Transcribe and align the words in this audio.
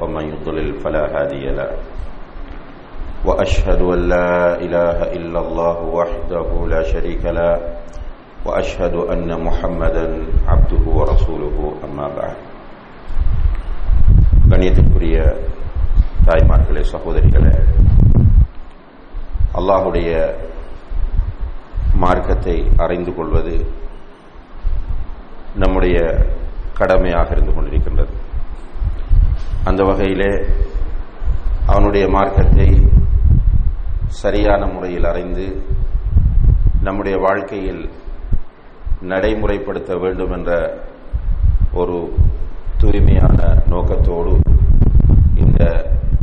ومن 0.00 0.24
يضلل 0.24 0.80
فلا 0.80 1.04
هادي 1.14 1.44
له 1.50 1.70
واشهد 3.24 3.80
ان 3.94 4.00
لا 4.08 4.54
اله 4.64 4.98
الا 5.16 5.40
الله 5.40 5.78
وحده 5.98 6.48
لا 6.72 6.82
شريك 6.82 7.24
له 7.38 7.52
واشهد 8.46 8.94
ان 9.14 9.28
محمدا 9.46 10.06
عبده 10.48 10.84
ورسوله 10.98 11.56
اما 11.86 12.06
بعد 12.18 12.36
கணியத்திற்குரிய 14.50 15.16
தாய்மார்களே 16.28 16.82
சகோதரிகளே 16.92 17.52
அல்லாஹுடைய 19.58 20.10
மார்க்கத்தை 22.04 22.56
அறிந்து 22.84 23.12
கொள்வது 23.18 23.56
நம்முடைய 25.62 25.96
கடமையாக 26.80 27.28
இருந்து 27.36 27.52
கொண்டிருக்கின்றது 27.56 28.14
அந்த 29.63 29.83
வகையிலே 29.83 30.31
அவனுடைய 31.65 32.07
மார்க்கத்தை 32.07 32.87
சரியான 34.07 34.65
முறையில் 34.65 35.05
அறிந்து 35.05 35.61
நம்முடைய 36.81 37.17
வாழ்க்கையில் 37.17 37.89
நடைமுறைப்படுத்த 39.01 39.99
வேண்டும் 39.99 40.31
என்ற 40.31 40.51
ஒரு 41.73 42.13
தூய்மையான 42.77 43.63
நோக்கத்தோடு 43.65 44.39
இந்த 45.35 45.61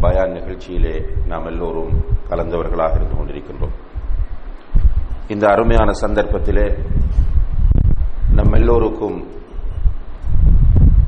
பயான் 0.00 0.30
நிகழ்ச்சியிலே 0.30 1.26
நாம் 1.26 1.46
எல்லோரும் 1.46 1.92
கலந்தவர்களாக 2.28 2.94
இருந்து 2.94 3.16
கொண்டிருக்கின்றோம். 3.16 3.76
இந்த 5.28 5.48
அருமையான 5.48 5.90
சந்தர்ப்பத்திலே 6.00 6.66
நம் 8.32 8.52
எல்லோருக்கும் 8.52 9.18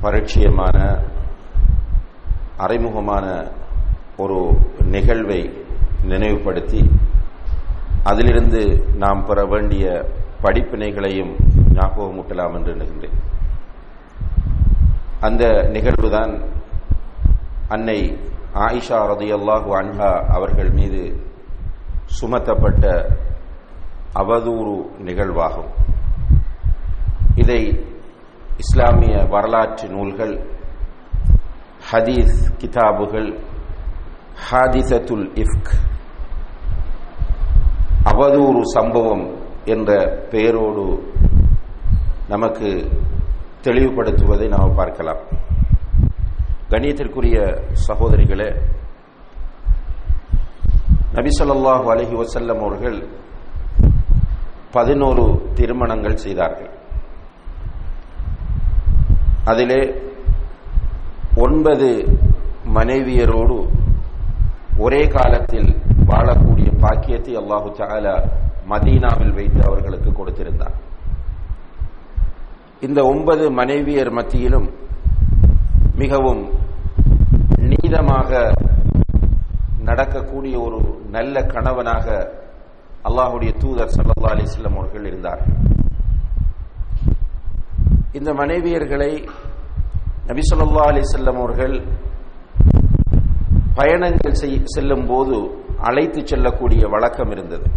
பரிச்சயமான 0.02 0.78
அறிமுகமான 2.56 3.26
ஒரு 4.16 4.38
நிகழ்வை 4.84 5.40
நினைவுபடுத்தி 6.04 6.90
அதிலிருந்து 8.04 8.60
நாம் 8.94 9.24
பெற 9.24 9.44
வேண்டிய 9.44 10.10
படிப்பினைகளையும் 10.42 11.32
ஞாபகமூட்டலாம் 11.74 12.54
என்று 12.54 12.72
எண்ணுகின்றேன் 12.74 13.18
அந்த 15.20 15.44
நிகழ்வுதான் 15.72 16.32
அன்னை 17.68 17.98
ஆயிஷா 18.54 18.98
ரதியல்லாஹு 19.12 19.70
அன்ஹா 19.80 20.10
அவர்கள் 20.28 20.70
மீது 20.70 21.02
சுமத்தப்பட்ட 22.20 22.84
அவதூறு 24.14 24.74
நிகழ்வாகும். 24.98 25.70
இதை 27.34 27.60
இஸ்லாமிய 28.56 29.24
வரலாற்று 29.24 29.88
நூல்கள் 29.88 30.34
ஹதீஸ் 31.90 32.36
கிதாபுகள் 32.60 33.30
ஹாதிசத்துல் 34.46 35.26
இஃப்க் 35.42 35.72
அவதூறு 38.10 38.60
சம்பவம் 38.76 39.24
என்ற 39.74 39.90
பெயரோடு 40.32 40.84
நமக்கு 42.32 42.68
தெளிவுபடுத்துவதை 43.64 44.46
நாம் 44.54 44.76
பார்க்கலாம். 44.80 45.22
கணியத்திற்குரிய 46.72 47.36
சகோதரிகளே 47.86 48.48
நபிசல்லாஹு 51.16 51.86
அலஹி 51.94 52.14
வசல்லம் 52.22 52.60
அவர்கள் 52.66 52.98
பதினோரு 54.76 55.24
திருமணங்கள் 55.58 56.22
செய்தார்கள். 56.24 56.70
அதிலே 59.52 59.80
ஒன்பது 61.44 61.88
மனைவியரோடு 62.76 63.56
ஒரே 64.84 65.02
காலத்தில் 65.16 65.70
வாழக்கூடிய 66.10 66.68
பாக்கியத்தை 66.84 67.34
அல்லாஹு 67.40 67.68
சாலா 67.80 68.14
மதீனாவில் 68.72 69.34
வைத்து 69.38 69.60
அவர்களுக்கு 69.68 70.10
கொடுத்திருந்தார். 70.18 70.76
இந்த 72.86 73.00
ஒன்பது 73.12 73.44
மனைவியர் 73.60 74.12
மத்தியிலும் 74.18 74.68
மிகவும் 76.02 76.42
நீதமாக 77.70 78.30
நடக்கக்கூடிய 79.88 80.54
ஒரு 80.66 80.80
நல்ல 81.16 81.44
கணவனாக 81.54 82.06
அல்லாஹுடைய 83.08 83.52
தூதர் 83.62 83.94
சல்லா 83.96 84.32
அலிஸ்லாம் 84.34 84.78
அவர்கள் 84.80 85.08
இருந்தார்கள். 85.10 85.56
இந்த 88.18 88.30
மனைவியர்களை 88.42 89.12
நபி 90.32 90.40
சொல்லா 90.50 90.84
அலிசல்லம் 90.86 91.38
அவர்கள் 91.38 91.82
பயணங்கள் 93.74 94.62
செல்லும் 94.64 95.06
போது 95.06 95.64
அழைத்து 95.78 96.26
செல்லக்கூடிய 96.26 96.86
வழக்கம் 96.86 97.30
இருந்தது. 97.30 97.70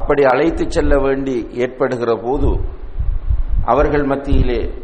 அப்படி 0.00 0.24
அழைத்து 0.24 0.70
செல்ல 0.70 0.98
வேண்டி 0.98 1.48
ஏற்படுகிற 1.50 2.20
போது 2.22 2.60
அவர்கள் 3.64 4.02
மத்தியிலே 4.02 4.74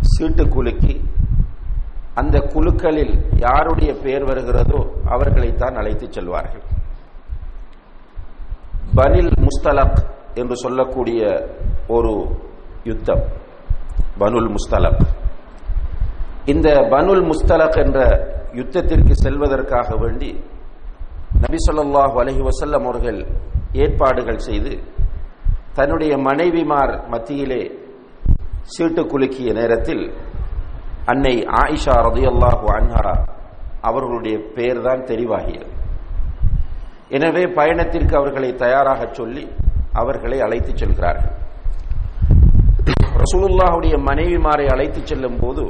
சீட்டு 0.00 0.48
குலுக்கி 0.48 1.00
அந்த 2.14 2.38
குழுக்களில் 2.38 3.26
யாருடைய 3.36 3.94
பெயர் 3.94 4.24
வருகிறதோ 4.24 4.90
அவர்களைத்தான் 5.04 5.76
அழைத்து 5.76 6.06
செல்வார்கள். 6.06 6.62
பனில் 8.94 9.32
முஸ்தலக் 9.40 9.96
என்று 10.34 10.56
சொல்லக்கூடிய 10.56 11.48
ஒரு 11.88 12.36
யுத்தம். 12.84 13.22
பனுல் 14.18 14.54
முஸ்தலக். 14.54 15.20
இந்த 16.50 16.68
பனுல் 16.92 17.24
முஸ்தலக் 17.30 17.76
என்ற 17.82 17.98
யுத்தத்திற்கு 18.58 19.14
செல்வதற்காக 19.24 19.88
வேண்டி 20.02 20.30
நபி 21.42 21.58
சொல்லாஹு 21.66 22.16
அலஹி 22.22 22.42
வசல்லம் 22.48 22.86
அவர்கள் 22.88 23.20
ஏற்பாடுகள் 23.84 24.40
செய்து 24.46 24.72
தன்னுடைய 25.76 26.12
மனைவிமார் 26.28 26.94
மத்தியிலே 27.12 27.62
சீட்டு 28.74 29.02
குலுக்கிய 29.12 29.52
நேரத்தில் 29.60 30.02
அன்னை 31.12 31.34
ஆயிஷா 31.60 31.94
ரதியல்லாஹு 32.08 32.66
அன்ஹா 32.78 33.14
அவர்களுடைய 33.88 34.36
பெயர் 34.56 34.80
தான் 34.82 35.06
தெரிவாகியது. 35.08 35.68
எனவே 37.10 37.44
பயணத்திற்கு 37.56 38.14
அவர்களை 38.16 38.50
தயாராக 38.56 39.00
சொல்லி 39.12 39.44
அவர்களை 39.92 40.38
அழைத்துச் 40.40 40.80
செல்கிறார்கள். 40.82 41.34
ரசூலுல்லாஹுடைய 43.22 43.94
மனைவிமாரை 44.08 44.66
அழைத்துச் 44.74 45.10
செல்லும் 45.10 45.40
போது 45.42 45.64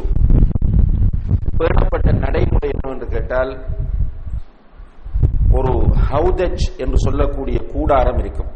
பேணப்பட்ட 1.63 2.13
நடைமுறை 2.13 2.71
என்னவென்று 2.73 3.07
கேட்டால் 3.07 3.67
ஒரு 5.51 5.73
ஹவுதஜ் 6.11 6.77
என்று 6.77 6.99
சொல்லக்கூடிய 6.99 7.59
கூடாரம் 7.73 8.19
இருக்கும். 8.19 8.51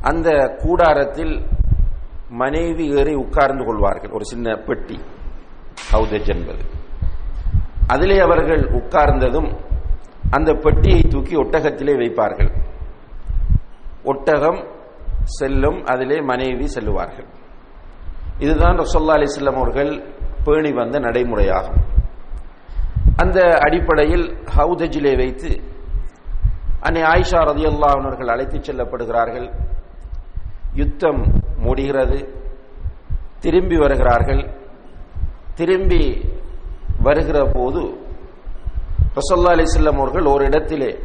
அந்த 0.00 0.56
கூடாரத்தில் 0.62 1.46
மனைவி 2.28 2.90
ஏறி 2.90 3.14
உட்கார்ந்து 3.14 3.64
கொள்வார்கள். 3.64 4.10
ஒரு 4.10 4.24
சின்ன 4.24 4.56
பெட்டி 4.56 5.00
ஹவுதஜ் 5.92 6.28
என்பது. 6.28 6.64
அதிலே 7.86 8.18
அவர்கள் 8.18 8.62
உட்கார்ந்ததும் 8.62 9.56
அந்த 10.30 10.54
பெட்டியை 10.54 11.00
தூக்கி 11.00 11.36
ஒட்டகத்திலே 11.36 11.94
வைப்பார்கள். 11.96 12.50
ஒட்டகம் 14.04 14.66
செல்லும் 15.22 15.84
அதிலே 15.84 16.20
மனைவி 16.20 16.66
செல்லுவார்கள். 16.66 17.26
இதுதான் 18.38 18.78
ரசோல்லா 18.78 19.16
அலிஸ்லாம் 19.16 19.54
அவர்கள் 19.54 20.15
பேணி 20.46 20.72
வந்த 20.72 21.00
நடைமுறையாகும். 21.00 21.80
அந்த 23.16 23.58
அடிப்படையில் 23.58 24.36
ஹவுதஜிலே 24.56 25.16
வைத்து 25.16 25.60
அன்னை 26.80 27.02
ஆயிஷா 27.02 27.40
ரதியல்லா 27.40 28.00
அவர்கள் 28.00 28.28
அழைத்துச் 28.28 28.70
செல்லப்படுகிறார்கள். 28.70 29.48
யுத்தம் 30.74 31.22
முடிகிறது. 31.58 32.18
திரும்பி 33.40 33.76
வருகிறார்கள். 33.76 34.42
திரும்பி 35.54 36.02
வருகிற 37.02 37.44
போது 37.52 37.80
ரசல்லா 39.14 39.64
செல்லம் 39.76 39.98
அவர்கள் 39.98 40.24
ஒரு 40.24 40.44
இடத்திலே 40.44 40.98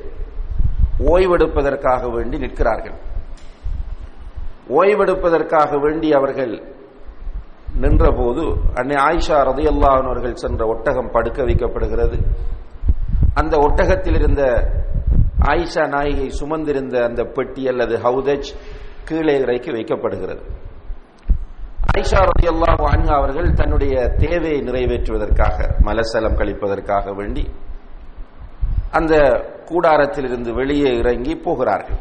ஓய்வெடுப்பதற்காக 1.00 2.12
வேண்டி 2.12 2.38
நிற்கிறார்கள். 2.38 2.98
ஓய்வெடுப்பதற்காக 4.70 5.80
வேண்டி 5.80 6.12
அவர்கள் 6.12 6.54
நின்றபோது 7.80 8.44
அன்னை 8.74 8.96
ஆயிஷா 8.96 9.38
ரதையல்லான் 9.50 10.08
அவர்கள் 10.10 10.34
சென்ற 10.34 10.68
ஒட்டகம் 10.68 11.12
படுக்க 11.12 11.44
வைக்கப்படுகிறது. 11.44 12.18
அந்த 13.34 13.58
ஒட்டகத்தில் 13.58 14.16
இருந்த 14.16 14.44
ஆயிஷா 15.40 15.88
நாயகை 15.88 16.32
சுமந்திருந்த 16.42 17.04
அந்த 17.04 17.24
பெட்டி 17.24 17.68
அல்லது 17.68 17.98
ஹவுதஜ் 17.98 18.50
கீழே 19.04 19.40
இறைக்கு 19.40 19.72
வைக்கப்படுகிறது. 19.72 20.44
ஆயிஷா 21.92 22.20
ரதையல்லாஹு 22.32 22.84
அன்ஹா 22.94 23.14
அவர்கள் 23.16 23.54
தன்னுடைய 23.54 24.08
தேவையை 24.08 24.62
நிறைவேற்றுவதற்காக 24.62 25.58
மலசலம் 25.82 26.38
கழிப்பதற்காக 26.38 27.16
வேண்டி 27.16 27.52
அந்த 28.92 29.14
கூடாரத்தில் 29.66 30.26
இருந்து 30.26 30.54
வெளியே 30.54 30.98
இறங்கி 30.98 31.36
போகிறார்கள். 31.36 32.00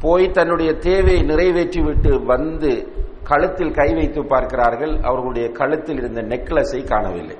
போய் 0.00 0.30
தன்னுடைய 0.30 0.72
தேவையை 0.72 1.22
நிறைவேற்றிவிட்டு 1.30 2.24
வந்து 2.24 2.95
கழுத்தில் 3.30 3.76
கை 3.78 3.88
வைத்து 3.98 4.20
பார்க்கிறார்கள். 4.32 4.94
அவர்களுடைய 5.08 5.46
கழுத்தில் 5.58 6.00
இருந்த 6.02 6.20
நெக்லஸை 6.32 6.80
காணவில்லை. 6.92 7.36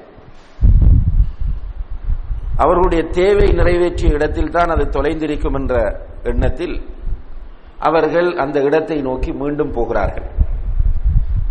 அவர்களுடைய 2.65 3.03
தேவை 3.21 3.47
நிறைவேற்றிய 3.61 4.17
இடத்தில் 4.19 4.55
தான் 4.56 4.73
அது 4.75 4.85
தொலைந்திருக்கும் 4.97 5.56
என்ற 5.61 5.75
எண்ணத்தில் 6.33 6.77
அவர்கள் 7.88 8.29
அந்த 8.44 8.59
இடத்தை 8.69 8.99
நோக்கி 9.09 9.31
மீண்டும் 9.41 9.73
போகிறார்கள். 9.79 10.29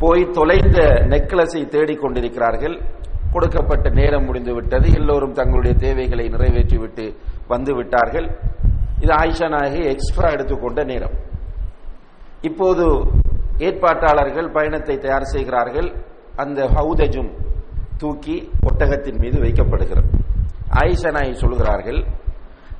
போய் 0.04 0.24
தொலைந்த 0.38 0.80
நெக்லஸை 1.14 1.62
தேடிக்கொண்டிருக்கிறார்கள் 1.76 2.76
கொடுக்கப்பட்ட 3.34 3.88
நேரம் 4.00 4.26
முடிந்துவிட்டது. 4.30 4.88
எல்லோரும் 5.00 5.38
தங்களுடைய 5.40 5.74
தேவைகளை 5.86 6.26
நிறைவேற்றிவிட்டு 6.36 7.06
வந்து 7.54 7.72
விட்டார்கள் 7.80 8.28
இது 9.04 9.12
ஆயிஷா 9.22 9.48
நாயகி 9.54 9.82
எக்ஸ்ட்ரா 9.94 10.28
எடுத்துக்கொண்ட 10.36 10.84
நேரம். 10.92 11.16
இப்போது 12.50 12.86
ஏற்பாட்டாளர்கள் 13.58 14.52
பயணத்தை 14.52 14.98
தயார் 14.98 15.24
செய்கிறார்கள். 15.24 15.96
அந்த 16.36 16.66
ஹவுதஜும் 16.66 17.32
தூக்கி 17.98 18.52
ஒட்டகத்தின் 18.70 19.18
மீது 19.18 19.40
வைக்கப்படுகிறது. 19.40 20.10
ஆயிசனாய் 20.70 21.34
சொல்கிறார்கள் 21.34 22.04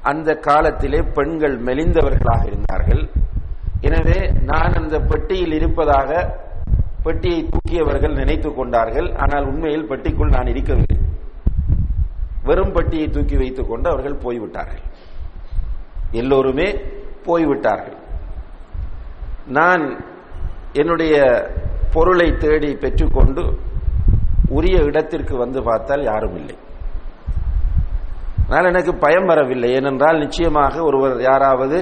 அந்த 0.02 0.34
காலத்திலே 0.34 1.02
பெண்கள் 1.02 1.62
மெலிந்தவர்களாக 1.62 2.46
இருந்தார்கள். 2.46 3.10
எனவே 3.82 4.32
நான் 4.42 4.74
அந்த 4.74 5.00
பெட்டியில் 5.00 5.54
இருப்பதாக 5.54 6.40
பெட்டியை 7.04 7.50
தூக்கியவர்கள் 7.50 8.14
நினைத்துக் 8.14 8.56
கொண்டார்கள். 8.56 9.16
ஆனால் 9.16 9.46
உண்மையில் 9.46 9.90
பெட்டிக்குள் 9.90 10.30
நான் 10.30 10.48
இருக்கவில்லை. 10.48 10.98
வெறும் 12.44 12.72
பெட்டியை 12.72 13.10
தூக்கி 13.10 13.36
வைத்துக் 13.36 13.70
கொண்டு 13.70 13.90
அவர்கள் 13.90 14.16
போய்விட்டார்கள். 14.16 14.82
எல்லோருமே 16.12 16.82
போய்விட்டார்கள். 17.24 17.98
நான் 19.48 20.06
என்னுடைய 20.82 21.16
பொருளை 21.94 22.28
தேடி 22.44 22.70
பெற்றுக்கொண்டு 22.84 23.44
உரிய 24.58 24.78
இடத்திற்கு 24.90 25.36
வந்து 25.44 25.60
பார்த்தால் 25.64 26.04
யாரும் 26.12 26.36
இல்லை. 26.40 26.56
ஆனால் 28.48 28.70
எனக்கு 28.72 28.94
பயம் 29.04 29.30
வரவில்லை. 29.32 29.70
ஏனென்றால் 29.78 30.22
நிச்சயமாக 30.24 30.84
ஒருவர் 30.84 31.16
யாராவது 31.30 31.78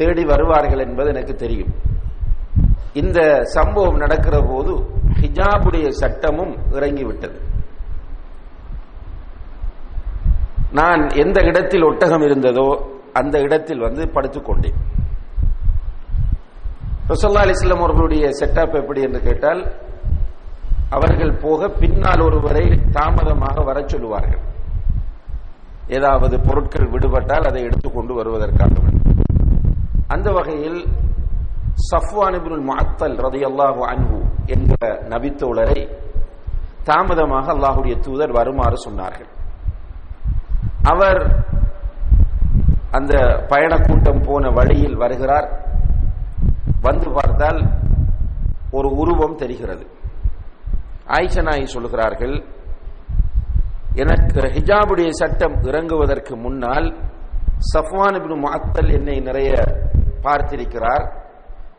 தேடி 0.00 0.24
வருவார்கள் 0.32 0.84
என்பது 0.86 1.08
எனக்கு 1.14 1.34
தெரியும். 1.44 1.72
இந்த 3.00 3.18
சம்பவம் 3.56 4.02
நடக்கிற 4.04 4.36
போது 4.50 4.72
ஹிஜாபுடைய 5.20 5.88
சட்டமும் 6.00 6.54
இறங்கிவிட்டது. 6.76 7.38
நான் 10.80 11.02
எந்த 11.24 11.38
இடத்தில் 11.50 11.88
ஒட்டகம் 11.90 12.24
இருந்ததோ 12.28 12.68
அந்த 13.20 13.36
இடத்தில் 13.46 13.84
வந்து 13.86 14.02
படுத்துக்கொண்டேன். 14.14 14.78
ரசல்லா 17.12 17.40
அலிஸ்லாம் 17.46 17.82
அவர்களுடைய 17.84 18.24
செட்டப் 18.40 18.74
எப்படி 18.80 19.00
என்று 19.06 19.20
கேட்டால் 19.28 19.62
அவர்கள் 20.96 21.32
போக 21.44 21.68
பின்னால் 21.82 22.22
ஒருவரை 22.26 22.64
தாமதமாக 22.96 23.62
வர 23.68 23.78
சொல்லுவார்கள். 23.92 24.42
ஏதாவது 25.96 26.36
பொருட்கள் 26.46 26.90
விடுபட்டால் 26.92 27.48
அதை 27.50 27.62
எடுத்துக்கொண்டு 27.68 28.12
வருவதற்காக 28.18 28.90
அந்த 30.14 30.28
வகையில் 30.38 30.80
சஃப்வானிபுல் 31.90 32.62
மாத்தல் 32.70 33.16
ரதி 33.24 33.40
ரதியல்லாஹு 33.40 33.82
அன்பு 33.92 34.18
என்ற 34.54 34.72
நபித்தோழரை 35.12 35.80
தாமதமாக 36.88 37.46
அல்லாஹுடைய 37.54 37.94
தூதர் 38.06 38.36
வருமாறு 38.38 38.78
சொன்னார்கள். 38.86 39.30
அவர் 40.92 41.20
அந்த 42.98 43.14
பயணக்கூட்டம் 43.52 44.24
போன 44.28 44.50
வழியில் 44.58 44.96
வருகிறார். 45.02 45.48
வந்து 46.82 47.10
பார்த்தால் 47.10 47.60
ஒரு 48.70 48.88
உருவம் 48.88 49.34
தெரிகிறது. 49.34 49.86
ஆயிஷனாயி 51.06 51.66
சொல்லுகிறார்கள் 51.74 52.44
எனக்கு 53.94 54.40
ஹிஜாபுடைய 54.40 55.08
சட்டம் 55.10 55.54
இறங்குவதற்கு 55.62 56.36
முன்னால் 56.36 56.94
சஃப்வான் 57.74 58.16
இப்னு 58.18 58.92
என்னை 58.92 59.20
நிறைய 59.20 59.52
பார்த்திருக்கிறார். 60.22 61.04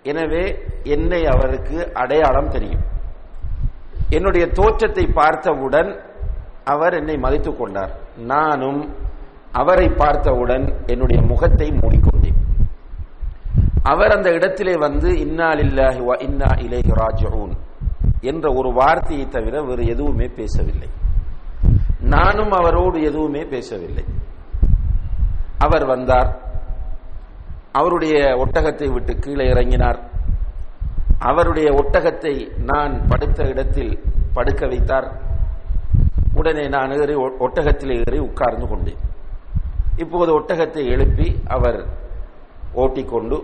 எனவே 0.04 0.60
என்னை 0.84 1.26
அவருக்கு 1.26 1.94
அடையாளம் 1.94 2.50
தெரியும். 2.50 2.84
என்னுடைய 4.10 4.48
தோற்றத்தை 4.48 5.06
பார்த்தவுடன் 5.08 6.02
அவர் 6.64 6.94
என்னை 6.94 7.18
மதித்துக் 7.18 7.60
கொண்டார். 7.60 7.94
நானும் 8.18 8.96
அவரை 9.52 9.90
பார்த்தவுடன் 9.90 10.66
என்னுடைய 10.86 11.22
முகத்தை 11.22 11.68
மூடிக்கொண்டேன். 11.72 12.40
அவர் 13.84 14.12
அந்த 14.12 14.32
இடத்திலே 14.32 14.78
வந்து 14.78 15.10
இன்னாலில்லாஹி 15.10 16.00
வ 16.10 16.22
இன்னா 16.22 16.46
இலேஹி 16.46 16.92
ராஜூன் 16.96 17.52
என்ற 18.22 18.54
ஒரு 18.54 18.74
வார்த்தையை 18.74 19.28
தவிர 19.28 19.62
வேறு 19.62 19.86
எதுவுமே 19.86 20.26
பேசவில்லை. 20.26 20.90
நானும் 22.00 22.52
அவரோடு 22.52 23.02
எதுவுமே 23.02 23.46
பேசவில்லை. 23.46 24.06
அவர் 25.58 25.86
வந்தார். 25.86 26.42
அவருடைய 27.72 28.14
ஒட்டகத்தை 28.14 28.94
விட்டு 28.94 29.20
கீழே 29.20 29.46
இறங்கினார். 29.46 30.00
அவருடைய 31.20 31.72
ஒட்டகத்தை 31.72 32.64
நான் 32.64 33.08
படுத்த 33.08 33.44
இடத்தில் 33.44 34.00
படுக்க 34.34 34.68
வைத்தார். 34.68 35.22
உடனே 36.34 36.68
நான் 36.68 36.92
ஏறி 36.92 37.16
ஒட்டகத்தில் 37.16 37.98
ஏறி 37.98 38.20
உட்கார்ந்து 38.20 38.68
கொண்டேன். 38.68 38.98
இப்போது 39.96 40.40
ஒட்டகத்தை 40.40 40.86
எழுப்பி 40.86 41.42
அவர் 41.48 42.03
ஓட்டிக்கொண்டு 42.81 43.38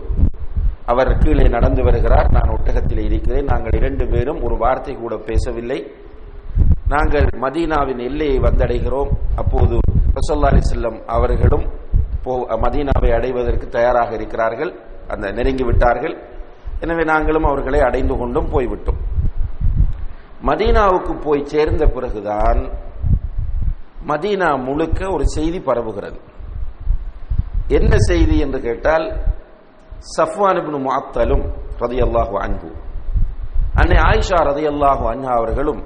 அவர் 0.92 1.10
கீழே 1.22 1.44
நடந்து 1.56 1.82
வருகிறார். 1.86 2.28
நான் 2.36 2.52
ஒட்டகத்தில் 2.54 3.02
இருக்கிறேன். 3.08 3.48
நாங்கள் 3.50 3.76
இரண்டு 3.80 4.04
பேரும் 4.12 4.40
ஒரு 4.46 4.56
வார்த்தை 4.62 4.94
கூட 4.94 5.16
பேசவில்லை. 5.28 5.78
நாங்கள் 6.94 7.26
மதீனாவின் 7.44 8.00
எல்லையை 8.08 8.38
வந்தடைகிறோம். 8.46 9.10
அப்போது 9.42 9.76
ரசல்லா 10.16 10.48
அலிசல்லம் 10.52 10.98
அவர்களும் 11.16 11.66
மதீனாவை 12.64 13.10
அடைவதற்கு 13.18 13.66
தயாராக 13.76 14.10
இருக்கிறார்கள். 14.18 14.72
அந்த 15.12 15.26
நெருங்கி 15.36 15.64
விட்டார்கள். 15.68 16.16
எனவே 16.84 17.04
நாங்களும் 17.12 17.48
அவர்களை 17.50 17.80
அடைந்து 17.88 18.14
கொண்டும் 18.20 18.50
போய்விட்டோம். 18.54 19.00
மதீனாவுக்கு 20.48 21.14
போய் 21.26 21.50
சேர்ந்த 21.52 21.86
பிறகுதான் 21.94 22.60
மதீனா 24.10 24.50
முழுக்க 24.66 25.00
ஒரு 25.16 25.24
செய்தி 25.36 25.58
பரவுகிறது. 25.58 26.18
என்ன 27.78 27.92
செய்தி 28.08 28.36
என்று 28.44 28.58
கேட்டால் 28.60 29.06
சஃப்வான் 30.16 30.60
முஅத்தலும் 30.86 31.44
ரதியல்லாஹு 31.82 32.34
அன்பு 32.44 32.70
அன்னை 33.80 33.98
ஆயிஷா 34.06 34.38
ரதியல்லாஹு 34.50 35.04
அன்ஹா 35.12 35.32
அவர்களும் 35.32 35.82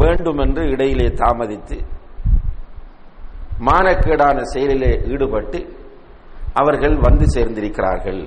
வேண்டுமென்று 0.00 0.62
இடையிலே 0.70 1.08
தாமதித்து 1.20 1.78
மானக்கேடான 3.66 4.38
செயலிலே 4.52 4.92
ஈடுபட்டு 5.12 5.58
அவர்கள் 6.54 6.96
வந்து 6.98 7.26
சேர்ந்திருக்கிறார்கள் 7.34 8.22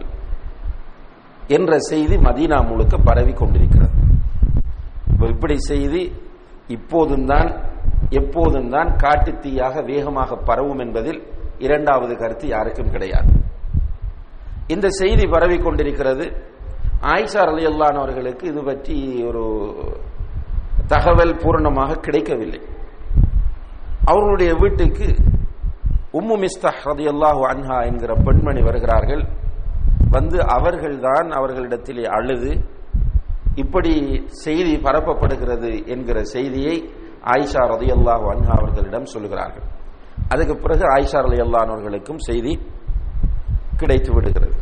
என்ற 1.58 1.74
செய்தி 1.90 2.16
மதீனா 2.18 2.58
முழுக்க 2.70 2.96
பரவி 2.98 3.34
கொண்டிருக்கிறது. 3.34 3.94
இப்படி 5.34 5.56
செய்தி 5.68 6.02
இப்போதும் 6.68 7.26
தான் 7.26 7.50
எப்போதும் 8.12 8.70
தான் 8.70 8.90
காட்டுத்தீயாக 9.04 9.84
வேகமாக 9.86 10.38
பரவும் 10.50 10.82
என்பதில் 10.86 11.20
இரண்டாவது 11.66 12.14
கருத்து 12.22 12.46
யாருக்கும் 12.56 12.94
கிடையாது. 12.96 13.32
இந்த 14.74 14.88
செய்தி 15.00 15.26
பரவி 15.34 15.58
கொண்டிருக்கிறது. 15.66 16.26
ஆயிஷா 17.14 17.42
அலி 17.52 17.66
அவர்களுக்கு 18.02 18.46
இது 18.52 18.62
பற்றி 18.70 18.98
ஒரு 19.30 19.44
தகவல் 20.94 21.34
பூரணமாக 21.44 22.00
கிடைக்கவில்லை. 22.06 22.62
அவர்களுடைய 24.12 24.52
வீட்டுக்கு 24.64 25.08
உம்மு 26.20 26.36
மிஸ்தஹ் 26.44 26.82
ரதி 26.90 27.06
அல்லாஹு 27.14 27.42
அன்ஹா 27.52 27.78
என்கிற 27.90 28.12
பெண்மணி 28.28 28.62
வருகிறார்கள். 28.68 29.24
வந்து 30.16 30.38
அவர்கள்தான் 30.58 31.30
அவர்களிடத்திலே 31.38 32.06
அழுது 32.18 32.52
இப்படி 33.64 33.94
செய்தி 34.44 34.74
பரப்பப்படுகிறது 34.86 35.72
என்கிற 35.94 36.18
செய்தியை 36.36 36.76
ஆயிஷா 37.36 37.64
ரதி 37.74 37.90
அல்லாஹு 37.98 38.26
அன்ஹா 38.34 38.54
அவர்களிடம் 38.60 39.12
சொல்லுகிறார்கள். 39.14 39.68
அதுக்கு 40.30 40.56
பிறகு 40.56 40.84
ஆயிஷா 40.96 41.24
அலி 41.24 41.38
அல்லானவர்களுக்கும் 41.38 42.18
செய்தி 42.18 42.60
கிடைத்து 43.78 44.14
விடுகிறது. 44.14 44.54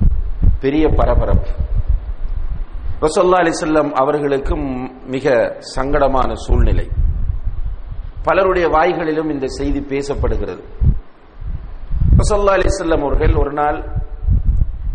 பெரிய 0.59 0.87
பரபரப்பு. 0.87 1.49
ரசோல்லா 3.01 3.37
அலிசல்லம் 3.37 3.91
அவர்களுக்கும் 3.91 4.91
மிக 5.07 5.57
சங்கடமான 5.75 6.33
சூழ்நிலை. 6.33 6.89
பலருடைய 8.23 8.67
வாய்களிலும் 8.67 9.29
இந்த 9.29 9.47
செய்தி 9.47 9.79
பேசப்படுகிறது. 9.79 10.63
ரசோல்லா 12.17 12.59
அலிசல்லம் 12.59 12.99
அவர்கள் 12.99 13.33
ஒரு 13.33 13.53
நாள் 13.53 14.01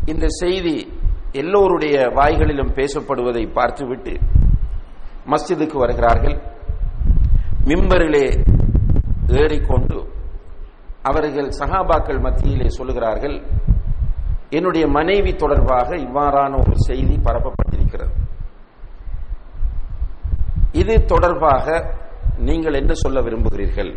இந்த 0.05 0.27
செய்தி 0.29 0.93
எல்லோருடைய 1.33 2.07
வாய்களிலும் 2.07 2.75
பேசப்படுவதை 2.75 3.53
பார்த்துவிட்டு 3.53 4.13
மஸ்ஜிதுக்கு 5.27 5.77
வருகிறார்கள். 5.77 6.43
மிம்பரிலே 7.65 8.45
ஏறிக்கொண்டு 9.27 10.10
அவர்கள் 11.09 11.49
சஹாபாக்கள் 11.61 12.25
மத்தியிலே 12.27 12.69
சொல்லுகிறார்கள் 12.79 13.37
என்னுடைய 14.57 14.85
மனைவி 14.97 15.33
தொடர்பாக 15.43 15.89
இவ்வாறான 16.07 16.53
ஒரு 16.63 16.75
செய்தி 16.87 17.17
பரப்பப்பட்டிருக்கிறது. 17.27 18.13
இது 20.81 20.95
தொடர்பாக 21.13 21.67
நீங்கள் 22.49 22.79
என்ன 22.81 22.93
சொல்ல 23.03 23.19
விரும்புகிறீர்கள்? 23.27 23.93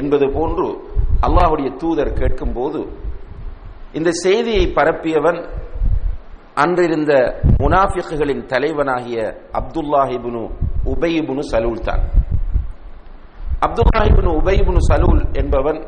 என்பது 0.00 0.26
போன்று 0.36 0.66
அல்லாஹுடைய 1.26 1.68
தூதர் 1.82 2.18
கேட்கும்போது 2.20 2.80
இந்த 3.98 4.10
செய்தியை 4.24 4.64
பரப்பியவன் 4.78 5.40
அன்றிருந்த 6.62 7.12
முனாஃபிக்குகளின் 7.62 8.42
தலைவனாகிய 8.52 9.18
அப்துல்லாஹிபுனு 9.60 10.42
உபயிபுனு 10.92 11.42
சலூல் 11.52 11.84
தான். 11.88 12.02
அப்துல்லாஹிபுனு 13.66 14.30
உபயிபுனு 14.40 14.80
சலூல் 14.90 15.22
என்பவன் 15.42 15.80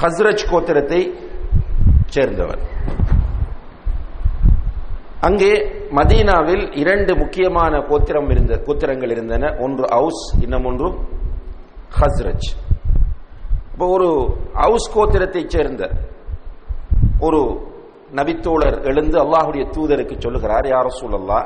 ஹஸ்ரஜ் 0.00 0.44
கோத்திரத்தை 0.50 1.00
சேர்ந்தவர். 2.14 2.62
அங்கே 5.28 5.50
மதீனாவில் 5.98 6.64
இரண்டு 6.82 7.12
முக்கியமான 7.22 7.80
கோத்திரம் 7.90 8.30
இருந்த 8.34 8.54
கோத்திரங்கள் 8.66 9.12
இருந்தன. 9.14 9.50
ஒன்று 9.64 9.84
அவுஸ் 9.98 10.22
இன்னும் 10.44 10.66
ஒன்று 10.70 10.88
ஹஸ்ரஜ். 11.98 12.48
இப்போ 13.72 13.86
ஒரு 13.96 14.08
அவுஸ் 14.66 14.88
கோத்திரத்தைச் 14.96 15.52
சேர்ந்த 15.54 15.82
ஒரு 17.26 17.40
நபித்தோழர் 18.18 18.78
எழுந்து 18.90 19.16
அல்லாஹுடைய 19.24 19.64
தூதருக்கு 19.76 20.16
சொல்லுகிறார் 20.24 20.66
யார 20.72 20.86
சூழல்லா 21.00 21.40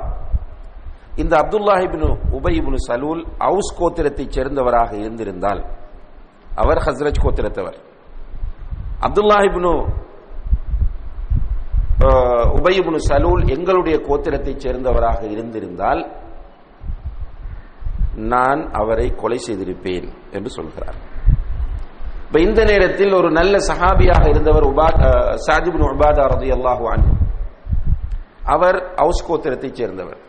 இந்த 1.23 1.33
அப்துல்லாஹிபின் 1.43 2.07
உபயிபின் 2.39 2.79
சலூல் 2.87 3.23
அவுஸ் 3.49 3.71
கோத்திரத்தைச் 3.81 4.35
சேர்ந்தவராக 4.37 4.91
இருந்திருந்தால் 5.03 5.61
அவர் 6.63 6.81
ஹஸ்ரஜ் 6.87 7.23
கோத்திரத்தவர். 7.25 7.79
அப்துல்லாஹிபின் 9.07 9.71
உபயபுனு 12.59 12.99
சலூல் 13.11 13.43
எங்களுடைய 13.55 13.97
கோத்திரத்தைச் 14.09 14.63
சேர்ந்தவராக 14.65 15.21
இருந்திருந்தால் 15.35 16.01
நான் 18.33 18.61
அவரை 18.81 19.07
கொலை 19.21 19.39
செய்திருப்பேன் 19.47 20.09
என்று 20.37 20.51
சொல்கிறார். 20.57 20.99
இப்ப 22.27 22.39
இந்த 22.47 22.61
நேரத்தில் 22.71 23.13
ஒரு 23.19 23.29
நல்ல 23.39 23.55
சஹாபியாக 23.71 24.25
இருந்தவர் 24.33 24.67
சாஜிபின் 25.47 25.87
உபாதா 25.89 26.25
ரதி 26.35 26.49
அல்லாஹு 26.57 26.85
அவர் 28.55 28.79
ஹவுஸ் 29.03 29.23
கோத்திரத்தைச் 29.29 29.79
சேர்ந்தவர். 29.81 30.21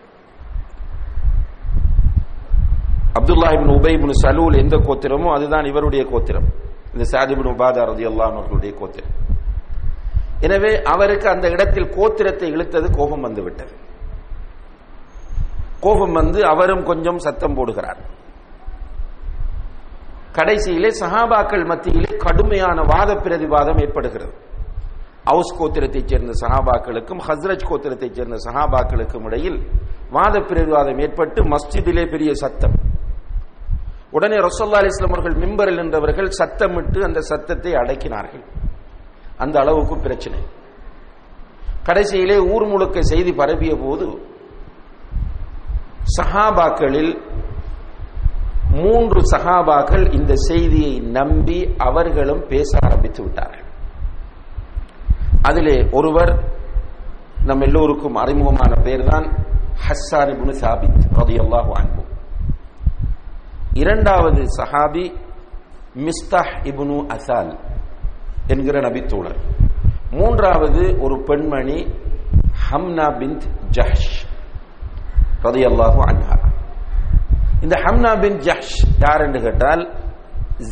அப்துல்லாஹிபின் 3.19 3.73
உபைபின் 3.79 4.15
சலூல் 4.23 4.59
எந்த 4.63 4.75
கோத்திரமோ 4.87 5.29
அதுதான் 5.37 5.69
இவருடைய 5.71 6.03
கோத்திரம். 6.13 6.47
இந்த 6.97 7.07
சாதிபின் 7.13 7.49
உபாதா 7.53 7.81
ரதி 7.89 8.05
அல்லாஹ் 8.11 8.35
அவர்களுடைய 8.37 8.71
கோத்திரம் 8.79 9.15
எனவே 10.39 10.71
அவருக்கு 10.93 11.27
அந்த 11.29 11.47
இடத்தில் 11.49 11.91
கோத்திரத்தை 11.97 12.47
இழுத்தது 12.55 12.87
கோபம் 12.97 13.21
வந்து 13.21 13.41
விட்டது. 13.43 13.73
கோபம் 15.79 16.11
வந்து 16.11 16.39
அவரும் 16.45 16.83
கொஞ்சம் 16.83 17.17
சத்தம் 17.17 17.55
போடுகிறார். 17.57 17.99
கடைசியிலே 20.37 20.89
சஹாபாக்கள் 20.99 21.65
மத்தியிலே 21.65 22.11
கடுமையான 22.17 22.81
வாத 22.81 23.13
பிரதிவாதம் 23.13 23.81
ஏற்படுகிறது. 23.85 24.33
அவுஸ் 25.23 25.53
கோத்திரத்தைச் 25.59 26.09
சேர்ந்த 26.11 26.33
சஹாபாக்களுக்கும் 26.43 27.21
ஹஸ்ரஜ் 27.27 27.65
கோத்திரத்தைச் 27.69 28.17
சேர்ந்த 28.17 28.37
சஹாபாக்களுக்கும் 28.47 29.25
இடையில் 29.25 29.59
வாத 30.11 30.39
பிரதிவாதம் 30.39 31.01
ஏற்பட்டு 31.01 31.41
மஸ்ஜிதிலே 31.43 32.05
பெரிய 32.11 32.33
சத்தம். 32.33 32.75
உடனே 34.11 34.35
ரசோல்லா 34.35 34.79
அலிஸ்லாம் 34.81 35.13
அவர்கள் 35.13 35.35
மிம்பரில் 35.35 35.79
நின்றவர்கள் 35.81 36.29
சத்தமிட்டு 36.39 36.99
அந்த 37.03 37.21
சத்தத்தை 37.21 37.71
அடக்கினார்கள். 37.73 38.43
அந்த 39.37 39.59
அளவுக்கு 39.59 39.97
பிரச்சனை. 39.97 40.39
கடைசியிலே 41.83 42.37
ஊர் 42.53 42.65
முழுக்க 42.65 43.01
செய்தி 43.01 43.33
பரப்பிய 43.33 43.75
போது 43.75 44.07
சஹாபாக்களில் 46.17 47.13
மூன்று 48.71 49.19
சஹாபாக்கள் 49.31 50.13
இந்த 50.13 50.33
செய்தியை 50.35 50.99
நம்பி 50.99 51.75
அவர்களும் 51.77 52.45
பேச 52.47 52.77
ஆரம்பித்து 52.85 53.23
விட்டார்கள். 53.23 53.65
அதிலே 55.41 55.89
ஒருவர் 55.91 56.31
நம் 57.43 57.61
எல்லோருக்கும் 57.61 58.15
அறிமுகமான 58.15 58.73
பெயர்தான் 58.81 59.27
ஹஸ்ஸான் 59.85 60.31
இப்னு 60.33 60.53
சாபித் 60.63 60.99
ரலியல்லாஹு 61.15 61.71
அன்ஹு. 61.79 61.96
இரண்டாவது 63.77 64.41
சஹாபி 64.57 65.05
மிஸ்தாஹ் 66.05 66.53
இப்னு 66.69 66.97
அசால் 67.15 67.51
என்கிற 68.47 68.77
நபித்தோழர் 68.85 69.39
மூன்றாவது 70.11 70.83
ஒரு 71.01 71.15
பெண்மணி 71.29 71.79
ஹம்னா 72.65 73.07
பின் 73.19 73.35
ஜஹ்ஷ் 73.71 74.11
ரதியல்லாஹு 75.45 75.99
அன்ஹா. 76.07 76.37
இந்த 77.63 77.75
ஹம்னா 77.85 78.11
பின் 78.21 78.39
ஜஹ்ஷ் 78.47 78.73
யார் 79.03 79.23
என்று 79.25 79.39
கேட்டால் 79.41 79.83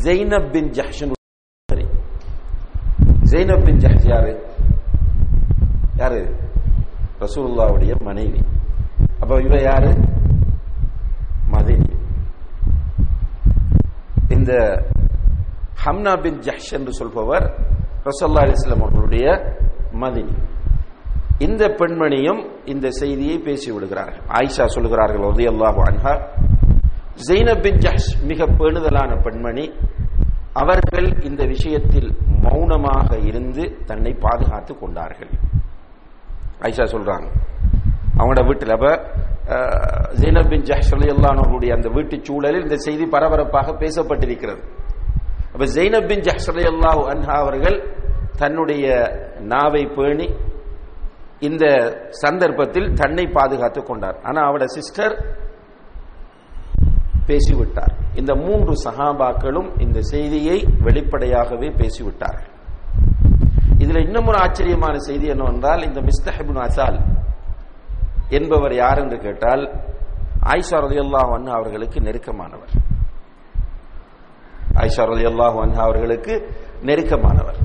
Zainab 0.04 0.50
bin 0.54 0.70
Jahsh 0.76 1.02
Zainab 3.30 3.64
bin 3.66 3.80
Jahsh 3.84 4.06
யாரு? 4.10 4.32
யாரு? 5.96 6.20
ரசூல்லாவுடைய 7.20 7.92
மனைவி. 8.02 8.40
அப்ப 9.20 9.38
இவ 9.40 9.56
யாரு 9.62 9.90
மதினி 11.52 11.88
இந்த 14.46 14.58
ஹம்னா 15.84 16.12
பின் 16.24 16.36
ஜஹ்ஷ் 16.44 16.68
என்று 16.76 16.92
சொல்பவர் 16.98 17.44
ரசல்லா 18.04 18.42
அலிஸ்லாம் 18.44 18.82
அவர்களுடைய 18.82 19.26
மதினி 20.02 20.34
இந்த 21.38 21.62
பெண்மணியும் 21.78 22.40
இந்த 22.64 22.86
செய்தியை 22.98 23.36
பேசி 23.38 23.68
விடுகிறார்கள் 23.72 24.22
ஆயிஷா 24.36 24.66
சொல்லுகிறார்கள் 24.66 25.26
உதய 25.30 25.50
அல்லாஹு 25.54 25.80
அன்ஹா 25.86 26.12
ஜெய்னப் 27.26 27.62
பின் 27.64 27.80
ஜஹ்ஷ் 27.84 28.08
மிக 28.22 28.46
பேணுதலான 28.58 29.18
பெண்மணி 29.22 29.66
அவர்கள் 30.54 31.08
இந்த 31.22 31.42
விஷயத்தில் 31.46 32.08
மௌனமாக 32.44 33.18
இருந்து 33.30 33.64
தன்னை 33.86 34.12
பாதுகாத்துக் 34.22 34.80
கொண்டார்கள். 34.80 35.32
ஐஷா 36.62 36.86
சொல்றாங்க 36.94 37.26
அவங்களோட 38.18 38.46
வீட்டில். 38.46 38.70
அப்போ 38.70 38.92
ஜெய்னப் 40.20 40.48
பின் 40.48 40.62
ஜஹ்ஷ் 40.62 40.92
அல்லாஹனுடைய 40.92 41.70
அந்த 41.72 41.88
வீட்டு 41.88 42.16
சூழலில் 42.22 42.62
இந்த 42.62 42.76
செய்தி 42.76 43.06
பரபரப்பாக 43.06 43.72
பேசப்பட்டிருக்கிறது. 43.72 44.62
அப்போ 45.52 45.64
ஜெய்னப் 45.64 46.06
பின் 46.06 46.20
ஜஹ்ஷ் 46.20 46.50
அன்ஹா 47.12 47.34
அவர்கள் 47.44 47.78
தன்னுடைய 48.36 48.86
நாவை 49.40 49.86
பேணி 49.86 50.26
இந்த 51.40 51.64
சந்தர்ப்பத்தில் 52.08 52.92
தன்னை 52.92 53.26
பாதுகாத்துக் 53.26 53.86
கொண்டார். 53.86 54.18
ஆனால் 54.22 54.44
அவட 54.44 54.66
சிஸ்டர் 54.66 55.14
பேசிவிட்டார். 57.26 57.94
இந்த 58.14 58.34
மூன்று 58.34 58.72
சகாபாக்களும் 58.84 59.80
இந்த 59.80 60.00
செய்தியை 60.00 60.66
வெளிப்படையாகவே 60.80 61.68
பேசிவிட்டார்கள். 61.68 62.52
இதுல 63.78 63.98
இன்னும் 64.06 64.26
ஒரு 64.26 64.38
ஆச்சரியமான 64.38 64.98
செய்தி 64.98 65.26
என்னவென்றால் 65.26 65.82
இந்த 65.82 66.00
மிஸ்தஹிபின் 66.00 66.62
அசால் 66.66 66.98
என்பவர் 68.38 68.74
யார் 68.82 68.98
என்று 68.98 69.18
கேட்டால் 69.26 69.62
ஆயிஷா 70.52 70.78
ரதி 70.84 70.98
அல்லாஹ் 71.04 71.30
அவர்களுக்கு 71.58 71.98
நெருக்கமானவர். 72.06 72.72
ஆயிஷா 74.82 75.04
ரதி 75.12 75.26
அல்லாஹ் 75.32 75.56
அவர்களுக்கு 75.86 76.34
நெருக்கமானவர். 76.88 77.58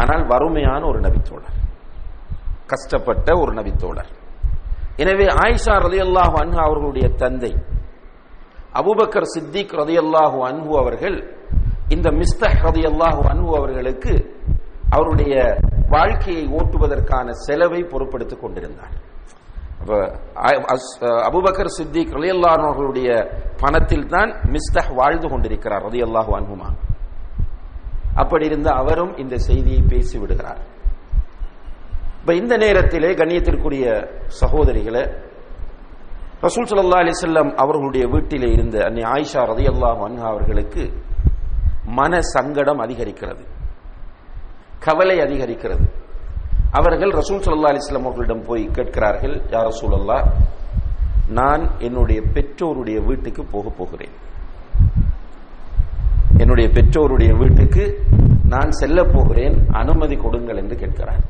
ஆனால் 0.00 0.24
வறுமையான 0.32 0.82
ஒரு 0.90 1.00
நபித்தோழர். 1.06 1.56
கஷ்டப்பட்ட 2.66 3.28
ஒரு 3.42 3.52
நபித்தோழர். 3.58 4.10
எனவே 5.02 5.26
ஆயிஷா 5.44 5.74
ரதி 5.86 6.00
அல்லாஹு 6.06 6.36
அன்ஹு 6.42 6.58
அவர்களுடைய 6.66 7.06
தந்தை 7.22 7.52
அபுபக்கர் 8.80 9.26
சித்திக் 9.34 9.74
ரதியல்லாஹு 9.80 10.38
அன்பு 10.50 10.50
அன்ஹு 10.50 10.72
அவர்கள் 10.82 11.16
இந்த 11.94 12.08
மிஸ்தஹ் 12.20 12.58
ரதியல்லாஹு 12.68 13.20
அன்ஹு 13.32 13.50
அவர்களுக்கு 13.60 14.12
அவருடைய 14.90 15.34
வாழ்க்கையை 15.94 16.44
ஓட்டுவதற்கான 16.58 17.26
செலவை 17.46 17.80
பொறுப்படுத்திக் 17.92 18.42
கொண்டிருந்தார். 18.44 18.94
அபுபக்கர் 21.28 21.70
சித்திக் 21.76 22.14
ரதி 22.16 22.30
அவர்களுடைய 22.48 23.08
பணத்தில் 23.62 24.06
தான் 24.14 24.30
மிஸ்தஹ் 24.54 24.90
வாழ்ந்து 25.00 25.28
கொண்டிருக்கிறார் 25.32 25.84
ரதி 25.88 26.00
அன்புமா 26.38 26.68
அப்படி 28.22 28.44
இருந்த 28.50 28.68
அவரும் 28.80 29.12
இந்த 29.22 29.36
செய்தியை 29.48 29.80
பேசி 29.92 30.16
விடுகிறார். 30.18 30.60
இப்ப 32.20 32.34
இந்த 32.40 32.54
நேரத்திலே 32.64 33.10
கண்ணியத்திற்குரிய 33.20 33.86
சகோதரிகளை 34.40 35.02
ரசூல் 36.44 36.68
சல்லா 36.68 37.00
அலிசல்லாம் 37.04 37.50
அவர்களுடைய 37.62 38.04
வீட்டிலே 38.14 38.48
இருந்த 38.56 38.76
அன்னை 38.86 39.02
ஆயிஷா 39.14 39.42
ரதி 39.50 39.66
அல்லாஹ் 39.72 40.00
அன்ஹா 40.08 40.26
அவர்களுக்கு 40.32 40.84
மன 41.98 42.20
சங்கடம் 42.34 42.80
அதிகரிக்கிறது. 42.84 43.42
கவலை 44.86 45.16
அதிகரிக்கிறது. 45.26 45.84
அவர்கள் 46.78 47.12
ரசூல் 47.20 47.40
சல்லா 47.44 47.72
அலிஸ்லாம் 47.72 48.06
அவர்களிடம் 48.08 48.44
போய் 48.48 48.64
கேட்கிறார்கள் 48.76 49.34
யார் 49.52 49.66
ரசூல் 49.70 49.96
அல்லா 49.98 50.18
நான் 51.38 51.62
என்னுடைய 51.86 52.20
பெற்றோருடைய 52.34 52.98
வீட்டுக்கு 53.08 53.42
போக 53.54 53.66
போகிறேன். 53.78 54.14
என்னுடைய 56.42 56.68
பெற்றோருடைய 56.76 57.32
வீட்டுக்கு 57.42 57.84
நான் 58.54 58.72
செல்ல 58.80 58.98
போகிறேன் 59.14 59.56
அனுமதி 59.82 60.16
கொடுங்கள் 60.24 60.60
என்று 60.62 60.76
கேட்கிறார். 60.82 61.22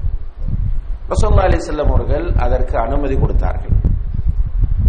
ரசோல்லா 1.13 1.45
அலி 1.49 1.61
செல்லம் 1.69 1.93
அவர்கள் 1.95 2.27
அதற்கு 2.47 2.77
அனுமதி 2.87 3.17
கொடுத்தார்கள். 3.23 3.77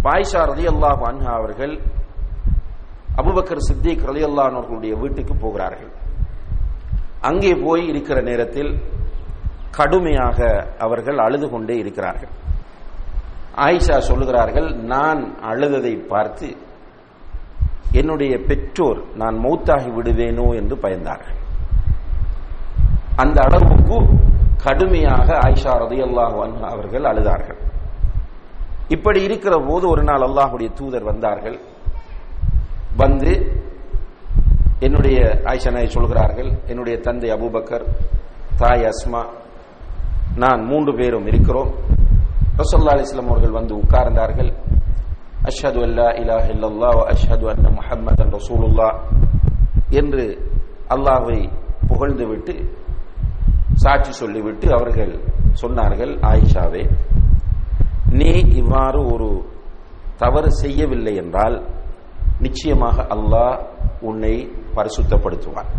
பாய்ஷா 0.06 0.42
அல்லாஹ் 0.72 1.02
அன்ஹா 1.10 1.32
அவர்கள் 1.40 1.74
அபுபக்கர் 3.20 3.66
சித்திக் 3.68 4.04
ரலியல்லாஹு 4.10 4.56
அவர்களுடைய 4.58 4.94
வீட்டுக்கு 5.02 5.34
போகிறார்கள். 5.44 5.92
அங்கே 7.28 7.52
போய் 7.64 7.84
இருக்கிற 7.92 8.18
நேரத்தில் 8.30 8.70
கடுமையாக 9.78 10.38
அவர்கள் 10.84 11.18
அழுது 11.26 11.46
கொண்டே 11.52 11.76
இருக்கிறார்கள். 11.82 12.32
ஆயிஷா 13.66 13.96
சொல்லுகிறார்கள் 14.10 14.68
நான் 14.92 15.20
அழுததை 15.50 15.94
பார்த்து 16.12 16.48
என்னுடைய 18.00 18.32
பெற்றோர் 18.48 19.00
நான் 19.20 19.36
மௌத்தாகி 19.44 19.90
விடுவேனோ 19.96 20.46
என்று 20.60 20.76
பயந்தார்கள். 20.84 21.38
அந்த 23.22 23.38
அளவுக்கு 23.46 23.98
கடுமையாக 24.64 25.28
ஆயிஷா 25.46 25.72
ரதியல்லாஹு 25.84 26.36
அவர்கள் 26.72 27.08
அழுதார்கள். 27.12 27.60
இப்படி 28.96 29.20
இருக்கிற 29.28 29.54
போது 29.68 29.84
ஒரு 29.92 30.02
நாள் 30.08 30.26
அல்லாஹுடைய 30.28 30.68
தூதர் 30.80 31.08
வந்தார்கள். 31.12 31.58
வந்து 33.02 33.32
என்னுடைய 34.86 35.18
ஆயிஷா 35.50 35.70
சொல்கிறார்கள் 35.96 36.50
என்னுடைய 36.72 36.96
தந்தை 37.06 37.30
அபூபக்கர் 37.36 37.84
தாய் 38.62 38.86
அஸ்மா 38.92 39.22
நான் 40.42 40.60
மூன்று 40.70 40.92
பேரும் 41.00 41.26
இருக்கிறோம். 41.30 41.70
ரசல்லா 42.60 42.94
அலிஸ்லாம் 42.94 43.32
அவர்கள் 43.32 43.58
வந்து 43.58 43.74
உட்கார்ந்தார்கள். 43.82 44.50
அஷ்ஹது 45.48 45.80
அல்லா 45.86 46.06
இலா 46.22 46.36
இல்லல்லா 46.52 46.88
வ 46.98 47.02
அஷ்ஹது 47.12 47.46
அன்ன 47.52 47.66
முஹம்மதன் 47.78 48.32
ரசூலுல்லா 48.36 48.88
என்று 50.00 50.24
அல்லாஹை 50.94 51.38
புகழ்ந்துவிட்டு 51.90 52.54
சாட்சி 53.84 54.12
சொல்லிவிட்டு 54.20 54.66
அவர்கள் 54.78 55.12
சொன்னார்கள் 55.62 56.12
ஆயிஷாவே 56.30 56.84
நீ 58.18 58.32
இவ்வாறு 58.60 59.00
ஒரு 59.12 59.28
தவறு 60.22 60.50
செய்யவில்லை 60.62 61.14
என்றால் 61.22 61.56
நிச்சயமாக 62.44 63.06
அல்லாஹ் 63.14 63.56
உன்னை 64.08 64.34
பரிசுத்தப்படுத்துவான். 64.76 65.70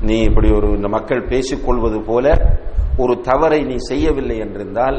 நீ 0.00 0.16
இப்படி 0.20 0.48
ஒரு 0.52 0.68
இந்த 0.76 0.88
மக்கள் 0.88 1.22
பேசிக்கொள்வது 1.22 1.98
போல 2.00 2.26
ஒரு 2.96 3.20
தவறை 3.20 3.60
நீ 3.64 3.76
செய்யவில்லை 3.76 4.36
என்றிருந்தால் 4.38 4.98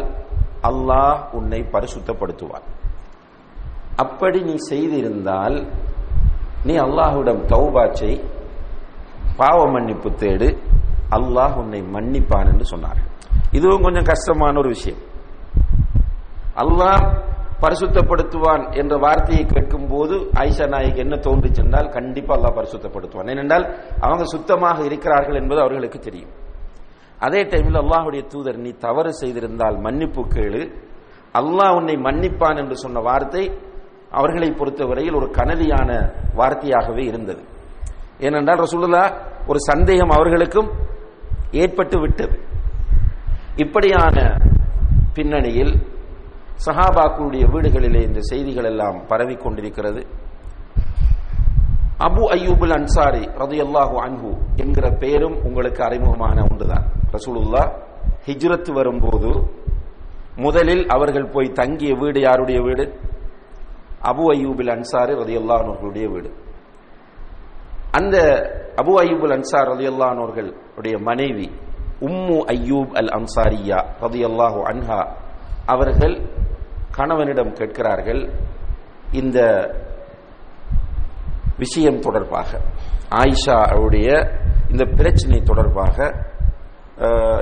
அல்லாஹ் 0.69 1.19
உன்னை 1.31 1.59
பரிசுத்தப்படுத்துவான். 1.73 2.65
அப்படி 3.95 4.39
நீ 4.41 4.55
செய்திருந்தால் 4.69 5.57
நீ 6.63 6.75
அல்லாஹ்விடம் 6.77 7.41
தௌபாச்சை 7.53 8.13
பாவ 9.37 9.59
மன்னிப்பு 9.71 10.09
தேடு 10.09 10.49
அல்லாஹ் 11.17 11.55
உன்னை 11.55 11.81
மன்னிப்பான் 11.95 12.49
என்று 12.51 12.65
சொன்னார்கள். 12.73 13.09
இதுவும் 13.51 13.81
கொஞ்சம் 13.81 14.09
கஷ்டமான 14.11 14.59
ஒரு 14.59 14.69
விஷயம். 14.69 15.01
அல்லாஹ் 16.55 17.03
பரிசுத்தப்படுத்துவான் 17.63 18.63
என்ற 18.81 18.93
வார்த்தையை 19.05 19.43
கேட்கும் 19.53 19.87
போது 19.93 20.15
ஐஷா 20.45 20.65
நாய்க்கு 20.73 21.03
என்ன 21.05 21.15
தோன்றுச்சென்றால் 21.27 21.89
கண்டிப்பா 21.97 22.33
அல்லாஹ் 22.37 22.57
பரிசுத்தப்படுத்துவான். 22.59 23.31
ஏனென்றால் 23.33 23.65
அவங்க 24.05 24.23
சுத்தமாக 24.33 24.77
இருக்கிறார்கள் 24.89 25.39
என்பது 25.41 25.59
அவர்களுக்கு 25.65 25.99
தெரியும். 26.07 26.33
அதே 27.25 27.41
டைமில் 27.51 27.79
அல்லாஹுடைய 27.83 28.21
தூதர் 28.33 28.59
நீ 28.65 28.71
தவறு 28.85 29.11
செய்திருந்தால் 29.21 29.77
மன்னிப்பு 29.85 30.21
கேளு. 30.35 30.61
அல்லாஹ் 31.39 31.75
உன்னை 31.79 31.95
மன்னிப்பான் 32.07 32.59
என்று 32.63 32.75
சொன்ன 32.83 33.01
வார்த்தை 33.09 33.43
அவர்களை 34.19 34.49
பொறுத்தவரையில் 34.59 35.17
ஒரு 35.19 35.27
கனதியான 35.39 35.89
வார்த்தையாகவே 36.39 37.03
இருந்தது. 37.11 37.41
ஏனென்றால் 38.27 38.61
ரசூலுல்லா 38.63 39.03
ஒரு 39.51 39.59
சந்தேகம் 39.71 40.15
அவர்களுக்கும் 40.15 40.69
ஏற்பட்டு 41.63 41.97
விட்டது. 42.03 42.35
இப்படியான 43.63 44.17
பின்னணியில் 45.15 45.73
சஹாபாக்களுடைய 46.65 47.43
வீடுகளிலே 47.53 48.01
இந்த 48.07 48.21
செய்திகள் 48.29 48.67
எல்லாம் 48.71 48.97
பரவி 49.11 49.35
கொண்டிருக்கிறது. 49.35 50.01
அபு 52.07 52.23
அய்யூபுல் 52.35 52.73
அன்சாரி 52.79 53.23
ரதையல்லாஹு 53.41 53.95
அன்ஹு 54.05 54.31
என்கிற 54.63 54.85
பெயரும் 55.03 55.37
உங்களுக்கு 55.47 55.81
அறிமுகமான 55.87 56.37
ஒன்றுதான். 56.49 56.85
ரசூலுல்லா 57.15 57.63
ஹிஜ்ரத் 58.27 58.69
வரும்போது 58.77 59.31
முதலில் 60.45 60.83
அவர்கள் 60.95 61.31
போய் 61.35 61.55
தங்கிய 61.59 61.93
வீடு 62.01 62.19
யாருடைய 62.27 62.59
வீடு? 62.67 62.83
அபு 64.11 64.23
அய்யூபுல் 64.33 64.71
அன்சாரி 64.75 65.13
ரதையல்லானோர்களுடைய 65.21 66.05
வீடு. 66.13 66.29
அந்த 67.99 68.15
அபு 68.81 68.93
அய்யூபுல் 69.01 69.33
அன்சார் 69.37 69.69
ரதையல்லானோர்களுடைய 69.73 70.95
மனைவி 71.09 71.47
உம்மு 72.07 72.37
அய்யூப் 72.53 72.91
அல் 73.01 73.11
அன்சாரியா 73.19 73.79
ரதையல்லாஹு 74.03 74.59
அன்ஹா 74.71 74.99
அவர்கள் 75.73 76.15
கணவனிடம் 76.99 77.53
கேட்கிறார்கள் 77.59 78.21
இந்த 79.21 79.39
விஷயம் 81.63 82.03
தொடர்பாக. 82.05 82.49
ஆயிஷா 83.19 83.57
அவருடைய 83.73 84.09
இந்த 84.71 84.83
பிரச்சனை 84.99 85.37
தொடர்பாக 85.49 85.97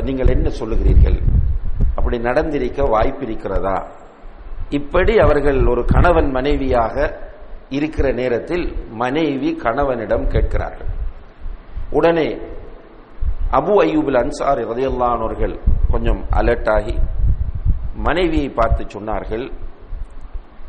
நீங்கள் 0.07 0.33
என்ன 0.35 0.47
சொல்லுகிறீர்கள்? 0.59 1.17
அப்படி 1.97 2.17
நடந்திருக்க 2.27 2.81
வாய்ப்பு 2.95 3.23
இருக்கிறதா? 3.27 3.77
இப்படி 4.77 5.13
அவர்கள் 5.25 5.59
ஒரு 5.73 5.83
கணவன் 5.93 6.29
மனைவியாக 6.37 6.95
இருக்கிற 7.77 8.07
நேரத்தில் 8.19 8.65
மனைவி 9.01 9.49
கணவனிடம் 9.63 10.25
கேட்கிறார்கள். 10.33 10.91
உடனே 11.97 12.29
அபு 13.59 13.73
அய்யூபுல் 13.83 14.19
அன்சார் 14.21 14.61
ரதையல்லானவர்கள் 14.69 15.55
கொஞ்சம் 15.91 16.21
அலர்ட் 16.39 16.69
ஆகி 16.77 16.95
மனைவியை 17.97 18.49
பார்த்து 18.49 18.83
சொன்னார்கள் 18.85 19.45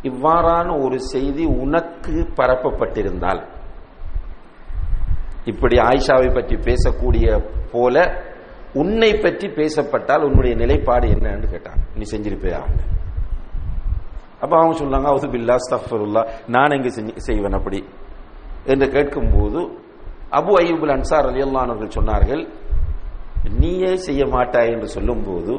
இவ்வாறான 0.03 0.85
ஒரு 0.85 1.01
செய்தி 1.01 1.45
உனக்கு 1.45 2.27
பரப்பப்பட்டிருந்தால். 2.37 3.41
இப்படி 5.45 5.77
ஆயிஷாவை 5.77 6.35
பற்றி 6.35 6.57
பேசக்கூடிய 6.57 7.27
போல 7.73 7.97
உன்னை 8.73 9.15
பற்றி 9.15 9.49
பேசப்பட்டால் 9.49 10.25
உன்னுடைய 10.25 10.57
நிலைப்பாடு 10.57 11.07
என்னன்னு 11.09 11.51
கேட்டான். 11.51 11.81
நீ 11.95 12.05
செஞ்சிருப்பியா 12.11 12.61
அப்ப 14.41 14.57
அவங்க 14.59 14.79
சொன்னாங்க 14.79 15.09
அவுது 15.13 15.29
பில்லா 15.29 15.57
ஸ்தஃபருல்லா 15.57 16.23
நான் 16.47 16.71
எங்க 16.71 16.89
செஞ்சு- 16.89 17.17
செய்வேன் 17.17 17.53
அப்படி? 17.53 17.85
என்று 18.65 18.91
கேட்கும்போது 18.91 19.61
அபு 20.31 20.53
ஐயூபுல் 20.61 20.93
அன்சார் 20.93 21.27
அலியல்லானவர்கள் 21.27 21.97
சொன்னார்கள் 21.99 22.43
நீயே 23.59 23.97
செய்ய 23.97 24.27
மாட்டாய் 24.27 24.73
என்று 24.73 24.89
சொல்லும்போது 24.89 25.53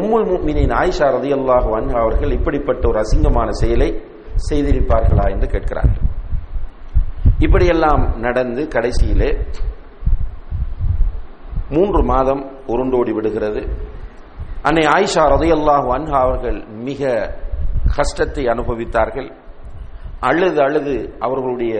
உம்முல் 0.00 0.26
முஃமினீன் 0.30 0.72
ஆயிஷா 0.80 1.06
ரதியல்லாஹு 1.16 1.70
அன்ஹா 1.78 1.98
அவர்கள் 2.04 2.32
இப்படிப்பட்ட 2.38 2.82
ஒரு 2.90 2.98
அசிங்கமான 3.02 3.48
செயலை 3.60 3.88
செய்திருப்பார்களா 4.48 5.24
என்று 5.34 5.46
கேட்கிறார்கள். 5.54 6.04
இப்படியெல்லாம் 7.46 8.02
நடந்து 8.24 8.62
கடைசியிலே 8.74 9.30
மூன்று 11.76 12.00
மாதம் 12.12 12.42
உருண்டோடி 12.72 13.12
விடுகிறது. 13.16 13.62
அன்னை 14.68 14.84
ஆயிஷா 14.96 15.24
ரதியல்லாஹு 15.36 15.88
அன்ஹா 15.96 16.20
அவர்கள் 16.26 16.58
மிக 16.88 17.10
கஷ்டத்தை 17.96 18.44
அனுபவித்தார்கள். 18.54 19.28
அழுது 20.28 20.60
அழுது 20.66 20.94
அவர்களுடைய 21.26 21.74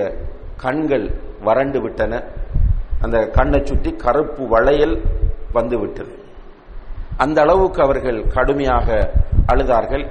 கண்கள் 0.64 1.06
வறண்டு 1.46 1.78
விட்டன. 1.84 2.12
அந்த 3.04 3.18
கண்ணை 3.36 3.60
சுற்றி 3.70 3.90
கருப்பு 4.04 4.44
வளையல் 4.54 4.96
வந்துவிட்டது. 5.56 6.12
அந்த 7.16 7.40
அளவுக்கு 7.42 7.82
அவர்கள் 7.82 8.26
கடுமையாக 8.26 9.12
அழுதார்கள். 9.52 10.04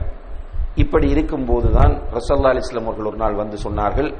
இப்படி 0.75 1.13
இருக்கும்போதுதான் 1.13 1.93
ரசல்லா 2.15 2.51
அலிஸ்லாம் 2.53 2.83
அவர்கள் 2.83 3.05
ஒரு 3.05 3.17
நாள் 3.17 3.35
வந்து 3.35 3.57
சொன்னார்கள் 3.63 4.15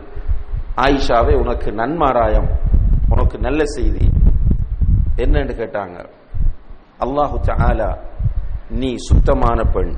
ஆயிஷாவே 0.75 1.33
உனக்கு 1.39 1.71
நன்மாராயம் 1.71 2.49
உனக்கு 3.09 3.37
நல்ல 3.39 3.63
செய்தி. 3.65 4.11
என்னன்னு 5.17 5.53
கேட்டாங்க. 5.61 5.97
அல்லாஹு 6.99 7.39
ஆலா 7.47 7.97
நீ 8.69 8.95
சுத்தமான 8.95 9.63
பெண். 9.63 9.93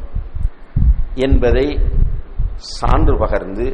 என்பதை 1.13 1.79
சான்று 2.55 3.17
பகர்ந்து 3.17 3.65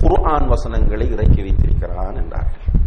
குர்ஆன் 0.00 0.48
வசனங்களை 0.48 1.10
இறக்கி 1.10 1.42
வைத்திருக்கிறான் 1.42 2.14
என்றார்கள். 2.14 2.81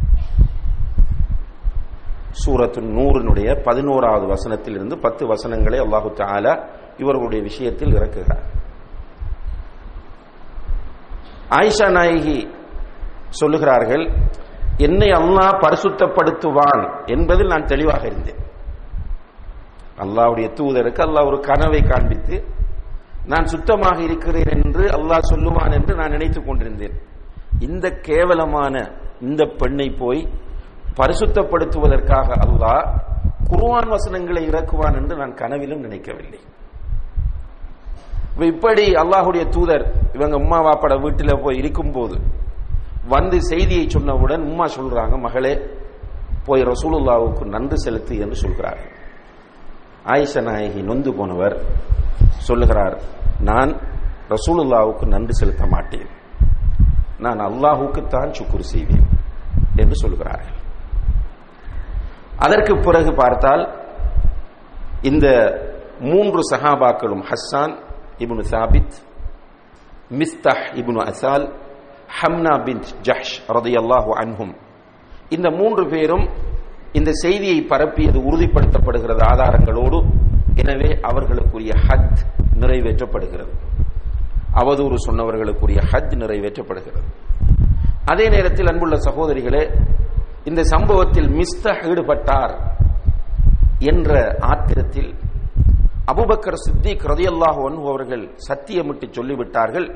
சூரத்து 2.43 2.81
நூறினுடைய 2.97 3.49
பதினோராவது 3.67 4.25
வசனத்திலிருந்து 4.33 4.95
பத்து 5.05 5.23
வசனங்களை 5.27 5.79
அல்லாஹு 5.79 6.09
தஆலா 6.21 6.53
இவர்களுடைய 6.97 7.41
விஷயத்தில் 7.43 7.93
இறக்குகிறார். 7.97 8.43
ஆயிஷா 11.49 11.87
நாயகி 11.91 12.37
சொல்லுகிறார்கள் 13.39 14.05
என்னை 14.77 15.09
அல்லாஹ் 15.19 15.61
பரிசுத்தப்படுத்துவான் 15.65 16.83
என்பதில் 17.05 17.51
நான் 17.53 17.69
தெளிவாக 17.73 18.03
இருந்தேன். 18.05 18.41
அல்லாவுடைய 20.03 20.47
தூதருக்கு 20.59 21.01
அல்லாஹ் 21.07 21.29
ஒரு 21.31 21.39
கனவை 21.39 21.81
காண்பித்து 21.83 22.37
நான் 23.31 23.45
சுத்தமாக 23.45 23.97
இருக்கிறேன் 24.01 24.49
என்று 24.57 24.83
அல்லாஹ் 24.97 25.29
சொல்லுவான் 25.31 25.75
என்று 25.77 25.93
நான் 25.95 26.11
நினைத்துக் 26.11 26.47
கொண்டிருந்தேன். 26.47 26.95
இந்த 27.59 27.85
கேவலமான 28.07 28.75
இந்த 29.21 29.43
பெண்ணை 29.59 29.87
போய் 30.01 30.21
பரிசுத்தப்படுத்துவதற்காக 30.99 32.29
அல்லாஹ் 32.45 32.85
குருவான் 33.49 33.89
வசனங்களை 33.95 34.41
இறக்குவான் 34.49 34.97
என்று 34.99 35.15
நான் 35.21 35.33
கனவிலும் 35.41 35.83
நினைக்கவில்லை. 35.85 36.41
இப்படி 38.51 38.85
அல்லாஹுடைய 39.01 39.43
தூதர் 39.55 39.85
இவங்க 40.15 40.35
உம்மா 40.43 40.59
வாப்பட 40.67 40.93
வீட்டில் 41.03 41.41
போய் 41.43 41.59
இருக்கும்போது 41.61 42.15
வந்து 43.13 43.37
செய்தியை 43.51 43.85
சொன்னவுடன் 43.95 44.43
உம்மா 44.49 44.65
சொல்றாங்க 44.77 45.15
மகளே 45.25 45.53
போய் 46.47 46.67
ரசூலுல்லாவுக்கு 46.71 47.43
நன்றி 47.55 47.77
செலுத்து 47.85 48.15
என்று 48.23 48.37
சொல்கிறார்கள். 48.43 48.91
ஆயிஷ 50.13 50.41
நாயகி 50.47 50.81
நொந்து 50.89 51.11
போனவர் 51.19 51.55
சொல்லுகிறார் 52.47 52.97
நான் 53.49 53.71
ரசூலுல்லாவுக்கு 54.33 55.05
நன்றி 55.15 55.33
செலுத்த 55.41 55.63
மாட்டேன். 55.73 56.09
நான் 57.25 57.41
அல்லாஹுக்குத்தான் 57.49 58.35
சுக்குர் 58.39 58.69
செய்வேன் 58.73 59.07
என்று 59.81 59.95
சொல்கிறார்கள் 60.03 60.59
அதற்கு 62.39 62.73
பிறகு 62.77 63.13
பார்த்தால் 63.13 63.63
இந்த 65.01 65.27
மூன்று 65.99 66.39
சஹாபாக்களும் 66.51 67.23
Hassan 67.29 67.73
ibn 68.17 68.43
Thabit 68.51 68.95
Mistah 70.11 70.65
ibn 70.75 70.99
assault 71.11 71.45
Hamna 72.21 72.63
பின் 72.63 72.81
ஜஹ்ஷ் 73.01 73.35
ரதையல்லாஹு 73.47 74.11
அன்ஹும். 74.23 74.53
இந்த 75.29 75.49
மூன்று 75.51 75.87
பேரும் 75.87 76.29
இந்த 76.93 77.11
செய்தியை 77.11 77.67
பரப்பியது 77.67 78.19
உறுதிப்படுத்தப்படுகிறது 78.29 79.23
ஆதாரங்களோடு 79.31 79.97
எனவே 80.55 80.89
அவர்களுக்குரிய 81.01 81.71
ஹத் 81.87 82.19
நிறைவேற்றப்படுகிறது. 82.59 83.53
அவதூறு 84.53 84.95
சொன்னவர்களுக்குரிய 85.07 85.79
ஹஜ் 85.91 86.15
நிறைவேற்றப்படுகிறது. 86.15 87.07
அதே 88.05 88.29
நேரத்தில் 88.29 88.67
அன்புள்ள 88.67 88.95
சகோதரிகளே 88.95 89.63
இந்த 90.49 90.61
சம்பவத்தில் 90.73 91.29
மிஸ்தஹ் 91.39 91.83
ஈடுபட்டார் 91.91 92.53
என்ற 93.91 94.11
ஆத்திரத்தில் 94.51 95.11
அபுபக்கர் 96.11 96.57
சித்திக் 96.65 97.05
ரதியல்லாஹு 97.11 97.61
அன்ஹு 97.69 97.85
அவர்கள் 97.93 98.23
சத்தியமிட்டு 98.47 99.05
சொல்லிவிட்டார்கள் 99.17 99.87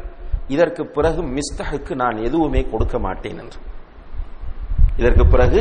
இதற்கு 0.53 0.83
பிறகு 0.95 1.21
மிஸ்தஹுக்கு 1.37 1.93
நான் 2.03 2.17
எதுவுமே 2.27 2.61
கொடுக்க 2.71 2.95
மாட்டேன் 3.05 3.39
என்று. 3.43 3.59
இதற்கு 4.99 5.25
பிறகு 5.33 5.59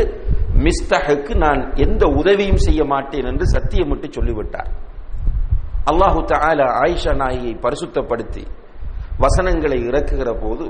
மிஸ்தஹுக்கு 0.66 1.34
நான் 1.44 1.60
எந்த 1.84 2.04
உதவியும் 2.20 2.62
செய்ய 2.66 2.80
மாட்டேன் 2.92 3.28
என்று 3.32 3.46
சத்தியமிட்டு 3.56 4.08
சொல்லிவிட்டார். 4.16 4.70
அல்லாஹு 5.90 6.20
தால 6.32 6.60
ஆயிஷா 6.84 7.12
நாயை 7.22 7.52
பரிசுத்தப்படுத்தி 7.66 8.44
வசனங்களை 9.24 9.78
இறக்குகிற 9.90 10.30
போது 10.44 10.66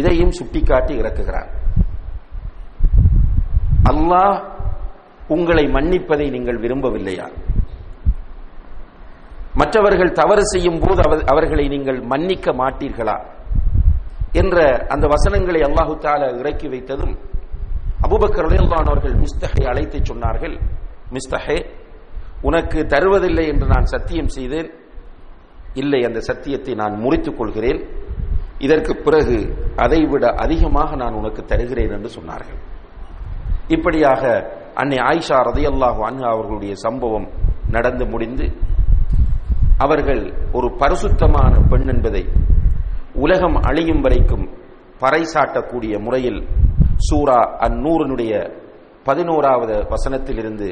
இதையும் 0.00 0.36
சுட்டிக்காட்டி 0.38 0.94
இறக்குகிறார். 1.02 1.50
அல்லாஹ் 3.88 4.44
உங்களை 5.28 5.64
மன்னிப்பதை 5.64 6.30
நீங்கள் 6.30 6.58
விரும்பவில்லையா? 6.58 7.30
மற்றவர்கள் 9.54 10.12
தவறு 10.12 10.44
செய்யும் 10.44 10.78
போது 10.78 11.24
அவர்களை 11.26 11.68
நீங்கள் 11.68 12.00
மன்னிக்க 12.00 12.52
மாட்டீர்களா? 12.52 13.24
என்ற 14.32 14.86
அந்த 14.88 15.06
வசனங்களை 15.06 15.60
அல்லாஹு 15.60 15.98
தால 15.98 16.38
இறக்கி 16.38 16.68
வைத்ததும் 16.68 17.14
அபுபக்கர் 18.02 18.70
அவர்கள் 18.70 19.14
மிஸ்தகை 19.14 19.64
அழைத்து 19.64 19.98
சொன்னார்கள். 19.98 20.60
மிஸ்தகே 21.12 21.66
உனக்கு 22.42 22.80
தருவதில்லை 22.82 23.46
என்று 23.46 23.66
நான் 23.66 23.84
சத்தியம் 23.84 24.28
செய்தேன். 24.28 24.70
இல்லை 25.74 26.04
அந்த 26.04 26.20
சத்தியத்தை 26.20 26.74
நான் 26.74 26.94
முறித்துக் 26.94 27.36
கொள்கிறேன். 27.36 27.80
இதற்கு 28.58 28.96
பிறகு 28.96 29.56
அதைவிட 29.76 30.28
அதிகமாக 30.28 30.96
நான் 30.96 31.12
உனக்கு 31.12 31.44
தருகிறேன் 31.44 31.90
என்று 31.90 32.08
சொன்னார்கள். 32.08 32.58
இப்படியாக 33.74 34.22
அன்னை 34.74 34.98
ஆயிஷா 34.98 35.38
ரதையல்லாஹு 35.48 36.00
அன்ஹா 36.02 36.28
அவர்களுடைய 36.28 36.74
சம்பவம் 36.74 37.26
நடந்து 37.68 38.06
முடிந்து 38.06 38.46
அவர்கள் 39.78 40.22
ஒரு 40.52 40.68
பரிசுத்தமான 40.76 41.52
பெண் 41.70 41.88
என்பதை 41.88 42.22
உலகம் 43.14 43.56
அழியும் 43.68 44.00
வரைக்கும் 44.00 44.46
பறைசாட்டக்கூடிய 45.00 45.94
முறையில் 45.98 46.40
சூரா 47.08 47.38
அந்நூறனுடைய 47.66 48.32
பதினோராவது 49.04 49.74
வசனத்திலிருந்து 49.88 50.68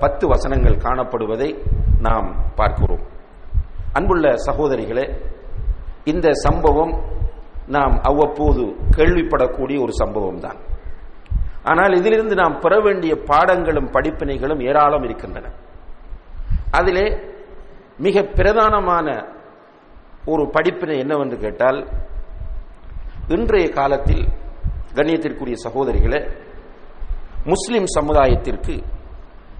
பத்து 0.00 0.28
வசனங்கள் 0.28 0.76
காணப்படுவதை 0.76 1.50
நாம் 1.98 2.28
பார்க்கிறோம். 2.54 3.04
அன்புள்ள 3.92 4.26
சகோதரிகளே 4.46 5.04
இந்த 6.04 6.28
சம்பவம் 6.32 6.92
நாம் 7.68 7.94
அவ்வப்போது 8.02 8.64
கேள்விப்படக்கூடிய 8.96 9.76
ஒரு 9.80 9.92
சம்பவம் 9.92 10.40
தான் 10.40 10.58
ஆனால் 11.70 11.94
இதிலிருந்து 11.96 12.34
நாம் 12.34 12.60
பெற 12.60 12.74
வேண்டிய 12.80 13.12
பாடங்களும் 13.26 13.92
படிப்பினைகளும் 13.92 14.62
ஏராளம் 14.68 15.02
இருக்கின்றன. 15.02 15.46
அதிலே 16.70 17.06
மிக 17.98 18.22
பிரதானமான 18.38 19.08
ஒரு 20.24 20.44
படிப்பினை 20.50 20.98
என்னவென்று 20.98 21.36
கேட்டால் 21.38 21.78
இன்றைய 23.28 23.66
காலத்தில் 23.68 24.24
கண்ணியத்திற்குரிய 24.94 25.56
சகோதரிகளே 25.66 26.20
முஸ்லிம் 27.44 27.88
சமுதாயத்திற்கு 27.96 28.74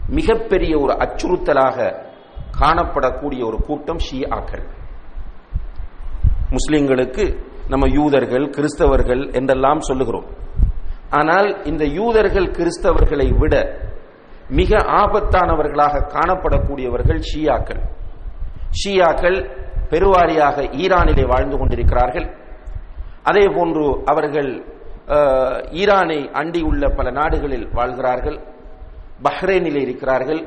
மிகப்பெரிய 0.08 0.72
ஒரு 0.78 0.92
அச்சுறுத்தலாக 1.04 1.78
காணப்படக்கூடிய 2.60 3.42
ஒரு 3.44 3.58
கூட்டம் 3.66 4.00
ஷியாக்கள். 4.06 4.64
முஸ்லிம்களுக்கு 6.56 7.24
நம்ம 7.68 7.84
யூதர்கள் 7.88 8.46
கிறிஸ்தவர்கள் 8.56 9.22
என்றெல்லாம் 9.32 9.80
சொல்லுகிறோம். 9.80 10.26
ஆனால் 11.18 11.48
இந்த 11.70 11.84
யூதர்கள் 11.98 12.48
கிறிஸ்தவர்களை 12.56 13.28
விட 13.42 13.54
மிக 14.58 14.78
ஆபத்தானவர்களாக 15.02 16.02
காணப்படக்கூடியவர்கள் 16.14 17.20
ஷியாக்கள். 17.30 17.80
ஷியாக்கள் 18.80 19.38
பெருவாரியாக 19.90 20.62
ஈரானிலே 20.82 21.24
வாழ்ந்து 21.32 21.56
கொண்டிருக்கிறார்கள். 21.58 22.26
அதே 23.30 23.44
போன்று 23.56 23.86
அவர்கள் 24.12 24.50
ஈரானை 25.80 26.20
அண்டியுள்ள 26.40 26.84
பல 26.98 27.10
நாடுகளில் 27.18 27.66
வாழ்கிறார்கள். 27.78 28.38
பஹ்ரைனில் 29.26 29.80
இருக்கிறார்கள். 29.84 30.40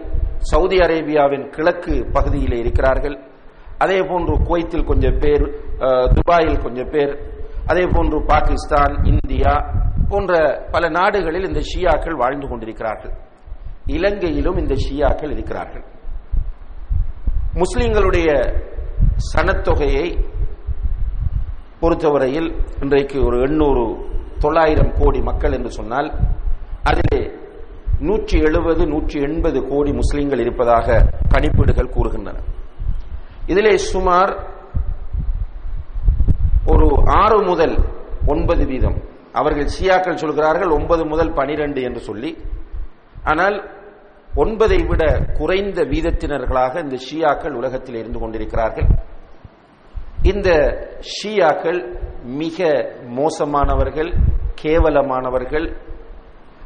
சவுதி 0.51 0.77
அரேபியாவின் 0.85 1.45
கிழக்கு 1.55 1.95
பகுதியில் 2.15 2.57
இருக்கிறார்கள். 2.61 3.17
அதே 3.83 3.99
போன்று 4.09 4.33
குவைத்தில் 4.47 4.87
கொஞ்சம் 4.89 5.19
பேர் 5.23 5.45
துபாயில் 6.17 6.63
கொஞ்சம் 6.65 6.91
பேர். 6.95 7.13
அதே 7.71 7.85
போன்று 7.95 8.17
பாகிஸ்தான் 8.31 8.93
இந்தியா 9.11 9.53
போன்ற 10.09 10.33
பல 10.71 10.83
நாடுகளில் 10.89 11.47
இந்த 11.49 11.61
ஷியாக்கள் 11.69 12.19
வாழ்ந்து 12.21 12.47
கொண்டிருக்கிறார்கள். 12.47 13.13
இலங்கையிலும் 13.97 14.57
இந்த 14.57 14.75
ஷியாக்கள் 14.85 15.33
இருக்கிறார்கள். 15.35 15.85
முஸ்லிம்களுடைய 17.61 18.29
சனத்தொகையை 19.31 20.07
பொறுத்தவரையில் 21.81 22.49
இன்றைக்கு 22.83 23.17
ஒரு 23.27 23.37
எண்ணூறு 23.47 23.83
தொள்ளாயிரம் 24.43 24.93
கோடி 24.99 25.19
மக்கள் 25.29 25.55
என்று 25.57 25.71
சொன்னால் 25.77 26.09
அதிலே 26.89 27.19
நூற்றி 28.07 28.37
எழுபது 28.47 28.83
நூற்றி 28.87 29.17
எண்பது 29.27 29.59
கோடி 29.69 29.91
முஸ்லிம்கள் 29.91 30.39
இருப்பதாக 30.39 30.97
கணிப்பீடுகள் 31.33 31.93
கூறுகின்றன. 31.95 32.37
இதிலே 33.51 33.73
சுமார் 33.91 34.31
ஒரு 36.73 36.87
ஆறு 37.21 37.39
முதல் 37.49 37.75
ஒன்பது 38.25 38.65
வீதம் 38.65 38.97
அவர்கள் 39.33 39.69
ஷியாக்கள் 39.77 40.21
சொல்கிறார்கள் 40.23 40.69
ஒன்பது 40.69 41.05
முதல் 41.05 41.33
பனிரெண்டு 41.33 41.81
என்று 41.81 41.99
சொல்லி. 41.99 42.31
ஆனால் 43.23 43.57
ஒன்பதை 44.35 44.87
விட 44.87 45.03
குறைந்த 45.37 45.83
வீதத்தினர்களாக 45.83 46.83
இந்த 46.83 46.97
ஷியாக்கள் 47.07 47.51
உலகத்தில் 47.51 47.95
இருந்து 47.95 48.19
கொண்டிருக்கிறார்கள். 48.19 48.87
இந்த 50.23 50.49
ஷியாக்கள் 51.15 51.79
மிக 52.23 52.67
மோசமானவர்கள் 53.19 54.11
கேவலமானவர்கள் 54.61 55.67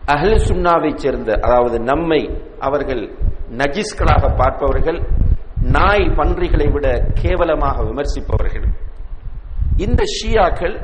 அஹல் 0.07 0.41
சுன்னாவை 0.47 0.95
சேர்ந்த 0.95 1.31
அதாவது 1.41 1.79
நம்மை 1.79 2.21
அவர்கள் 2.59 3.03
நஜிஸ்களாக 3.57 4.35
பார்ப்பவர்கள் 4.35 4.99
நாய் 5.75 6.07
பன்றிகளை 6.15 6.67
விட 6.71 6.87
கேவலமாக 7.21 7.83
விமர்சிப்பவர்கள். 7.83 8.65
இந்த 9.77 10.03
ஷியாக்கள் 10.17 10.75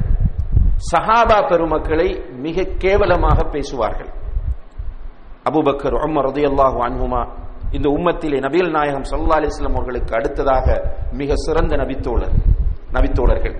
சஹாபா 0.87 1.37
பெருமக்களை 1.49 2.09
மிக 2.45 2.63
கேவலமாக 2.83 3.39
பேசுவார்கள். 3.53 4.11
அபுபக்கர் 5.49 5.95
உமர் 6.05 6.27
ரதியல்லாஹு 6.29 6.79
அன்ஹுமா 6.87 7.21
இந்த 7.77 7.87
உம்மத்திலே 7.95 8.37
நபிகள் 8.45 8.71
நாயகம் 8.77 9.07
சல்லா 9.11 9.37
அலிஸ்லாம் 9.39 9.75
அவர்களுக்கு 9.77 10.13
அடுத்ததாக 10.19 10.67
மிக 11.19 11.35
சிறந்த 11.45 11.73
நபித்தோழர் 11.81 12.35
நபித்தோழர்கள். 12.95 13.55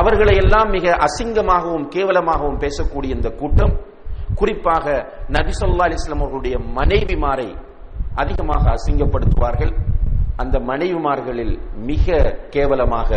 அவர்களை 0.00 0.34
எல்லாம் 0.42 0.70
மிக 0.76 0.86
அசிங்கமாகவும் 1.06 1.86
கேவலமாகவும் 1.94 2.60
பேசக்கூடிய 2.64 3.16
இந்த 3.18 3.30
கூட்டம் 3.40 3.74
குறிப்பாக 4.40 4.86
நபி 5.36 5.52
சொல்லா 5.62 5.86
அலிஸ்லாம் 5.88 6.22
அவர்களுடைய 6.24 6.56
மனைவிமாரை 6.78 7.48
அதிகமாக 8.22 8.64
அசிங்கப்படுத்துவார்கள். 8.76 9.72
அந்த 10.42 10.56
மனைவிமார்களில் 10.70 11.54
மிக 11.90 12.06
கேவலமாக 12.54 13.10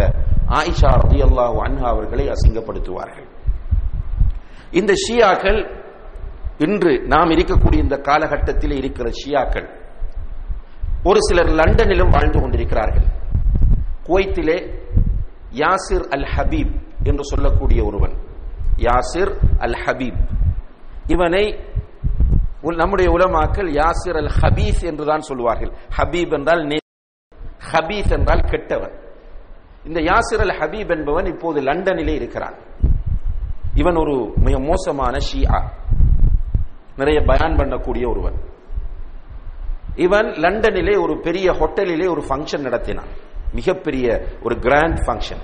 ஆயிஷா 0.60 0.92
ரதியல்லாஹு 1.06 1.58
அன்ஹா 1.68 1.88
அவர்களை 1.94 2.26
அசிங்கப்படுத்துவார்கள். 2.34 3.28
இந்த 4.72 4.94
ஷியாக்கள் 4.94 5.84
இன்று 6.58 7.02
நாம் 7.08 7.30
இருக்கக்கூடிய 7.30 7.78
இந்த 7.78 7.98
காலகட்டத்தில் 7.98 8.72
இருக்கிற 8.72 9.10
ஷியாக்கள் 9.10 9.68
ஒரு 11.04 11.20
சிலர் 11.20 11.50
லண்டனிலும் 11.50 12.10
வாழ்ந்து 12.10 12.40
கொண்டிருக்கிறார்கள். 12.40 13.06
குவைத்திலே 14.04 14.58
யாசிர் 15.52 16.06
அல் 16.10 16.28
ஹபீப் 16.36 16.74
என்று 17.04 17.24
சொல்லக்கூடிய 17.24 17.86
ஒருவன் 17.86 18.16
யாசிர் 18.78 19.32
அல் 19.58 19.78
ஹபீப் 19.86 20.20
இவனை 21.08 21.74
நம்முடைய 22.62 23.12
உலமாக்கள் 23.12 23.70
யாசிர் 23.82 24.18
அல் 24.18 24.32
ஹபீஸ் 24.42 24.82
என்றுதான் 24.82 25.20
சொல்வார்கள். 25.20 25.72
ஹபீப் 25.98 26.34
என்றால் 26.34 26.68
ஹபீஸ் 27.72 28.12
என்றால் 28.12 28.42
கெட்டவன். 28.42 28.96
இந்த 29.86 30.00
யாசிர் 30.00 30.44
அல் 30.46 30.58
ஹபீப் 30.60 30.92
என்பவன் 30.98 31.26
இப்போது 31.26 31.62
லண்டனிலே 31.62 32.16
இருக்கிறான். 32.16 32.56
இவன் 33.76 33.98
ஒரு 34.04 34.16
மிக 34.46 34.60
மோசமான 34.60 35.18
ஷியா. 35.28 35.58
நிறைய 36.98 37.22
பயான் 37.22 37.56
பண்ணக்கூடிய 37.60 38.04
ஒருவன். 38.10 38.38
இவன் 40.06 40.30
லண்டனிலே 40.44 40.96
ஒரு 41.02 41.14
பெரிய 41.20 41.52
ஹோட்டலிலே 41.52 42.08
ஒரு 42.10 42.24
ஃபங்க்ஷன் 42.30 42.66
நடத்தினான். 42.68 43.12
மிகப்பெரிய 43.54 44.06
ஒரு 44.44 44.56
கிராண்ட் 44.66 45.00
ஃபங்க்ஷன் 45.06 45.44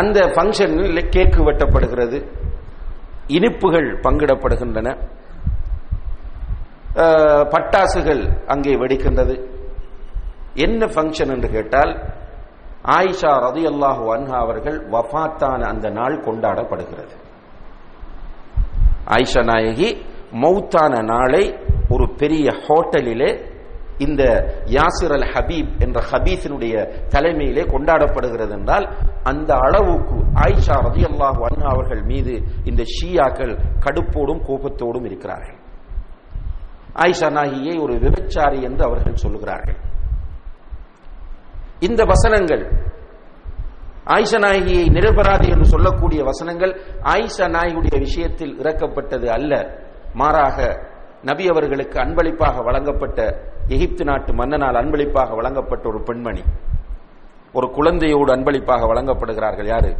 அந்த 0.00 0.20
ஃபங்க்ஷனில் 0.34 1.02
கேக்கு 1.16 1.40
வெட்டப்படுகிறது. 1.48 2.18
இனிப்புகள் 3.26 3.88
பங்கிடப்படுகின்றன. 4.06 4.88
பட்டாசுகள் 7.54 8.22
அங்கே 8.46 8.72
வெடிக்கின்றது. 8.74 9.34
என்ன 10.64 10.86
ஃபங்க்ஷன் 10.86 11.32
என்று 11.34 11.48
கேட்டால் 11.50 11.92
ஆயிஷா 12.84 13.32
ரதி 13.46 13.64
அல்லாஹு 13.72 14.04
அன்ஹா 14.14 14.36
அவர்கள் 14.44 14.78
வஃத்தான 14.94 15.60
அந்த 15.72 15.86
நாள் 15.98 16.16
கொண்டாடப்படுகிறது. 16.26 17.14
ஆயிஷா 19.16 19.42
நாயகி 19.50 19.88
மௌத்தான 20.42 20.92
நாளை 21.12 21.44
ஒரு 21.94 22.06
பெரிய 22.20 22.46
ஹோட்டலிலே 22.66 23.30
இந்த 23.98 24.22
யாசிர் 24.76 25.12
அல் 25.16 25.26
ஹபீப் 25.32 25.72
என்ற 25.84 25.98
ஹபீஸினுடைய 26.10 26.74
தலைமையிலே 27.14 27.64
கொண்டாடப்படுகிறது 27.74 28.52
என்றால் 28.58 28.86
அந்த 29.24 29.50
அளவுக்கு 29.66 30.16
ஆயிஷா 30.44 30.76
ரதி 30.86 31.02
அல்லாஹு 31.10 31.40
அன்ஹா 31.48 31.68
அவர்கள் 31.74 32.02
மீது 32.12 32.34
இந்த 32.70 32.82
ஷியாக்கள் 32.94 33.54
கடுப்போடும் 33.84 34.42
கோபத்தோடும் 34.48 35.06
இருக்கிறார்கள். 35.10 35.58
ஆயிஷா 37.04 37.28
நாயகியை 37.38 37.76
ஒரு 37.84 37.94
விபச்சாரி 38.04 38.60
என்று 38.68 38.82
அவர்கள் 38.88 39.22
சொல்லுகிறார்கள் 39.24 39.78
இந்த 41.88 42.04
வசனங்கள். 42.04 42.62
ஆயிஷா 44.06 44.38
நாயகியை 44.38 44.84
நிரபராதி 44.90 45.48
என்று 45.48 45.64
சொல்லக்கூடிய 45.64 46.24
வசனங்கள் 46.24 46.72
ஆயிஷா 47.02 47.46
நாயகியுடைய 47.48 47.98
விஷயத்தில் 47.98 48.58
இறக்கப்பட்டது 48.58 49.26
அல்ல. 49.26 49.52
மாறாக 50.14 50.86
நபி 51.22 51.48
அவர்களுக்கு 51.48 52.00
அன்பளிப்பாக 52.00 52.62
வழங்கப்பட்ட 52.62 53.20
எகிப்து 53.68 54.04
நாட்டு 54.04 54.32
மன்னனால் 54.32 54.76
அன்பளிப்பாக 54.76 55.34
வழங்கப்பட்ட 55.34 55.88
ஒரு 55.88 56.02
பெண்மணி. 56.02 56.42
ஒரு 57.52 57.66
குழந்தையோடு 57.66 58.32
அன்பளிப்பாக 58.32 58.86
வழங்கப்படுகிறார்கள் 58.86 59.66
யாரு? 59.66 59.96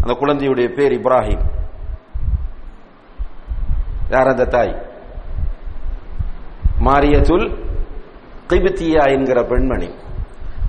அந்த 0.00 0.14
குழந்தையுடைய 0.20 0.68
பேர் 0.74 1.00
இப்ராஹிம். 1.00 1.44
யார் 4.10 4.28
அந்த 4.28 4.44
தாய்? 4.44 4.72
மாரியத்துல் 6.84 7.70
திபித்தியா 8.52 9.04
என்கிற 9.16 9.38
பெண்மணி. 9.52 9.90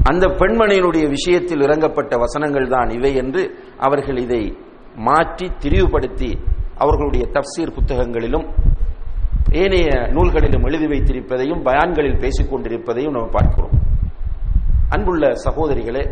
அந்த 0.09 0.25
பெண்மணியினுடைய 0.41 1.05
விஷயத்தில் 1.15 1.63
இறங்கப்பட்ட 1.67 2.13
வசனங்கள் 2.23 2.67
தான் 2.73 2.89
இவை 2.97 3.11
என்று 3.21 3.41
அவர்கள் 3.87 4.19
இதை 4.25 4.43
மாற்றி 5.07 5.47
திரிவுபடுத்தி 5.63 6.31
அவர்களுடைய 6.77 7.23
தப்சீர் 7.35 7.75
புத்தகங்களிலும் 7.75 8.45
ஏனைய 9.61 9.89
நூல்களிலும் 10.15 10.65
எழுதி 10.67 10.87
வைத்திருப்பதையும் 10.91 11.63
பயான்களில் 11.67 12.21
பேசிக் 12.23 12.51
கொண்டிருப்பதையும் 12.51 13.15
நாம் 13.17 13.33
பார்க்கிறோம். 13.37 13.75
அன்புள்ள 14.89 15.25
சகோதரிகளே 15.45 16.03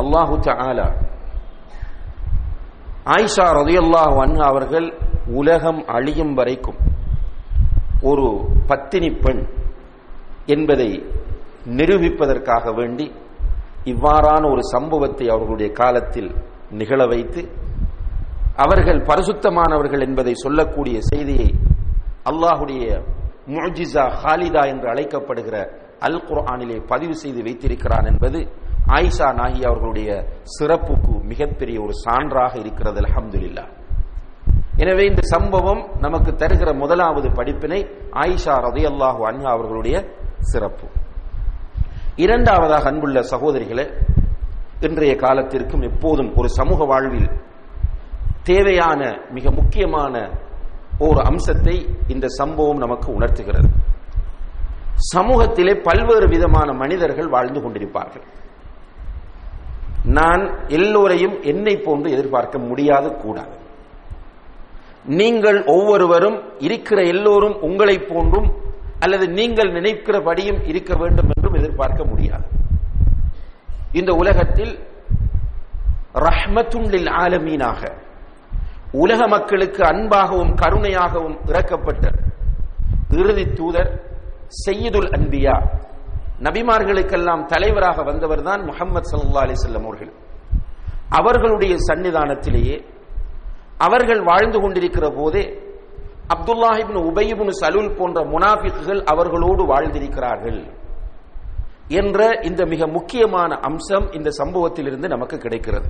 அல்லாஹு 0.00 0.36
ஆலா 0.68 0.86
ஆயிஷா 3.14 3.46
ரதியல்லாஹு 3.60 4.16
அன்ஹா 4.26 4.44
அவர்கள் 4.52 4.88
உலகம் 5.40 5.80
அழியும் 5.86 6.34
வரைக்கும் 6.34 6.78
ஒரு 8.10 8.26
பத்தினி 8.66 9.10
பெண் 9.24 9.42
என்பதை 10.48 10.90
நிரூபிப்பதற்காக 11.78 12.72
வேண்டி 12.74 13.06
இவ்வாறான 13.92 14.42
ஒரு 14.50 14.62
சம்பவத்தை 14.74 15.26
அவர்களுடைய 15.28 15.68
காலத்தில் 15.72 16.30
நிகழ 16.72 17.00
வைத்து 17.06 17.42
அவர்கள் 18.56 19.00
பரிசுத்தமானவர்கள் 19.10 20.04
என்பதை 20.06 20.34
சொல்லக்கூடிய 20.42 20.96
செய்தியை 21.10 21.48
அல்லாஹுடைய 22.30 22.84
முஜிசா 23.54 24.04
ஹாலிதா 24.20 24.62
என்று 24.72 24.88
அழைக்கப்படுகிற 24.88 25.56
அல் 26.02 26.20
குர்ஆனிலே 26.28 26.76
பதிவு 26.86 27.14
செய்து 27.14 27.40
வைத்திருக்கிறான் 27.42 28.06
என்பது 28.06 28.38
ஆயிஷா 28.92 29.28
நாகி 29.32 29.60
அவர்களுடைய 29.64 30.10
சிறப்புக்கு 30.54 31.14
மிகப்பெரிய 31.24 31.76
ஒரு 31.80 31.94
சான்றாக 32.04 32.52
இருக்கிறது 32.62 33.00
அலமதுல்லா 33.02 33.64
எனவே 34.82 35.04
இந்த 35.06 35.22
சம்பவம் 35.32 35.82
நமக்கு 36.00 36.30
தருகிற 36.34 36.70
முதலாவது 36.74 37.28
படிப்பினை 37.30 37.80
ஆயிஷா 38.22 38.54
ரதையல்லாஹு 38.66 39.22
அன்ஹா 39.28 39.50
அவர்களுடைய 39.56 39.96
சிறப்பு. 40.50 40.86
இரண்டாவதாக 42.16 42.88
அன்புள்ள 42.88 43.20
சகோதரிகளே 43.20 43.86
இன்றைய 44.80 45.16
காலத்திற்கும் 45.16 45.82
எப்போதும் 45.82 46.30
ஒரு 46.36 46.48
சமூக 46.48 46.84
வாழ்வில் 46.84 47.30
தேவையான 48.42 49.00
மிக 49.30 49.50
முக்கியமான 49.50 50.14
ஒரு 50.98 51.20
அம்சத்தை 51.20 51.76
இந்த 52.08 52.26
சம்பவம் 52.28 52.78
நமக்கு 52.78 53.12
உணர்த்துகிறது. 53.12 53.68
சமூகத்திலே 55.14 55.74
பல்வேறு 55.82 56.28
விதமான 56.28 56.72
மனிதர்கள் 56.72 57.28
வாழ்ந்து 57.28 57.60
கொண்டிருப்பார்கள். 57.60 58.24
நான் 60.04 60.42
எல்லோரையும் 60.68 61.42
என்னை 61.42 61.76
போன்று 61.76 62.10
எதிர்பார்க்க 62.10 62.58
முடியாது 62.58 63.16
கூடாது 63.16 63.56
நீங்கள் 65.04 65.64
ஒவ்வொருவரும் 65.64 66.38
இருக்கிற 66.58 67.02
எல்லோரும் 67.02 67.56
உங்களை 67.60 67.98
போன்றும் 67.98 68.48
அல்லது 69.04 69.24
நீங்கள் 69.38 69.70
நினைக்கிறபடியும் 69.78 70.60
இருக்க 70.70 70.92
வேண்டும் 70.94 71.30
என்றும் 71.34 71.58
எதிர்பார்க்க 71.60 72.02
முடியாது. 72.04 72.46
இந்த 73.92 74.10
உலகத்தில் 74.22 74.74
ரஹ்மத்துள்ளில் 76.26 77.10
ஆலமீனாக 77.22 77.80
உலக 79.02 79.20
மக்களுக்கு 79.26 79.82
அன்பாகவும் 79.84 80.52
கருணையாகவும் 80.62 81.36
இறக்கப்பட்ட 81.50 82.04
இறுதி 83.20 83.44
தூதர் 83.52 83.90
செய்யதுல் 84.64 85.10
அன்பியா. 85.16 85.56
நபிமார்களுக்கெல்லாம் 86.46 87.42
தலைவராக 87.46 88.02
வந்தவர் 88.02 88.42
தான் 88.42 88.62
முகமது 88.64 89.08
சல்லா 89.10 89.42
அலிசல்லம் 89.46 89.86
அவர்கள். 89.88 90.12
அவர்களுடைய 91.18 91.74
சன்னிதானத்திலேயே 91.88 92.76
அவர்கள் 93.86 94.22
வாழ்ந்து 94.22 94.58
கொண்டிருக்கிற 94.60 95.06
போதே 95.18 95.44
அப்துல்லாஹிபின் 96.30 97.00
உபயிபின் 97.10 97.52
சலுல் 97.60 97.94
போன்ற 97.94 98.20
முனாபிக்குகள் 98.24 99.02
அவர்களோடு 99.04 99.62
வாழ்ந்திருக்கிறார்கள் 99.64 100.60
என்ற 101.88 102.28
இந்த 102.42 102.64
மிக 102.64 102.86
முக்கியமான 102.86 103.58
அம்சம் 103.68 104.12
இந்த 104.12 104.30
சம்பவத்திலிருந்து 104.40 105.08
நமக்கு 105.08 105.38
கிடைக்கிறது. 105.38 105.88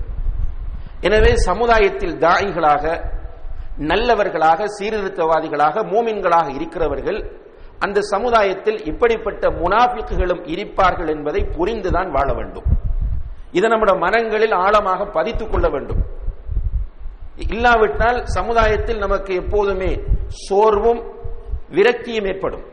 எனவே 1.00 1.32
சமுதாயத்தில் 1.36 2.16
தாயிகளாக 2.18 2.84
நல்லவர்களாக 3.76 4.64
சீர்திருத்தவாதிகளாக 4.78 5.84
மூமின்களாக 5.92 6.48
இருக்கிறவர்கள் 6.54 7.20
அந்த 7.78 8.00
சமுதாயத்தில் 8.00 8.84
இப்படிப்பட்ட 8.84 9.48
முனாபிக்குகளும் 9.50 10.42
இருப்பார்கள் 10.46 11.08
என்பதை 11.08 11.44
புரிந்துதான் 11.56 12.10
வாழ 12.10 12.32
வேண்டும். 12.32 12.66
இதை 13.52 13.70
நம்முடைய 13.70 13.96
மனங்களில் 14.00 14.52
ஆழமாக 14.52 15.04
பதித்துக் 15.04 15.50
கொள்ள 15.50 15.68
வேண்டும். 15.68 16.02
இல்லாவிட்டால் 17.36 18.26
சமுதாயத்தில் 18.26 18.98
நமக்கு 18.98 19.34
எப்போதுமே 19.34 19.90
சோர்வும் 20.46 21.02
விரக்தியும் 21.78 22.28
ஏற்படும். 22.32 22.66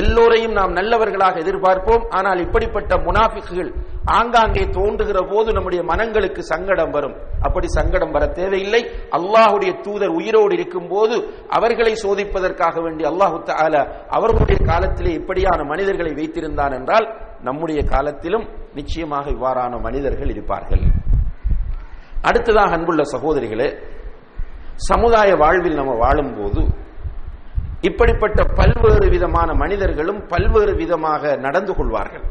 எல்லோரையும் 0.00 0.54
நாம் 0.56 0.72
நல்லவர்களாக 0.78 1.38
எதிர்பார்ப்போம். 1.42 2.02
ஆனால் 2.16 2.40
இப்படிப்பட்ட 2.44 2.96
முனாஃபிக்குகள் 3.04 3.70
ஆங்காங்கே 4.16 4.64
தோன்றுகிற 4.76 5.18
போது 5.30 5.48
நம்முடைய 5.56 5.82
மனங்களுக்கு 5.90 6.42
சங்கடம் 6.50 6.92
வரும். 6.96 7.14
அப்படி 7.46 7.68
சங்கடம் 7.76 8.12
வர 8.16 8.24
தேவையில்லை. 8.40 8.82
அல்லாஹுடைய 9.18 9.72
தூதர் 9.86 10.16
உயிரோடு 10.18 10.54
இருக்கும் 10.58 10.88
போது 10.88 11.16
அவர்களை 11.58 11.92
சோதிப்பதற்காக 12.04 12.82
வேண்டி 12.86 13.04
அல்லாஹு 13.12 13.38
தால 13.50 13.74
அவர்களுடைய 14.18 14.58
காலத்திலே 14.72 15.12
இப்படியான 15.20 15.66
மனிதர்களை 15.72 16.12
வைத்திருந்தான் 16.20 16.76
என்றால் 16.78 17.08
நம்முடைய 17.48 17.80
காலத்திலும் 17.94 18.46
நிச்சயமாக 18.74 19.30
இவ்வாறான 19.36 19.80
மனிதர்கள் 19.88 20.32
இருப்பார்கள். 20.34 20.84
அடுத்ததாக 22.28 22.76
அன்புள்ள 22.76 23.02
சகோதரிகளே 23.14 23.66
சமுதாய 24.86 25.30
வாழ்வில் 25.42 25.78
நம்ம 25.80 25.92
வாழும்போது 26.02 26.62
இப்படிப்பட்ட 27.88 28.44
பல்வேறு 28.58 29.06
விதமான 29.14 29.48
மனிதர்களும் 29.62 30.20
பல்வேறு 30.26 30.72
விதமாக 30.74 31.36
நடந்து 31.46 31.72
கொள்வார்கள். 31.74 32.24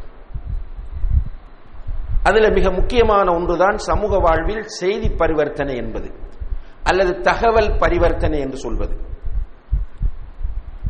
அதுல 2.28 2.46
மிக 2.56 2.70
முக்கியமான 2.70 3.26
ஒன்றுதான் 3.34 3.76
சமூக 3.76 4.18
வாழ்வில் 4.26 4.64
செய்தி 4.80 5.08
பரிவர்த்தனை 5.20 5.74
என்பது 5.82 6.08
அல்லது 6.90 7.12
தகவல் 7.28 7.70
பரிவர்த்தனை 7.82 8.38
என்று 8.44 8.58
சொல்வது. 8.64 8.94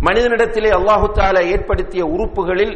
மனிதனிடத்திலே 0.07 0.71
அல்லாஹு 0.79 1.07
தாலா 1.19 1.41
ஏற்படுத்திய 1.55 2.03
உறுப்புகளில் 2.15 2.75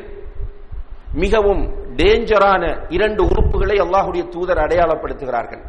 மிகவும் 1.25 1.63
டேஞ்சரான 1.99 2.63
இரண்டு 2.97 3.23
உறுப்புகளை 3.31 3.77
அல்லாஹுடைய 3.85 4.25
தூதர் 4.29 4.63
அடையாளப்படுத்துகிறார்கள். 4.65 5.63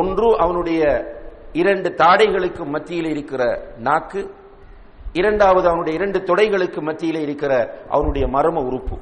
ஒன்று 0.00 0.28
அவனுடைய 0.36 0.82
இரண்டு 1.52 1.94
தாடைகளுக்கு 1.96 2.66
மத்தியில் 2.66 3.08
இருக்கிற 3.08 3.72
நாக்கு 3.76 4.34
இரண்டாவது 5.12 5.68
அவனுடைய 5.68 5.98
இரண்டு 5.98 6.18
தொடைகளுக்கு 6.18 6.82
மத்தியில் 6.82 7.20
இருக்கிற 7.20 7.82
அவனுடைய 7.88 8.26
மர்ம 8.26 8.64
உறுப்பு. 8.64 8.96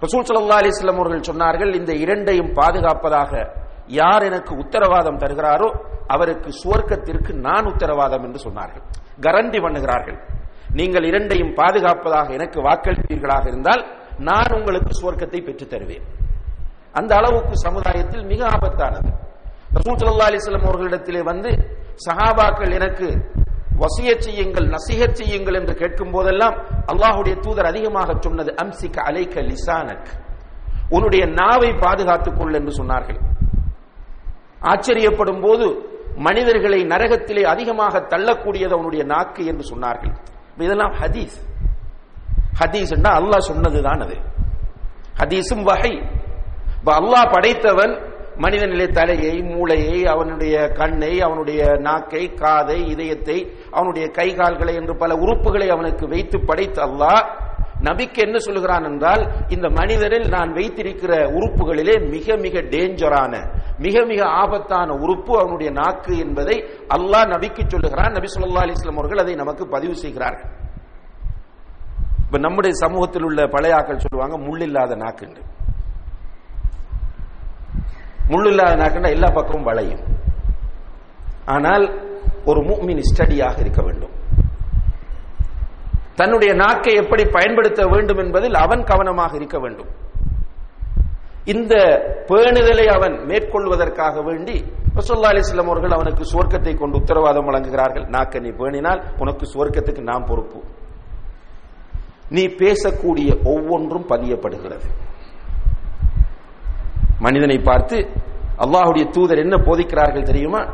ரசூல் 0.00 0.24
சல்லா 0.24 0.68
அலிஸ்லாம் 0.68 0.94
அவர்கள் 0.94 1.34
சொன்னார்கள் 1.34 1.74
இந்த 1.74 1.92
இரண்டையும் 1.92 2.52
பாதுகாப்பதாக 2.54 3.58
யார் 3.86 4.22
எனக்கு 4.22 4.56
உத்தரவாதம் 4.56 5.18
தருகிறாரோ 5.18 5.78
அவருக்கு 6.06 6.50
சுவர்க்கத்திற்கு 6.64 7.32
நான் 7.32 7.64
உத்தரவாதம் 7.64 8.24
என்று 8.24 8.50
சொன்னார்கள். 8.50 8.82
கரண்டி 9.20 9.62
பண்ணுகிறார்கள். 9.62 10.18
நீங்கள் 10.72 11.04
இரண்டையும் 11.04 11.54
பாதுகாப்பதாக 11.54 12.32
எனக்கு 12.32 12.60
வாக்களிப்பீர்களாக 12.60 13.46
இருந்தால் 13.46 13.84
நான் 14.18 14.52
உங்களுக்கு 14.52 15.00
சுவர்க்கத்தை 15.02 15.44
பெற்றுத் 15.44 15.70
தருவேன். 15.70 16.02
அந்த 16.92 17.16
அளவுக்கு 17.16 17.56
சமுதாயத்தில் 17.56 18.24
மிக 18.24 18.46
ஆபத்தானது. 18.46 19.28
ரசூசல்லா 19.74 20.26
அலிஸ்லாம் 20.30 20.66
அவர்களிடத்திலே 20.68 21.22
வந்து 21.22 21.50
சஹாபாக்கள் 22.08 22.72
எனக்கு 22.74 23.08
வசிய 23.78 24.18
செய்யுங்கள் 24.18 24.68
நசிகர் 24.68 25.12
செய்யுங்கள் 25.12 25.54
என்று 25.54 25.74
கேட்கும் 25.74 26.10
போதெல்லாம் 26.10 26.56
அல்லாஹுடைய 26.86 27.40
தூதர் 27.40 27.66
அதிகமாக 27.66 28.16
சொன்னது 28.20 28.54
அம்சிக்க 28.62 28.96
அலைக்க 28.96 29.42
லிசானக். 29.42 30.08
உன்னுடைய 30.88 31.26
நாவை 31.26 31.72
பாதுகாத்துக் 31.72 32.36
கொள் 32.38 32.52
என்று 32.52 32.84
சொன்னார்கள். 32.84 33.20
ஆச்சரியப்படும் 34.60 35.40
போது 35.40 35.88
மனிதர்களை 36.16 36.84
நரகத்திலே 36.84 37.42
அதிகமாக 37.42 37.98
தள்ளக்கூடியது 37.98 38.72
அவனுடைய 38.72 39.04
நாக்கு 39.04 39.46
என்று 39.46 39.64
சொன்னார்கள். 39.74 40.14
இதெல்லாம் 40.56 40.92
ஹதீஸ். 40.92 41.36
ஹதீஸ் 42.60 42.92
அல்லாஹ் 43.20 43.38
சொன்னதுதான் 43.38 44.00
அது. 44.00 44.16
ஹதீஸும் 45.18 45.62
வகை 45.62 46.02
அல்லாஹ் 46.86 47.32
படைத்தவன் 47.32 48.09
மனிதனிலே 48.42 48.86
தலையை 48.98 49.34
மூளையை 49.52 49.98
அவனுடைய 50.12 50.54
கண்ணை 50.80 51.12
அவனுடைய 51.26 51.60
நாக்கை 51.88 52.24
காதை 52.42 52.78
இதயத்தை 52.92 53.38
அவனுடைய 53.70 54.06
கை 54.18 54.28
கால்களை 54.40 54.74
என்று 54.80 54.94
பல 55.02 55.14
உறுப்புகளை 55.24 55.68
அவனுக்கு 55.76 56.04
வைத்து 56.14 56.38
படைத்த 56.48 56.78
அல்லாஹ் 56.88 57.22
நபிக்கு 57.88 58.20
என்ன 58.26 58.38
சொல்லுகிறான் 58.46 58.86
என்றால் 58.88 59.22
இந்த 59.54 59.66
மனிதரில் 59.78 60.26
நான் 60.28 60.50
வைத்திருக்கிற 60.52 61.12
உறுப்புகளிலே 61.36 61.94
மிக 62.14 62.36
மிக 62.36 62.62
டேஞ்சரான 62.74 63.34
மிக 63.84 64.02
மிக 64.04 64.20
ஆபத்தான 64.42 64.88
உறுப்பு 65.04 65.32
அவனுடைய 65.42 65.70
நாக்கு 65.80 66.14
என்பதை 66.24 66.56
அல்லாஹ் 66.96 67.30
நபிக்கு 67.34 67.62
சொல்லுகிறான். 67.66 68.12
நபி 68.16 68.28
சொல்லா 68.34 68.64
அலிஸ்லாம் 68.64 69.00
அவர்கள் 69.00 69.22
அதை 69.24 69.34
நமக்கு 69.34 69.66
பதிவு 69.76 69.94
செய்கிறார்கள். 69.94 70.50
இப்ப 72.24 72.38
நம்முடைய 72.38 72.72
சமூகத்தில் 72.84 73.26
உள்ள 73.28 73.40
பழையாக்கள் 73.46 74.02
சொல்லுவாங்க 74.04 74.36
முள்ளில்லாத 74.48 74.92
நாக்குண்டு. 75.04 75.40
முள்ளில்லாத 78.30 78.72
நாக்குண்டா 78.82 79.10
எல்லா 79.16 79.28
பக்கமும் 79.38 79.68
வளையும். 79.70 80.02
ஆனால் 81.54 81.84
ஒரு 82.44 82.60
மூமின் 82.60 83.02
ஸ்டடியாக 83.10 83.58
இருக்க 83.60 83.82
வேண்டும். 83.82 84.14
தன்னுடைய 86.14 86.52
நாக்கை 86.54 86.92
எப்படி 87.02 87.24
பயன்படுத்த 87.36 87.82
வேண்டும் 87.86 88.18
என்பதில் 88.18 88.56
அவன் 88.64 88.82
கவனமாக 88.84 89.36
இருக்க 89.36 89.58
வேண்டும். 89.58 89.90
இந்த 91.44 91.74
பேணுதலை 92.28 92.86
அவன் 92.96 93.14
மேற்கொள்வதற்காக 93.30 94.22
வேண்டி 94.24 94.56
ரசோல்லா 94.96 95.30
அலிஸ்லாம் 95.32 95.70
அவர்கள் 95.72 95.96
அவனுக்கு 95.96 96.24
சுவர்க்கத்தை 96.32 96.72
கொண்டு 96.78 96.98
உத்தரவாதம் 97.00 97.48
வழங்குகிறார்கள். 97.48 98.06
நாக்க 98.16 98.40
நீ 98.40 98.50
பேணினால் 98.60 99.00
உனக்கு 99.18 99.44
சுவர்க்கத்துக்கு 99.52 100.02
நாம் 100.10 100.28
பொறுப்பு. 100.30 100.60
நீ 102.36 102.44
பேசக்கூடிய 102.62 103.30
ஒவ்வொன்றும் 103.52 104.08
பதியப்படுகிறது. 104.08 104.88
மனிதனை 107.20 107.58
பார்த்து 107.58 107.96
அல்லாஹுடைய 108.58 109.10
தூதர் 109.10 109.38
என்ன 109.38 109.56
போதிக்கிறார்கள் 109.56 110.22
தெரியுமா? 110.22 110.64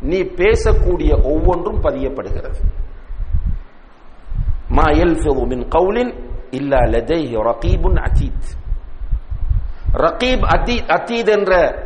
நீ 0.00 0.22
பேசக்கூடிய 0.22 1.24
ஒவ்வொன்றும் 1.24 1.82
பதியப்படுகிறது. 1.82 2.54
மா 4.68 4.82
எல் 4.82 5.46
மின் 5.46 5.68
கவுலின் 5.68 6.30
இல்லா 6.50 6.78
லதைஹி 6.78 7.36
ரகீபுன் 7.36 8.06
அதீத். 8.06 8.48
ரகீப் 9.92 10.44
அதீத் 10.56 10.88
அதீத் 10.88 11.38
என்ற 11.38 11.82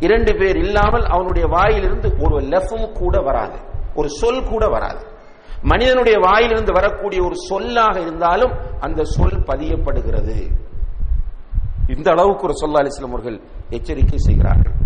இரண்டு 0.00 0.34
பேர் 0.34 0.56
இல்லாமல் 0.56 1.04
அவனுடைய 1.04 1.48
வாயிலிருந்து 1.50 2.14
ஒரு 2.18 2.38
லெஃபும் 2.38 2.92
கூட 2.92 3.20
வராது. 3.20 3.58
ஒரு 3.94 4.08
சொல் 4.08 4.44
கூட 4.44 4.66
வராது. 4.66 5.04
மனிதனுடைய 5.62 6.18
வாயிலிருந்து 6.22 6.72
வரக்கூடிய 6.72 7.22
ஒரு 7.24 7.34
சொல்லாக 7.34 8.00
இருந்தாலும் 8.00 8.52
அந்த 8.80 9.04
சொல் 9.04 9.42
பதியப்படுகிறது. 9.42 10.67
இந்த 11.94 12.08
அளவுக்கு 12.14 12.46
ஒரு 12.48 12.54
சொல்லா 12.62 12.80
அலிஸ்லாம் 12.82 13.14
அவர்கள் 13.16 13.38
எச்சரிக்கை 13.76 14.18
செய்கிறார்கள். 14.28 14.76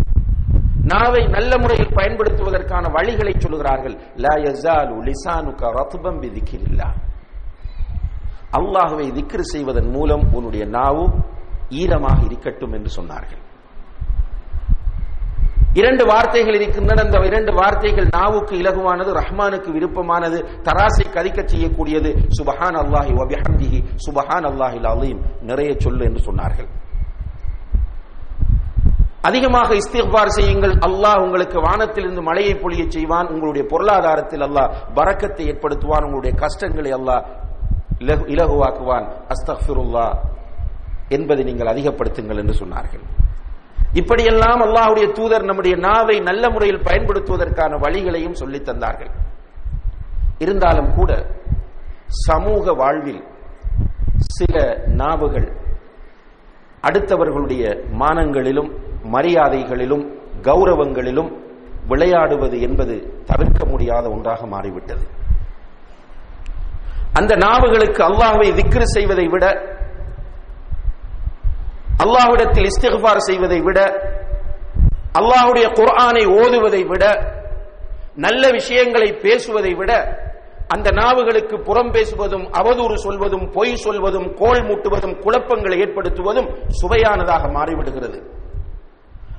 நாவை 0.91 1.21
நல்ல 1.35 1.51
முறையில் 1.63 1.95
பயன்படுத்துவதற்கான 1.97 2.85
வழிகளை 2.97 3.33
சொல்லுகிறார்கள். 3.43 3.95
லா 4.23 4.33
யஸாலு 4.47 4.95
லிசானுக 5.07 5.71
ரத்பம் 5.79 6.19
பிதிக்கிரில்லா 6.23 6.89
அல்லாஹுவை 8.57 9.07
திக்ரு 9.17 9.45
செய்வதன் 9.53 9.89
மூலம் 9.95 10.25
உன்னுடைய 10.37 10.63
நாவு 10.77 11.05
ஈரமாக 11.81 12.19
இருக்கட்டும் 12.27 12.73
என்று 12.77 12.89
சொன்னார்கள். 12.97 13.41
இரண்டு 15.79 16.03
வார்த்தைகள் 16.09 16.57
இருக்கின்றன. 16.57 17.03
அந்த 17.05 17.19
இரண்டு 17.29 17.51
வார்த்தைகள் 17.59 18.07
நாவுக்கு 18.17 18.53
இலகுவானது 18.61 19.11
ரஹ்மானுக்கு 19.19 19.69
விருப்பமானது 19.77 20.37
தராசை 20.67 21.05
கதிக்க 21.15 21.39
செய்யக்கூடியது. 21.53 22.09
சுபஹான் 22.37 22.77
அல்லாஹி 22.83 23.13
வபிஹம்திஹி 23.21 23.79
சுபஹான் 24.05 24.47
அல்லாஹி 24.51 24.79
அலீம். 24.93 25.21
நிறைய 25.51 25.71
சொல்லு 25.85 26.03
என்று 26.09 26.21
சொன்னார்கள். 26.29 26.69
அதிகமாக 29.23 29.73
இஸ்திஃபார் 29.73 30.25
செய்யுங்கள். 30.25 30.71
அல்லாஹ் 30.71 31.19
உங்களுக்கு 31.19 31.59
வானத்திலிருந்து 31.59 32.21
மழையை 32.21 32.53
பொழிய 32.53 32.87
செய்வான். 32.87 33.27
உங்களுடைய 33.27 33.67
பொருளாதாரத்தில் 33.69 34.41
அல்லாஹ் 34.41 34.71
பறக்கத்தை 34.93 35.51
ஏற்படுத்துவான். 35.51 36.03
உங்களுடைய 36.03 36.35
கஷ்டங்களை 36.35 36.93
அல்லாஹ் 36.93 37.23
இலகுவாக்குவான். 37.99 39.07
அஸ்தஃபிருல்லா 39.27 40.17
என்பதை 41.09 41.43
நீங்கள் 41.43 41.75
அதிகப்படுத்துங்கள் 41.75 42.37
என்று 42.37 42.53
சொன்னார்கள். 42.53 43.03
இப்படியெல்லாம் 43.93 44.61
அல்லாஹுடைய 44.61 45.11
தூதர் 45.11 45.43
நம்முடைய 45.43 45.77
நாவை 45.77 46.19
நல்ல 46.19 46.49
முறையில் 46.49 46.81
பயன்படுத்துவதற்கான 46.81 47.77
வழிகளையும் 47.77 48.31
சொல்லித் 48.31 48.69
தந்தார்கள். 48.69 49.11
இருந்தாலும் 50.37 50.93
கூட 50.95 51.25
சமூக 52.07 52.73
வாழ்வில் 52.73 53.23
சில 54.17 54.83
நாவுகள் 54.87 55.61
அடுத்தவர்களுடைய 56.81 57.83
மானங்களிலும் 57.99 58.82
மரியாதைகளிலும் 59.07 60.17
கௌரவங்களிலும் 60.41 61.31
விளையாடுவது 61.87 62.61
என்பது 62.61 63.23
தவிர்க்க 63.25 63.65
முடியாத 63.65 64.09
ஒன்றாக 64.09 64.45
மாறிவிட்டது. 64.45 65.03
அந்த 67.13 67.35
நாவுகளுக்கு 67.35 68.03
அல்லாஹுவை 68.03 68.49
திக்ரு 68.53 68.83
செய்வதை 68.83 69.27
விட 69.27 69.45
அல்லாஹ்விடத்தில் 72.03 72.65
இஸ்திகார் 72.65 73.17
செய்வதை 73.17 73.61
விட 73.61 73.79
அல்லாஹுடைய 75.19 75.65
குர்ஆனை 75.67 76.23
ஓதுவதை 76.25 76.83
விட 76.85 77.03
நல்ல 78.15 78.49
விஷயங்களை 78.49 79.13
பேசுவதை 79.13 79.73
விட 79.73 79.91
அந்த 80.67 80.91
நாவுகளுக்கு 80.91 81.59
புறம் 81.59 81.91
பேசுவதும் 81.91 82.45
அவதூறு 82.59 82.93
சொல்வதும் 82.93 83.51
பொய் 83.51 83.75
சொல்வதும் 83.75 84.33
கோல் 84.33 84.63
மூட்டுவதும் 84.63 85.19
குழப்பங்களை 85.19 85.79
ஏற்படுத்துவதும் 85.79 86.49
சுவையானதாக 86.81 87.51
மாறிவிடுகிறது. 87.51 88.19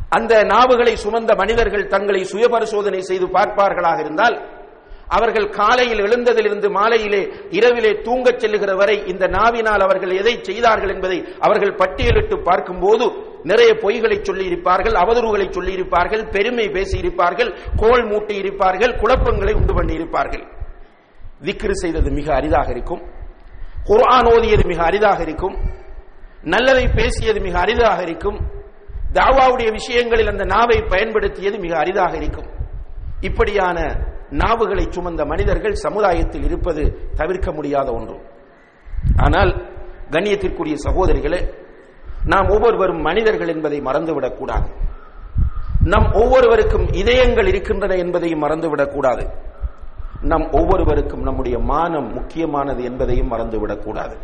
அந்த 0.09 0.45
நாவுகளை 0.45 0.97
சுமந்த 1.05 1.37
மனிதர்கள் 1.37 1.87
தங்களை 1.87 2.25
சுயபரிசோதனை 2.25 2.99
செய்து 2.99 3.27
பார்ப்பார்களாக 3.27 4.01
இருந்தால் 4.01 4.63
அவர்கள் 5.09 5.49
காலையில் 5.49 5.99
எழுந்ததிலிருந்து 5.99 6.71
மாலையிலே 6.71 7.33
இரவிலே 7.51 7.91
தூங்கச் 7.91 8.39
செல்லுகிற 8.39 8.75
வரை 8.75 9.03
இந்த 9.07 9.27
நாவினால் 9.27 9.81
அவர்கள் 9.81 10.11
எதை 10.11 10.39
செய்தார்கள் 10.43 10.89
என்பதை 10.89 11.25
அவர்கள் 11.41 11.75
பட்டியலிட்டு 11.75 12.43
பார்க்கும்போது 12.43 13.33
நிறைய 13.43 13.73
பொய்களை 13.73 14.19
சொல்லியிருப்பார்கள் 14.21 14.95
அவதூறுகளை 14.95 15.47
சொல்லியிருப்பார்கள் 15.51 16.31
பெருமை 16.31 16.69
பேசியிருப்பார்கள் 16.69 17.59
கோல் 17.77 18.05
மூட்டி 18.05 18.31
இருப்பார்கள் 18.31 18.97
குழப்பங்களை 18.97 19.55
உண்டு 19.55 19.83
பண்ணியிருப்பார்கள். 19.83 20.53
விக்ரு 21.43 21.71
செய்தது 21.71 22.11
மிக 22.11 22.35
அரிதாக 22.35 22.71
இருக்கும். 22.71 23.03
குர்ஆன் 23.85 24.25
ஓதியது 24.25 24.67
மிக 24.67 24.83
அரிதாக 24.83 25.23
இருக்கும். 25.23 25.57
நல்லதை 26.43 26.89
பேசியது 26.89 27.41
மிக 27.41 27.59
அரிதாக 27.59 28.03
இருக்கும். 28.03 28.39
தாவாவுடைய 29.15 29.69
விஷயங்களில் 29.73 30.29
அந்த 30.29 30.45
நாவை 30.45 30.79
பயன்படுத்தியது 30.89 31.59
மிக 31.59 31.73
அரிதாக 31.79 32.17
இருக்கும். 32.17 32.49
இப்படியான 33.21 33.79
நாவுகளை 34.31 34.85
சுமந்த 34.97 35.23
மனிதர்கள் 35.27 35.75
சமுதாயத்தில் 35.87 36.45
இருப்பது 36.45 36.83
தவிர்க்க 37.17 37.53
முடியாத 37.53 37.89
ஒன்று. 37.93 38.17
ஆனால் 39.17 39.53
கண்ணியத்திற்குரிய 40.11 40.77
சகோதரிகளே 40.87 41.41
நாம் 42.27 42.49
ஒவ்வொருவரும் 42.49 43.01
மனிதர்கள் 43.01 43.49
என்பதை 43.49 43.79
மறந்துவிடக்கூடாது 43.81 44.69
நம் 45.93 46.09
ஒவ்வொருவருக்கும் 46.13 46.87
இதயங்கள் 46.93 47.47
இருக்கின்றன 47.47 47.95
என்பதையும் 47.95 48.43
மறந்துவிடக்கூடாது 48.43 49.25
நம் 50.21 50.47
ஒவ்வொருவருக்கும் 50.53 51.23
நம்முடைய 51.23 51.59
மானம் 51.59 52.09
முக்கியமானது 52.15 52.83
என்பதையும் 52.85 53.33
மறந்துவிடக்கூடாது 53.33 54.17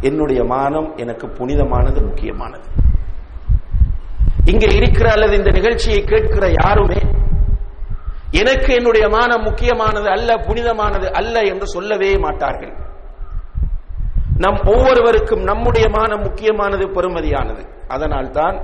என்னுடைய 0.00 0.44
மானம் 0.44 0.96
எனக்கு 0.96 1.26
புனிதமானது 1.28 2.00
முக்கியமானது. 2.02 2.68
இங்கே 4.50 4.68
இருக்கிற 4.78 5.06
அல்லது 5.14 5.34
இந்த 5.40 5.50
நிகழ்ச்சியை 5.58 6.00
கேட்கிற 6.12 6.44
யாருமே 6.60 7.00
எனக்கு 8.40 8.70
என்னுடைய 8.78 9.06
மானம் 9.14 9.46
முக்கியமானது 9.48 10.08
அல்ல 10.16 10.30
புனிதமானது 10.46 11.06
அல்ல 11.20 11.36
என்று 11.52 11.66
சொல்லவே 11.74 12.10
மாட்டார்கள். 12.24 12.74
நம் 14.44 14.60
ஒவ்வொருவருக்கும் 14.72 15.42
நம்முடைய 15.50 15.86
மானம் 15.96 16.22
முக்கியமானது 16.26 16.84
பெருமதியானது. 16.96 17.62
அதனால்தான் 17.94 18.58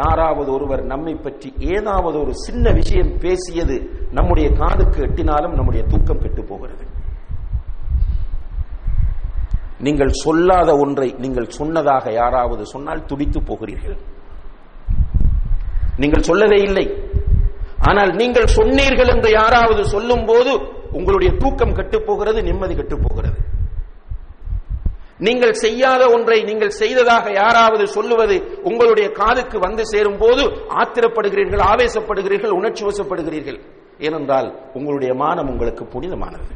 யாராவது 0.00 0.48
ஒருவர் 0.56 0.82
நம்மை 0.92 1.14
பற்றி 1.14 1.48
ஏதாவது 1.74 2.16
ஒரு 2.24 2.32
சின்ன 2.44 2.64
விஷயம் 2.78 3.12
பேசியது 3.24 3.76
நம்முடைய 4.18 4.48
காதுக்கு 4.60 5.00
எட்டினாலும் 5.06 5.56
நம்முடைய 5.58 5.82
தூக்கம் 5.92 6.22
கெட்டு 6.24 6.42
போகிறது. 6.50 6.84
நீங்கள் 9.86 10.12
சொல்லாத 10.24 10.70
ஒன்றை 10.84 11.08
நீங்கள் 11.24 11.54
சொன்னதாக 11.58 12.12
யாராவது 12.22 12.64
சொன்னால் 12.74 13.06
துடித்து 13.10 13.40
போகிறீர்கள். 13.50 13.98
நீங்கள் 16.00 16.26
சொல்லவே 16.28 16.58
இல்லை. 16.68 16.86
ஆனால் 17.88 18.10
நீங்கள் 18.20 18.52
சொன்னீர்கள் 18.58 19.10
என்று 19.14 19.30
யாராவது 19.40 19.82
சொல்லும் 19.94 20.24
போது 20.30 20.52
உங்களுடைய 20.98 21.30
தூக்கம் 21.42 21.76
கட்டுப்போகிறது 21.78 22.40
நிம்மதி 22.48 22.74
கட்டுப்போகிறது. 22.74 23.38
நீங்கள் 25.26 25.54
செய்யாத 25.62 26.02
ஒன்றை 26.14 26.38
நீங்கள் 26.48 26.76
செய்ததாக 26.80 27.26
யாராவது 27.40 27.84
சொல்லுவது 27.96 28.36
உங்களுடைய 28.70 29.08
காதுக்கு 29.20 29.58
வந்து 29.66 29.82
சேரும் 29.92 30.18
போது 30.22 30.42
ஆத்திரப்படுகிறீர்கள் 30.80 31.62
ஆவேசப்படுகிறீர்கள் 31.72 32.56
உணர்ச்சி 32.58 32.84
வசப்படுகிறீர்கள். 32.88 33.58
ஏனென்றால் 34.06 34.48
உங்களுடைய 34.78 35.12
மானம் 35.22 35.50
உங்களுக்கு 35.52 35.84
புனிதமானது. 35.94 36.50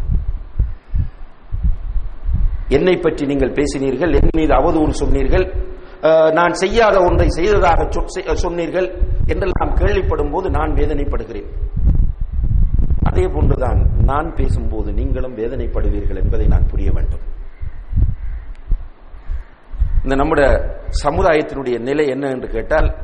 என்னை 2.76 2.96
பற்றி 2.96 3.24
நீங்கள் 3.26 3.56
பேசினீர்கள் 3.58 4.14
என் 4.20 4.36
மீது 4.38 4.52
அவதூறு 4.60 4.94
சொன்னீர்கள் 5.02 5.46
நான் 6.32 6.52
செய்யாத 6.52 7.00
ஒன்றை 7.00 7.28
செய்ததாக 7.28 7.82
சொ- 7.82 8.04
செ- 8.18 8.32
சொன்னீர்கள் 8.32 8.98
என்றெல்லாம் 9.26 9.76
கேள்விப்படும் 9.76 10.32
போது 10.32 10.50
நான் 10.50 10.72
வேதனைப்படுகிறேன். 10.72 11.50
அதே 13.02 13.26
போன்றுதான் 13.26 13.90
நான் 14.04 14.32
பேசும்போது 14.34 14.92
நீங்களும் 14.92 15.36
வேதனைப்படுவீர்கள் 15.36 16.22
என்பதை 16.22 16.46
நான் 16.46 16.66
புரிய 16.66 16.90
வேண்டும். 16.92 17.34
இந்த 20.02 20.14
நம்முடைய 20.14 20.76
சமுதாயத்தினுடைய 21.04 21.80
நிலை 21.80 22.06
என்ன 22.06 22.28
என்று 22.28 22.48
கேட்டால் 22.48 22.94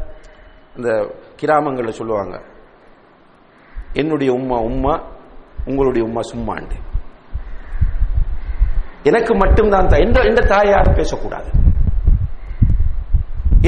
இந்த 0.76 1.14
கிராமங்களில் 1.36 1.92
சொல்லுவாங்க 1.92 2.42
என்னுடைய 3.92 4.32
உம்மா 4.32 4.70
உம்மா 4.70 5.02
உங்களுடைய 5.64 6.08
உம்மா 6.08 6.20
சும்மாண்டு 6.34 6.72
எனக்கு 9.02 9.34
மட்டும்தான் 9.34 9.88
எந்த 9.88 10.20
எந்த 10.20 10.40
தாயார் 10.40 10.94
பேசக்கூடாது. 10.94 11.50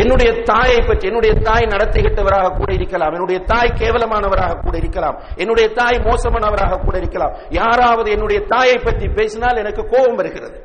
என்னுடைய 0.02 0.42
தாயை 0.42 0.78
பற்றி 0.80 1.06
என்னுடைய 1.06 1.34
தாய் 1.34 1.66
நடத்தை 1.66 2.02
கெட்டவராக 2.02 2.56
கூட 2.56 2.72
இருக்கலாம். 2.72 3.12
என்னுடைய 3.12 3.40
தாய் 3.40 3.76
கேவலமானவராக 3.80 4.60
கூட 4.60 4.76
இருக்கலாம். 4.76 5.18
என்னுடைய 5.36 5.72
தாய் 5.72 5.98
மோசமானவராக 5.98 6.78
கூட 6.84 6.96
இருக்கலாம். 6.96 7.34
யாராவது 7.50 8.10
என்னுடைய 8.10 8.40
தாயை 8.46 8.78
பற்றி 8.84 9.08
பேசினால் 9.08 9.56
எனக்கு 9.56 9.82
கோபம் 9.88 10.16
வருகிறது. 10.16 10.58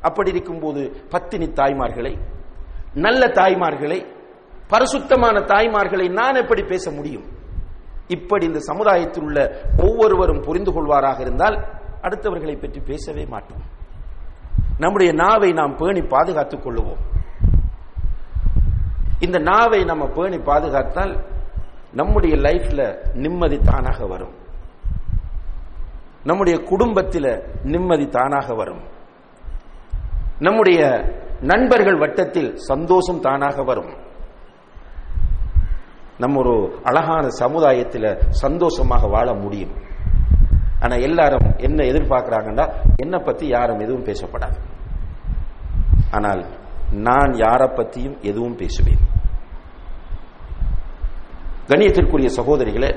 அப்படி 0.00 0.30
இருக்கும்போது 0.30 1.06
பத்தினி 1.10 1.46
தாய்மார்களை 1.46 2.12
நல்ல 2.94 3.26
தாய்மார்களை 3.26 3.98
பரிசுத்தமான 4.68 5.40
தாய்மார்களை 5.40 6.06
நான் 6.10 6.34
எப்படி 6.34 6.62
பேச 6.62 6.90
முடியும்? 6.90 7.26
இப்படி 8.08 8.44
இந்த 8.46 8.58
சமுதாயத்தில் 8.58 9.24
உள்ள 9.24 9.40
ஒவ்வொருவரும் 9.78 10.40
புரிந்து 10.40 10.70
கொள்வாராக 10.70 11.20
இருந்தால் 11.20 11.56
அடுத்தவர்களை 12.02 12.60
பற்றி 12.60 12.80
பேசவே 12.80 13.24
மாட்டோம். 13.24 13.62
நம்முடைய 14.78 15.12
நாவை 15.12 15.52
நாம் 15.52 15.76
பேணி 15.76 16.02
பாதுகாத்துக் 16.02 16.66
கொள்ளுவோம். 16.66 17.02
இந்த 19.18 19.38
நாவை 19.38 19.84
நம்ம 19.84 20.06
பேணி 20.06 20.36
பாதுகாத்தால் 20.36 21.24
நம்முடைய 21.92 22.36
லைஃப்ல 22.36 23.14
நிம்மதி 23.14 23.58
தானாக 23.58 24.06
வரும். 24.06 24.34
நம்முடைய 26.24 26.58
குடும்பத்தில் 26.58 27.44
நிம்மதி 27.62 28.08
தானாக 28.08 28.54
வரும். 28.54 28.80
நம்முடைய 30.38 31.04
நண்பர்கள் 31.40 31.98
வட்டத்தில் 31.98 32.56
சந்தோஷம் 32.56 33.20
தானாக 33.20 33.62
வரும். 33.62 33.96
நம்ம 36.18 36.38
ஒரு 36.38 36.80
அழகான 36.82 37.28
சமுதாயத்தில் 37.28 38.18
சந்தோஷமாக 38.28 39.06
வாழ 39.06 39.32
முடியும். 39.32 39.74
ஆனா 40.80 40.96
எல்லாரும் 40.96 41.54
என்ன 41.56 41.84
எதிர்பார்க்கிறாங்கன்னா 41.84 42.72
என்னை 42.96 43.18
பத்தி 43.18 43.46
யாரும் 43.46 43.78
எதுவும் 43.78 44.04
பேசப்படாது. 44.04 44.58
ஆனால் 46.10 46.44
நான் 46.92 47.32
யாரை 47.34 47.68
பத்தியும் 47.68 48.16
எதுவும் 48.20 48.56
பேசுவேன். 48.56 49.02
கணியத்திற்குரிய 51.68 52.28
சகோதரிகளே 52.38 52.90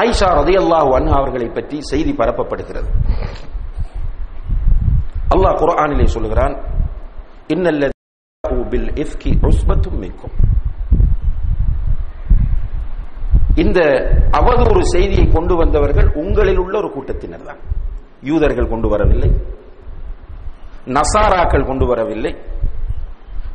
ஆயிஷா 0.00 0.28
ரதியல்லாஹு 0.40 0.90
அண்ணா 0.96 1.12
அவர்களை 1.18 1.48
பற்றி 1.48 1.80
செய்தி 1.80 2.12
பரப்பப்படுகிறது. 2.12 2.88
அல்லாஹ் 5.34 5.58
குரானிலே 5.60 6.04
சொல்லுகிறான் 6.04 6.54
இன்னல்லதீன 7.54 7.92
இந்த 13.56 13.80
அவதூறு 14.38 14.80
செய்தியை 14.80 15.26
கொண்டு 15.32 15.56
வந்தவர்கள் 15.56 16.12
உங்களில் 16.14 16.58
உள்ள 16.58 16.78
ஒரு 16.78 16.90
கூட்டத்தினர் 16.90 17.42
தான். 17.42 17.58
யூதர்கள் 18.22 18.68
கொண்டு 18.68 18.88
வரவில்லை. 18.88 19.30
நசாராக்கள் 20.86 21.66
கொண்டு 21.66 21.86
வரவில்லை. 21.86 22.32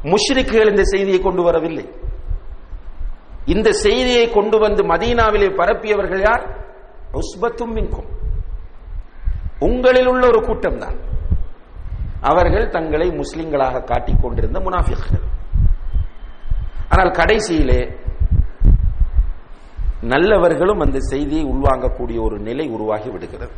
முஷ்ரிக்குகள் 0.04 0.70
இந்த 0.70 0.84
செய்தியை 0.84 1.20
கொண்டு 1.20 1.44
வரவில்லை. 1.44 1.86
இந்த 3.46 3.72
செய்தியை 3.72 4.30
கொண்டு 4.30 4.60
வந்து 4.60 4.84
மதீனாவிலே 4.84 5.48
பரப்பியவர்கள் 5.56 6.22
யார்? 6.22 6.44
உஸ்பத்தும் 7.12 7.76
மின்கும். 7.76 8.10
உங்களில் 9.60 10.08
உள்ள 10.08 10.28
ஒரு 10.28 10.42
கூட்டம் 10.46 10.78
தான் 10.78 10.98
அவர்கள் 12.22 12.70
தங்களை 12.70 13.10
முஸ்லிம்களாக 13.10 13.84
காட்டிக் 13.84 14.22
கொண்டிருந்த 14.22 14.60
முனாஃபிக்கள் 14.60 15.28
ஆனால் 16.90 17.12
கடைசியிலே 17.12 17.98
நல்லவர்களும் 20.02 20.80
அந்த 20.80 21.00
செய்தியை 21.00 21.46
உள்வாங்கக்கூடிய 21.46 22.22
ஒரு 22.22 22.40
நிலை 22.40 22.68
உருவாகி 22.68 23.10
விடுகிறது. 23.10 23.52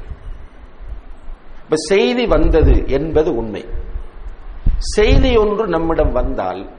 இப்ப 1.64 1.76
செய்தி 1.76 2.26
வந்தது 2.26 2.88
என்பது 2.88 3.36
உண்மை. 3.36 3.66
செய்தி 4.82 5.38
ஒன்று 5.38 5.68
நம்மிடம் 5.68 6.12
வந்தால் 6.12 6.70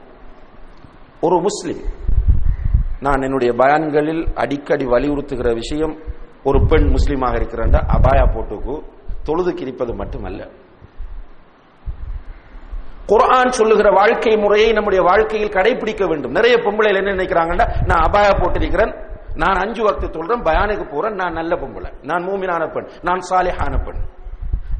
ஒரு 1.20 1.40
முஸ்லிம் 1.40 1.82
நான் 3.00 3.22
என்னுடைய 3.22 3.52
பயான்களில் 3.52 4.34
அடிக்கடி 4.34 4.86
வலியுறுத்துகிற 4.86 5.54
விஷயம் 5.54 5.98
ஒரு 6.42 6.66
பெண் 6.66 6.94
முஸ்லீமாக 6.94 7.38
இருக்கிறாண்டா 7.38 7.80
அபாயா 7.96 8.24
போட்டுக்கு 8.34 8.82
தொழுது 9.22 9.52
கிரிப்பது 9.52 9.94
மட்டுமல்ல. 9.94 10.48
குரான் 13.06 13.48
சொல்லுகிற 13.48 13.90
வாழ்க்கை 13.90 14.36
முறையை 14.36 14.72
நம்முடைய 14.72 15.04
வாழ்க்கையில் 15.04 15.48
கடைபிடிக்க 15.48 16.08
வேண்டும். 16.08 16.30
நிறைய 16.30 16.56
பொம்பளைகள் 16.56 16.96
என்ன 16.96 17.14
நினைக்கிறாங்கன்னா 17.14 17.84
நான் 17.84 18.04
அபாயா 18.10 18.32
போட்டிருக்கிறேன் 18.40 18.94
நான் 19.34 19.56
அஞ்சு 19.56 19.82
வக்து 19.84 20.12
சொல்றேன் 20.12 20.42
பயானுக்கு 20.42 20.94
போறேன் 20.94 21.14
நான் 21.14 21.32
நல்ல 21.32 21.56
பொம்பளை 21.56 21.92
நான் 22.02 22.22
மூமினான 22.22 22.72
பெண் 22.72 22.88
நான் 23.02 23.20
சாலிஹான 23.30 23.84
பெண். 23.84 24.11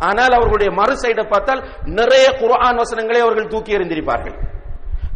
ஆனால் 0.09 0.33
அவர்களுடைய 0.33 0.71
மறு 0.73 0.95
சைடை 1.03 1.25
பார்த்தால் 1.29 1.63
நிறைய 1.99 2.27
குர்ஆன் 2.41 2.77
வசனங்களை 2.77 3.21
அவர்கள் 3.21 3.53
தூக்கி 3.53 3.77
எறிந்திருப்பார்கள். 3.77 4.37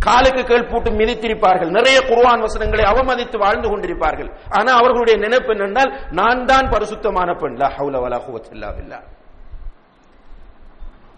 காலுக்கு 0.06 0.42
கேள்பூட்டு 0.42 0.90
மிதித்திருப்பார்கள். 1.00 1.70
நிறைய 1.76 1.98
குர்வான் 2.00 2.44
வசனங்களை 2.46 2.84
அவமதித்து 2.92 3.36
வாழ்ந்து 3.38 3.68
கொண்டிருப்பார்கள். 3.68 4.30
ஆனா 4.48 4.72
அவர்களுடைய 4.72 5.16
நினைப்பு 5.18 5.52
என்னென்னால் 5.54 5.92
நான் 6.10 6.44
தான் 6.44 6.70
பரிசுத்தமான 6.70 7.34
பெண். 7.34 7.56
லா 7.56 7.68
ஹவுல 7.76 8.00
வலா 8.04 8.18
பில்லா. 8.28 8.98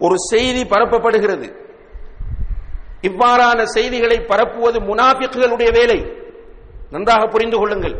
ஒரு 0.05 0.15
செய்தி 0.31 0.63
பரப்பப்படுகிறது. 0.63 1.47
இவ்வாறான 3.09 3.63
செய்திகளை 3.63 4.17
பரப்புவது 4.31 4.79
முனாபிக்குகளுடைய 4.89 5.69
வேலை. 5.77 5.99
நன்றாக 6.91 7.27
புரிந்து 7.27 7.57
கொள்ளுங்கள். 7.57 7.95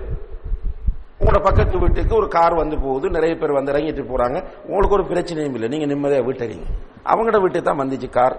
உங்களோட 1.20 1.40
பக்கத்து 1.48 1.80
வீட்டுக்கு 1.80 2.14
ஒரு 2.16 2.28
கார் 2.28 2.54
வந்து 2.54 2.76
போகுது 2.84 3.08
நிறைய 3.16 3.34
பேர் 3.38 3.58
வந்து 3.58 3.72
இறங்கிட்டு 3.74 4.04
போறாங்க. 4.12 4.38
உங்களுக்கு 4.68 4.98
ஒரு 4.98 5.06
பிரச்சனையும் 5.12 5.56
இல்லை 5.58 5.70
நீங்க 5.74 5.86
நிம்மதியாக 5.86 6.26
வீட்டுறீங்க 6.28 6.66
அவங்களோட 7.12 7.40
வீட்டுக்கு 7.44 7.68
தான் 7.70 7.82
வந்துச்சு 7.82 8.10
கார். 8.10 8.36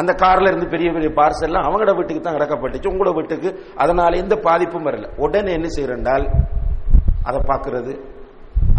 அந்த 0.00 0.12
கார்ல 0.22 0.50
இருந்து 0.50 0.66
பெரிய 0.66 0.88
பெரிய 0.92 1.08
பார்சல் 1.18 1.48
எல்லாம் 1.48 1.66
அவங்களோட 1.66 1.92
வீட்டுக்கு 1.96 2.22
தான் 2.22 2.38
இறக்கப்பட்டுச்சு. 2.38 2.90
உங்களோட 2.92 3.14
வீட்டுக்கு 3.18 3.48
அதனால 3.76 4.16
எந்த 4.16 4.36
பாதிப்பும் 4.46 4.86
வரல. 4.88 5.08
உடனே 5.24 5.52
என்ன 5.52 5.68
செய்யறேன்டால் 5.76 6.24
அதை 7.28 7.40
பார்க்கறது. 7.50 7.92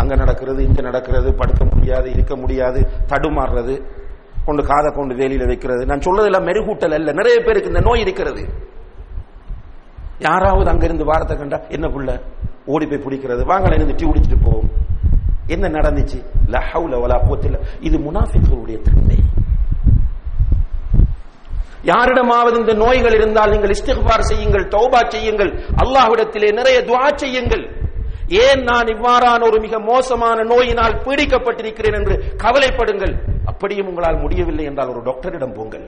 அங்க 0.02 0.14
நடக்கிறது 0.22 0.62
இங்க 0.64 0.82
நடக்கிறது 0.82 1.30
படுக்க 1.42 1.64
முடியாது 1.74 2.08
இருக்க 2.16 2.36
முடியாது 2.36 2.80
தடுமாறுறது. 3.12 3.76
கொண்டு 4.48 4.64
காதை 4.72 4.90
கொண்டு 4.92 5.14
வேலியில 5.16 5.46
வைக்கிறது. 5.52 5.84
நான் 5.86 6.04
சொல்றதெல்லாம் 6.08 6.48
மெருகூட்டல் 6.50 6.96
அல்ல. 6.98 7.12
நிறைய 7.12 7.38
பேருக்கு 7.46 7.72
இந்த 7.74 7.84
நோய் 7.88 8.04
இருக்கிறது. 8.06 8.44
யாராவது 10.28 10.70
அங்கிருந்து 10.74 11.06
வாரத்தை 11.12 11.38
கண்டா 11.38 11.60
என்ன 11.78 11.88
புள்ள 11.88 12.12
ஓடி 12.74 12.86
போய் 12.86 13.06
பிடிக்கிறது. 13.06 13.42
வாங்கல 13.52 13.78
இருந்து 13.78 13.96
டீ 14.00 14.06
குடிச்சிட்டு 14.06 14.40
போவோம் 14.48 14.70
என்ன 15.54 15.66
நடந்துச்சு? 15.78 16.20
லஹவுல 16.54 17.00
வலா 17.04 17.18
போத்தில் 17.30 17.58
இது 17.88 17.98
முனாஃபிக்களுடைய 18.06 18.78
தன்மை. 18.88 19.18
யாரிடமாவது 21.92 22.56
இந்த 22.60 22.74
நோய்கள் 22.84 23.16
இருந்தால் 23.18 23.52
நீங்கள் 23.54 23.74
இஸ்திகார் 23.76 24.30
செய்யுங்கள் 24.30 24.66
தௌபா 24.76 25.02
செய்யுங்கள் 25.16 25.52
அல்லாஹ்விடத்திலே 25.82 26.50
நிறைய 26.60 26.78
துவா 26.88 27.04
செய்யுங்கள். 27.24 27.64
ஏன் 28.44 28.62
நான் 28.70 28.88
இவ்வாறான 28.96 29.42
ஒரு 29.50 29.58
மிக 29.66 29.80
மோசமான 29.92 30.38
நோயினால் 30.52 30.96
பீடிக்கப்பட்டிருக்கிறேன் 31.06 31.98
என்று 32.00 32.16
கவலைப்படுங்கள்? 32.44 33.14
அப்படியும் 33.52 33.88
உங்களால் 33.88 34.22
முடியவில்லை 34.24 34.66
என்றால் 34.70 34.92
ஒரு 34.94 35.02
டாக்டரிடம் 35.10 35.56
போங்கள். 35.58 35.86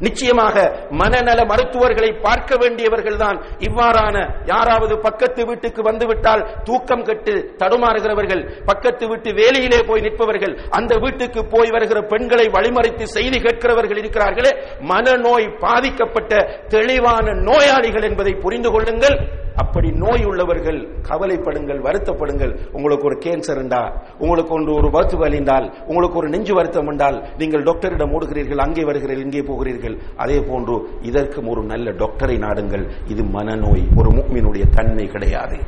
நிச்சயமாக 0.00 0.56
மனநல 0.90 1.44
மருத்துவர்களை 1.44 2.20
பார்க்க 2.20 2.56
வேண்டியவர்கள் 2.56 3.16
தான் 3.16 3.38
இவ்வாறான 3.58 4.16
யாராவது 4.46 4.98
பக்கத்து 4.98 5.46
வீட்டுக்கு 5.46 5.82
வந்துவிட்டால் 5.82 6.54
தூக்கம் 6.64 7.02
கெட்டு 7.02 7.54
தடுமாறுகிறவர்கள் 7.58 8.64
பக்கத்து 8.64 9.08
வீட்டு 9.08 9.32
வேலையிலே 9.32 9.84
போய் 9.84 10.00
நிற்பவர்கள் 10.00 10.58
அந்த 10.70 10.96
வீட்டுக்கு 10.96 11.44
போய் 11.44 11.70
வருகிற 11.70 12.00
பெண்களை 12.02 12.48
வழிமறைத்து 12.48 13.02
செய்தி 13.02 13.40
கேட்கிறவர்கள் 13.40 13.96
இருக்கிறார்களே 13.96 14.52
மனநோய் 14.80 15.56
பாதிக்கப்பட்ட 15.58 16.60
தெளிவான 16.68 17.32
நோயாளிகள் 17.32 18.02
என்பதை 18.02 18.34
புரிந்து 18.34 18.70
கொள்ளுங்கள். 18.70 19.40
அப்படி 19.56 19.90
நோய் 19.90 20.24
உள்ளவர்கள் 20.24 20.78
கவலைப்படுங்கள் 21.08 21.80
வருத்தப்படுங்கள். 21.86 22.52
உங்களுக்கு 22.72 23.04
ஒரு 23.04 23.16
கேன்சர் 23.24 23.60
என்றா 23.62 23.82
உங்களுக்கு 24.18 24.54
ஒன்று 24.54 24.74
ஒரு 24.74 24.90
வகுத்து 24.90 25.16
வலிந்தால் 25.16 25.72
உங்களுக்கு 25.86 26.18
ஒரு 26.18 26.28
நெஞ்சு 26.28 26.54
வருத்தம் 26.54 26.88
என்றால் 26.88 27.28
நீங்கள் 27.36 27.62
டாக்டரிடம் 27.62 28.14
ஓடுகிறீர்கள் 28.18 28.64
அங்கே 28.64 28.82
வருகிறீர்கள் 28.82 29.26
இங்கே 29.28 29.42
போகிறீர்கள். 29.42 29.96
அதே 30.16 30.40
போன்று 30.40 30.76
இதற்கும் 31.02 31.48
ஒரு 31.48 31.62
நல்ல 31.62 31.90
டாக்டரை 31.90 32.38
நாடுங்கள். 32.46 32.84
இது 33.06 33.22
மனநோய் 33.22 33.84
ஒரு 33.96 34.10
முக்மீனுடைய 34.10 34.64
தன்மை 34.70 35.06
கிடையாது. 35.06 35.58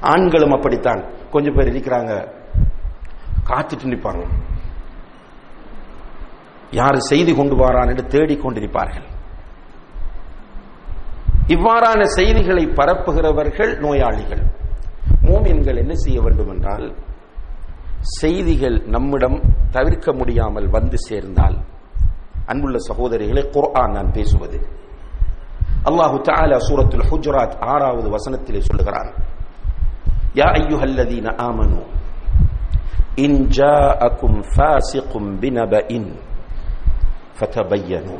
ஆண்களும் 0.00 0.52
அப்படித்தான். 0.52 1.04
கொஞ்சம் 1.30 1.54
பேர் 1.54 1.72
இருக்கிறாங்க. 1.72 2.28
காத்துட்டு 3.50 3.92
நிற்பாங்க. 3.92 4.24
யாரு 6.70 7.00
செய்தி 7.00 7.34
கொண்டு 7.34 7.56
வாரான் 7.56 7.88
என்று 7.88 8.04
தேடிக்கொண்டிருப்பார்கள். 8.14 9.06
இவ்வாறான 11.54 12.00
செய்திகளை 12.18 12.64
பரப்புகிறவர்கள் 12.78 13.72
நோயாளிகள். 13.84 14.42
மூமின்கள் 15.28 15.78
என்ன 15.82 15.94
செய்ய 16.04 16.18
வேண்டும் 16.20 16.50
என்றால் 16.54 16.86
செய்திகள் 18.20 18.76
நம்மிடம் 18.94 19.38
தவிர்க்க 19.70 20.12
முடியாமல் 20.12 20.68
வந்து 20.76 20.98
சேர்ந்தால் 21.08 21.56
அன்புள்ள 22.50 22.78
சகோதரிகளை 22.88 23.42
குர்ஆன் 23.54 23.94
நான் 23.96 24.10
பேசுவது. 24.12 24.58
அல்லாஹு 25.88 26.16
தஆலா 26.28 26.56
சூரத்துல் 26.68 27.06
ஹுஜராத் 27.10 27.56
ஆறாவது 27.72 28.08
வசனத்திலே 28.16 28.60
சொல்லுகிறான் 28.68 29.10
யா 30.40 30.48
அய்யுஹல்லதீன 30.58 31.34
ஆமனு 31.48 31.80
இன் 33.24 33.38
ஜாஅக்கும் 33.58 34.38
ஃபாசிகும் 34.52 35.30
பினபஇன் 35.42 36.10
ஃபதபையனு. 37.36 38.16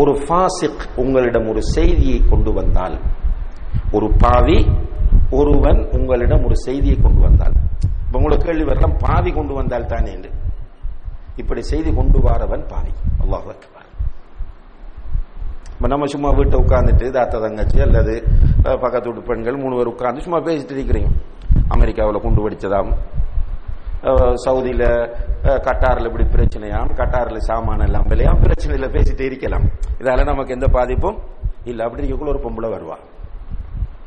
ஒரு 0.00 0.12
ஃபாசிக் 0.24 0.82
உங்களிடம் 1.02 1.46
ஒரு 1.52 1.62
செய்தியை 1.76 2.18
கொண்டு 2.32 2.50
வந்தால் 2.58 2.96
ஒரு 3.96 4.06
பாவி 4.24 4.58
ஒருவன் 5.38 5.80
உங்களிடம் 5.98 6.44
ஒரு 6.48 6.56
செய்தியை 6.66 6.96
கொண்டு 7.04 7.20
வந்தால் 7.26 7.54
இப்போ 8.06 8.18
உங்களுக்கு 8.18 8.46
கேள்வி 8.48 8.66
வரலாம் 8.70 8.98
பாவி 9.04 9.30
கொண்டு 9.38 9.54
வந்தால் 9.58 9.90
தானே 9.92 10.10
என்று. 10.16 10.30
இப்படி 11.40 11.62
செய்தி 11.70 11.90
கொண்டு 11.98 12.18
வாரவன் 12.26 12.64
பாவி. 12.72 12.92
அல்லாஹ் 13.22 13.42
இப்போ 13.54 13.82
இப்ப 15.76 15.88
நம்ம 15.92 16.06
சும்மா 16.12 16.28
வீட்டை 16.36 16.56
உட்காந்துட்டு 16.64 17.06
தாத்தா 17.16 17.38
தங்கச்சி 17.46 17.78
அல்லது 17.86 18.14
பக்கத்து 18.84 19.08
வீட்டு 19.08 19.28
பெண்கள் 19.30 19.58
மூணு 19.62 19.74
பேர் 19.78 19.92
உட்கார்ந்து 19.94 20.24
சும்மா 20.26 20.38
பேசிட்டு 20.46 20.74
இருக்கிறீங்க. 20.76 21.10
அமெரிக்காவில் 21.74 22.22
குண்டு 22.24 22.44
வெடிச்சதாம் 22.44 22.90
சவுதியில 24.02 25.14
கட்டாரில் 25.42 26.04
இப்படி 26.04 26.24
பிரச்சனையாம் 26.24 26.94
கட்டாரில் 26.94 27.46
சாமான 27.46 27.84
எல்லாம் 27.84 28.06
விலையாம் 28.06 28.42
பிரச்சனையில 28.42 28.88
பேசிட்டு 28.88 29.20
இருக்கலாம். 29.20 29.64
இதால 29.98 30.24
நமக்கு 30.24 30.52
எந்த 30.52 30.68
பாதிப்பும் 30.68 31.18
இல்லை. 31.64 31.86
அப்படி 31.86 32.12
இருக்கக்குள்ள 32.12 32.28
ஒரு 32.28 32.38
பொம்பளை 32.38 32.74
வருவா. 32.74 32.96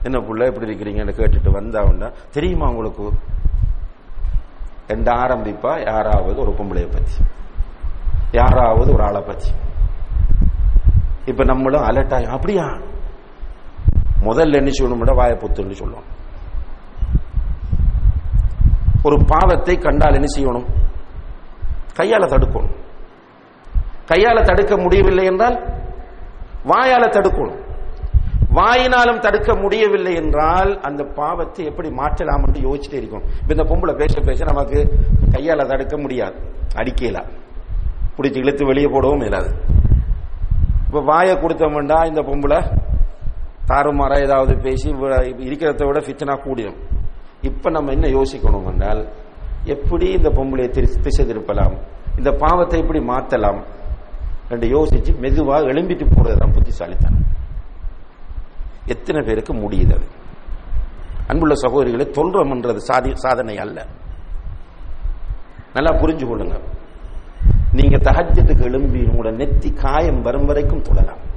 என்ன 0.04 0.20
புள்ள 0.20 0.46
எப்படி 0.46 0.76
இருக்கிறீங்கன்னு 0.76 1.16
கேட்டுட்டு 1.20 1.52
வந்தா 1.52 1.84
உண்டா? 1.84 2.12
தெரியுமா 2.32 2.70
உங்களுக்கு? 2.70 3.14
எந்த 4.88 5.12
ஆரம்பிப்பா 5.12 5.92
யாராவது 5.94 6.42
ஒரு 6.42 6.52
பொம்பளைய 6.52 6.92
பத்தி. 6.94 7.12
யாராவது 8.32 8.94
ஒரு 8.94 9.04
ஆளை 9.04 9.22
பத்தி. 9.22 9.52
இப்ப 11.26 11.44
நம்மளும் 11.44 11.82
அலர்ட் 11.82 12.14
ஆகும் 12.14 12.32
அப்படியா? 12.32 12.64
முதல்ல 14.22 14.54
என்ன 14.54 14.70
சொல்லணும் 14.70 15.16
வாய 15.16 15.32
புத்துன்னு 15.32 15.72
சொல்லுவோம். 15.72 16.18
ஒரு 19.04 19.18
பாவத்தை 19.26 19.78
கண்டால் 19.78 20.14
என்ன 20.14 20.30
செய்யணும்? 20.38 20.68
கையால 22.00 22.24
தடுக்கணும். 22.34 22.76
கையால 24.12 24.44
தடுக்க 24.44 24.78
முடியவில்லை 24.78 25.26
என்றால் 25.26 25.58
வாயால 26.66 27.04
தடுக்கணும். 27.16 27.60
வாயினாலும் 28.54 29.20
தடுக்க 29.20 29.56
முடியவில்லை 29.56 30.14
என்றால் 30.16 30.80
அந்த 30.82 31.04
பாவத்தை 31.04 31.66
எப்படி 31.66 31.90
மாற்றலாம் 31.90 32.44
என்று 32.48 32.60
யோசிச்சுட்டே 32.62 32.94
இருக்கும் 32.94 33.26
இந்த 33.48 33.64
பொம்பளை 33.64 33.94
பேச 33.96 34.20
பேச 34.20 34.44
நமக்கு 34.44 34.80
கையால 35.32 35.68
தடுக்க 35.68 35.98
முடியாது. 35.98 36.38
அடிக்கலாம் 36.76 37.30
பிடிச்சி 38.18 38.38
இழுத்து 38.38 38.66
வெளியே 38.66 38.88
போடவும் 38.88 39.22
இல்லாது 39.22 39.50
இப்ப 40.88 41.02
வாயை 41.02 41.36
கொடுத்தோம்டா 41.36 42.06
இந்த 42.06 42.22
பொம்பளை 42.22 42.60
தாறுமாறா 43.68 44.16
ஏதாவது 44.22 44.54
பேசி 44.58 44.90
இருக்கிறத 45.48 45.86
விட 45.86 46.00
ஃபித்னா 46.00 46.36
கூடிடும் 46.46 46.80
இப்ப 47.42 47.70
நம்ம 47.70 47.92
என்ன 47.92 48.08
யோசிக்கணும் 48.08 48.66
என்றால் 48.66 49.10
எப்படி 49.64 50.12
இந்த 50.12 50.30
பொம்பளையை 50.30 50.70
திரு- 50.70 51.00
திசை 51.00 51.26
திருப்பலாம்? 51.26 51.78
இந்த 52.18 52.32
பாவத்தை 52.32 52.80
எப்படி 52.80 53.00
மாத்தலாம்? 53.00 53.64
என்று 54.50 54.68
யோசிச்சு 54.68 55.20
மெதுவாக 55.20 55.66
எழும்பிட்டு 55.66 56.10
போறதுதான் 56.10 56.54
புத்திசாலித்தனம். 56.54 57.26
எத்தனை 58.86 59.26
பேருக்கு 59.26 59.54
முடியுது 59.54 59.94
அது? 59.94 60.06
அன்புள்ள 61.28 61.54
சகோதரிகளை 61.54 62.02
தொல்றம்ன்றது 62.02 62.76
சாதி 62.76 63.16
சாதனை 63.16 63.58
அல்ல. 63.58 63.86
நல்லா 65.74 66.02
புரிஞ்சு 66.02 66.26
கொள்ளுங்க. 66.26 66.60
நீங்க 67.72 67.98
தகஜத்துக்கு 67.98 68.64
எழும்பி 68.64 69.00
உங்களோட 69.00 69.32
நெத்தி 69.32 69.74
காயம் 69.74 70.22
வரும் 70.22 70.46
வரைக்கும் 70.46 70.82
தொழலாம் 70.82 71.29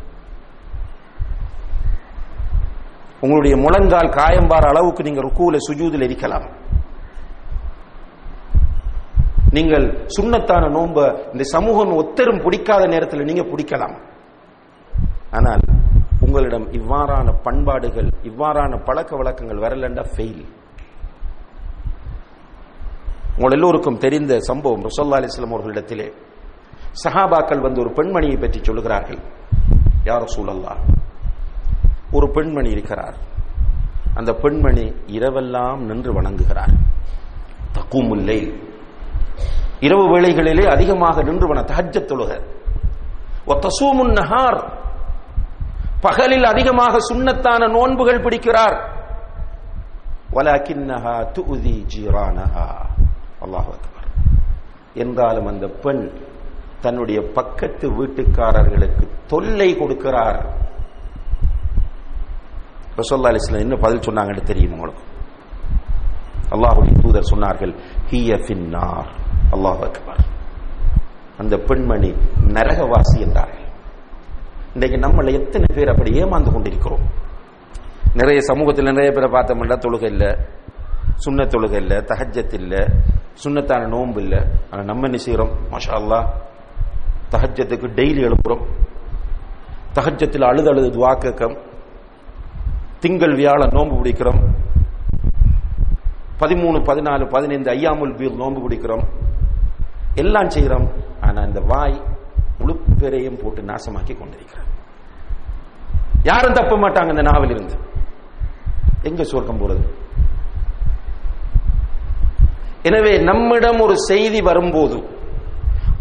உங்களுடைய 3.25 3.55
முழங்கால் 3.65 4.15
காயம்பார 4.19 4.65
அளவுக்கு 4.73 5.07
நீங்கள் 5.07 5.27
ருக்கூல 5.27 5.59
சுஜூதில் 5.67 6.07
இருக்கலாம் 6.09 6.47
நீங்கள் 9.57 9.87
சுண்ணத்தான 10.17 10.65
நோன்ப 10.77 10.99
இந்த 11.33 11.45
சமூகம் 11.55 11.93
ஒத்தரும் 12.01 12.43
பிடிக்காத 12.45 12.83
நேரத்தில் 12.93 13.29
நீங்க 13.31 13.45
பிடிக்கலாம். 13.53 13.97
ஆனால் 15.39 15.63
உங்களிடம் 16.25 16.67
இவ்வாறான 16.79 17.29
பண்பாடுகள் 17.47 18.09
இவ்வாறான 18.31 18.73
பழக்க 18.89 19.13
வழக்கங்கள் 19.21 19.63
வரலண்டா 19.65 20.05
ஃபெயில் 20.13 20.43
உங்கள் 23.37 23.57
எல்லோருக்கும் 23.57 24.01
தெரிந்த 24.05 24.33
சம்பவம் 24.49 24.85
ரசோல்லா 24.89 25.19
அலிஸ்லாம் 25.19 25.55
அவர்களிடத்திலே. 25.57 26.09
சஹாபாக்கள் 27.03 27.65
வந்து 27.67 27.83
ஒரு 27.85 27.91
பெண்மணியை 27.99 28.39
பற்றி 28.41 28.59
சொல்லுகிறார்கள். 28.69 29.21
யார் 30.11 30.33
சூழல்லா 30.35 30.75
ஒரு 32.13 32.31
பெண்மணி 32.31 32.71
இருக்கிறார். 32.71 33.15
அந்த 34.15 34.33
பெண்மணி 34.33 34.95
இரவெல்லாம் 35.07 35.77
நின்று 35.77 36.13
வணங்குகிறார். 36.13 36.73
தக்கூமுல்லை 37.75 38.71
இரவு 39.81 40.21
வேளைகளிலே 40.21 40.65
அதிகமாக 40.65 41.23
நின்று 41.23 41.49
வன 41.49 41.61
தஹஜ 41.61 42.05
தொழுக. 42.05 42.43
ஒத்தசூமுன் 43.47 44.13
நஹார். 44.13 44.73
பகலில் 46.01 46.45
அதிகமாக 46.45 46.97
சுண்ணத்தான 47.13 47.71
நோன்புகள் 47.71 48.21
பிடிக்கிறார். 48.21 48.91
வலாக்கின்னஹா 50.33 51.31
துஉதி 51.33 51.85
ஜீரானஹா. 51.97 52.67
அல்லாஹ் 53.41 53.71
அக்பர். 53.71 54.11
என்றாலும் 54.95 55.47
அந்த 55.47 55.67
பெண் 55.67 56.11
தன்னுடைய 56.81 57.21
பக்கத்து 57.35 57.91
வீட்டுக்காரர்களுக்கு 57.91 59.09
தொல்லை 59.27 59.77
கொடுக்கிறார். 59.77 60.45
ரசோல்லா 62.97 63.31
அலிஸ்லாம் 63.33 63.65
என்ன 63.67 63.77
பதில் 63.77 64.05
சொன்னாங்கன்னு 64.09 64.43
தெரியும் 64.43 64.73
உங்களுக்கு? 64.73 65.03
அல்லாஹுடைய 66.51 66.95
தூதர் 67.01 67.31
சொன்னார்கள் 67.33 67.73
ஹிய 68.11 68.35
ஃபின்னார். 68.45 69.11
அல்லாஹ் 69.51 69.83
அக்பர். 69.89 70.25
அந்த 71.39 71.57
பெண்மணி 71.57 72.11
நரகவாசி 72.57 73.19
என்றார்கள். 73.19 73.69
இன்றைக்கு 74.75 74.99
நம்மள 74.99 75.33
எத்தனை 75.33 75.67
பேர் 75.75 75.89
அப்படி 75.89 76.11
ஏமாந்து 76.23 76.53
கொண்டிருக்கிறோம்? 76.53 77.05
நிறைய 78.15 78.41
சமூகத்தில் 78.41 78.85
நிறைய 78.85 79.11
பேரை 79.13 79.31
பார்த்தோம்னா 79.31 79.77
தொழுகை 79.79 80.05
இல்லை 80.05 80.31
சுண்ண 81.25 81.43
தொழுகை 81.55 81.73
இல்லை 81.73 81.97
தஹஜத் 81.97 82.55
இல்லை 82.55 82.79
சுண்ணத்தான 83.45 83.89
நோன்பு 83.89 84.23
இல்லை. 84.23 84.41
ஆனால் 84.71 84.85
நம்ம 84.85 85.05
என்ன 85.05 85.17
செய்கிறோம் 85.17 85.53
மாஷா 85.71 85.93
அல்லா 86.01 86.21
தஹஜத்துக்கு 87.31 87.89
டெய்லி 87.99 88.23
எழுப்புறோம். 88.29 88.65
தஹஜத்தில் 89.95 90.45
அழுது 90.45 90.69
அழுது 90.69 90.89
துவா 90.89 91.13
திங்கள் 93.05 93.35
வியாழன் 93.39 93.75
நோன்பு 93.77 93.95
பிடிக்கிறோம். 94.01 94.41
பதிமூணு 96.41 96.79
பதினாலு 96.89 97.25
பதினைந்து 97.35 97.69
ஐயாமுல் 97.73 98.13
வீர் 98.21 98.41
நோன்பு 98.43 98.61
பிடிக்கிறோம். 98.65 99.05
எல்லாம் 100.23 100.51
செய்கிறோம். 100.55 100.87
ஆனால் 101.27 101.47
இந்த 101.49 101.61
வாய் 101.71 101.97
முழு 102.59 102.75
பேரையும் 103.01 103.41
போட்டு 103.43 103.61
நாசமாக்கி 103.71 104.15
கொண்டிருக்கிறார் 104.19 104.69
யாரும் 106.31 106.57
தப்ப 106.59 106.75
மாட்டாங்க 106.85 107.15
இந்த 107.15 107.25
நாவல் 107.31 107.53
இருந்து 107.55 107.77
எங்க 109.09 109.23
சுவர்க்கம் 109.31 109.63
போறது? 109.63 109.83
எனவே 112.89 113.13
நம்மிடம் 113.31 113.81
ஒரு 113.87 113.97
செய்தி 114.11 114.41
வரும்போது 114.51 114.99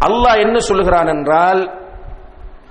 அல்லாஹ் 0.07 0.41
என்ன 0.45 0.57
சொல்லுகிறான் 0.69 1.11
என்றால் 1.15 1.61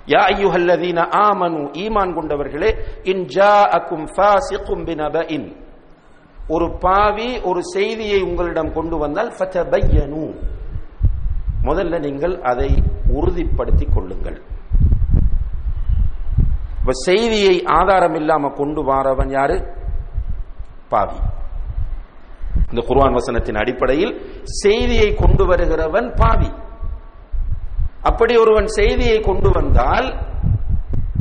யா 0.09 0.21
ஐயுஹல்லதீன 0.33 1.01
ஆமனு 1.21 1.63
ஈமான் 1.83 2.15
கொண்டவர்களே 2.15 2.71
இன் 3.13 3.25
ஜாஅக்கும் 3.35 4.07
ஃபாசிகும் 4.15 4.85
பினபஇன் 4.87 5.49
ஒரு 6.49 6.67
பாவி 6.85 7.29
ஒரு 7.45 7.61
செய்தியை 7.75 8.21
உங்களிடம் 8.23 8.73
கொண்டு 8.73 8.97
வந்தால் 8.99 9.35
ஃபதபையனு 9.37 10.25
முதல்ல 11.65 11.99
நீங்கள் 12.01 12.35
அதை 12.51 12.71
உறுதிப்படுத்திக் 13.15 13.95
கொள்ளுங்கள் 13.95 14.39
இப்ப 16.77 16.95
செய்தியை 17.07 17.55
ஆதாரம் 17.77 18.17
இல்லாம 18.21 18.51
கொண்டு 18.55 18.83
வாரவன் 18.85 19.33
யாரு 19.37 19.57
பாவி 20.89 21.19
இந்த 22.71 22.83
குர்வான் 22.89 23.17
வசனத்தின் 23.19 23.61
அடிப்படையில் 23.63 24.13
செய்தியை 24.61 25.09
கொண்டு 25.15 25.45
வருகிறவன் 25.47 26.09
பாவி 26.21 26.51
அப்படி 28.03 28.37
ஒருவன் 28.37 28.67
செய்தியை 28.67 29.21
கொண்டு 29.21 29.51
வந்தால் 29.51 30.19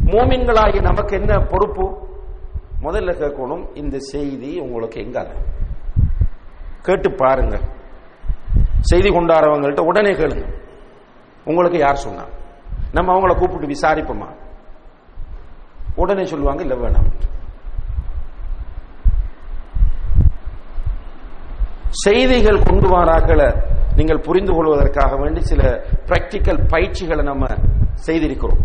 மூமின்களாகி 0.05 0.82
நமக்கு 0.82 1.15
என்ன 1.15 1.39
பொறுப்பு? 1.39 2.07
முதல்ல 2.82 3.11
கேட்கணும் 3.11 3.77
இந்த 3.77 3.97
செய்தி 3.99 4.59
உங்களுக்கு 4.59 5.01
எங்க 5.01 5.36
கேட்டு 6.82 7.15
பாருங்க 7.15 7.59
செய்தி 8.80 9.09
கொண்டாடுறவங்கள்ட்ட 9.09 9.80
உடனே 9.80 10.11
கேளுங்க. 10.11 10.53
உங்களுக்கு 11.45 11.77
யார் 11.77 11.95
சொன்னா? 11.95 12.25
நம்ம 12.91 13.13
அவங்கள 13.13 13.38
கூப்பிட்டு 13.38 13.67
விசாரிப்போமா? 13.67 14.36
உடனே 15.95 16.23
சொல்லுவாங்க 16.23 16.61
இல்லை 16.61 16.77
வேணாம். 16.77 17.11
செய்திகள் 21.89 22.63
கொண்டு 22.63 22.88
வராக்களை 22.88 23.77
நீங்கள் 23.99 24.25
புரிந்து 24.27 24.51
கொள்வதற்காக 24.57 25.13
வேண்டி 25.21 25.41
சில 25.51 25.61
பிராக்டிக்கல் 26.09 26.61
பயிற்சிகளை 26.73 27.23
நம்ம 27.29 27.45
செய்திருக்கிறோம். 28.07 28.61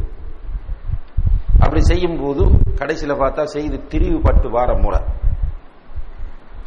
அப்படி 1.65 1.83
செய்யும் 1.91 2.19
போது 2.23 2.43
கடைசியில் 2.81 3.21
பார்த்தா 3.23 3.45
செய்து 3.57 3.77
திரிவுபட்டு 3.93 4.49
வார 4.57 4.71
முறை 4.85 5.01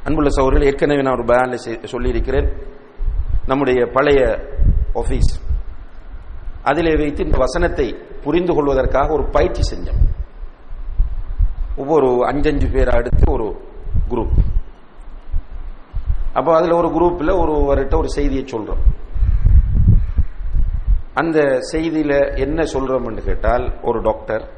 அன்புள்ள 0.07 0.29
சௌர்கள் 0.37 0.67
ஏற்கனவே 0.69 1.01
நான் 1.05 1.17
ஒரு 1.17 1.25
பேன்ல 1.31 1.55
சொல்லியிருக்கிறேன். 1.93 2.49
நம்முடைய 3.49 3.79
பழைய 3.95 4.21
ஆஃபீஸ் 5.01 5.31
அதிலே 6.69 6.93
வைத்து 7.01 7.21
இந்த 7.27 7.37
வசனத்தை 7.45 7.87
புரிந்து 8.23 8.53
கொள்வதற்காக 8.55 9.13
ஒரு 9.17 9.25
பயிற்சி 9.35 9.63
செஞ்சோம். 9.71 10.01
ஒவ்வொரு 11.81 12.09
அஞ்சஞ்சு 12.29 12.67
பேரை 12.75 12.93
அடுத்து 12.99 13.25
ஒரு 13.35 13.47
குரூப் 14.11 14.37
அப்போ 16.37 16.55
அதுல 16.55 16.75
ஒரு 16.75 16.87
குரூப்ல 16.87 17.27
ஒருவர்கிட்ட 17.27 17.97
ஒரு 17.97 18.09
செய்தியை 18.09 18.43
சொல்றோம். 18.43 18.83
அந்த 21.13 21.59
செய்தியில 21.71 22.37
என்ன 22.37 22.63
சொல்றோம்னு 22.63 23.23
கேட்டால் 23.23 23.79
ஒரு 23.81 24.01
டாக்டர் 24.01 24.51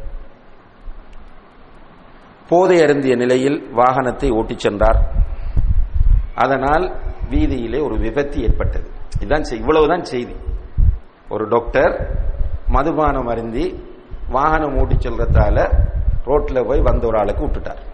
போதை 2.49 2.81
அருந்திய 2.81 3.15
நிலையில் 3.15 3.75
வாகனத்தை 3.75 4.29
ஓட்டிச் 4.31 4.59
சென்றார். 4.59 5.13
அதனால் 6.35 7.01
வீதியிலே 7.29 7.83
ஒரு 7.83 7.97
விபத்து 7.97 8.41
ஏற்பட்டது. 8.41 8.91
இதுதான் 9.15 9.41
செய்- 9.41 9.53
இவ்வளவுதான் 9.53 10.03
செய்தி. 10.03 10.35
ஒரு 11.29 11.47
டாக்டர் 11.47 12.19
மதுபானம் 12.67 13.27
அருந்தி 13.27 13.83
வாகனம் 14.29 14.77
ஓட்டிச் 14.77 15.07
செல்றதால 15.07 15.87
ரோட்ல 16.25 16.67
போய் 16.67 16.81
வந்த 16.81 17.07
ஒரு 17.07 17.19
ஆளுக்கு 17.19 17.47
விட்டுட்டார். 17.47 17.88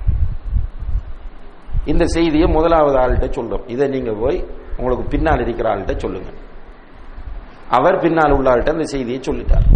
இந்த 1.86 2.06
செய்தியை 2.06 2.48
முதலாவது 2.48 2.98
ஆள்கிட்ட 2.98 3.32
சொல்லும். 3.32 3.68
இதை 3.68 3.88
நீங்க 3.88 4.12
போய் 4.14 4.38
உங்களுக்கு 4.78 5.06
பின்னால் 5.10 5.42
இருக்கிற 5.42 5.76
ஆள்கிட்ட 5.76 5.98
சொல்லுங்க. 5.98 6.30
அவர் 7.70 8.00
பின்னால் 8.00 8.32
உள்ள 8.32 8.54
ஆள்கிட்ட 8.54 8.70
அந்த 8.70 8.84
செய்தியை 8.84 9.20
சொல்லிட்டார். 9.20 9.68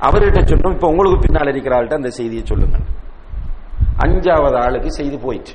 அவர்கிட்ட 0.00 0.40
சொல்லும் 0.46 0.72
இப்ப 0.72 0.88
உங்களுக்கு 0.88 1.18
பின்னால் 1.18 1.48
இருக்கிற 1.48 1.76
ஆள்கிட்ட 1.76 1.94
அந்த 1.94 2.10
செய்தியை 2.10 2.44
சொல்லுங்க. 2.46 2.78
அஞ்சாவது 3.98 4.56
ஆளுக்கு 4.64 4.90
செய்தி 4.92 5.16
போயிட்டு 5.16 5.52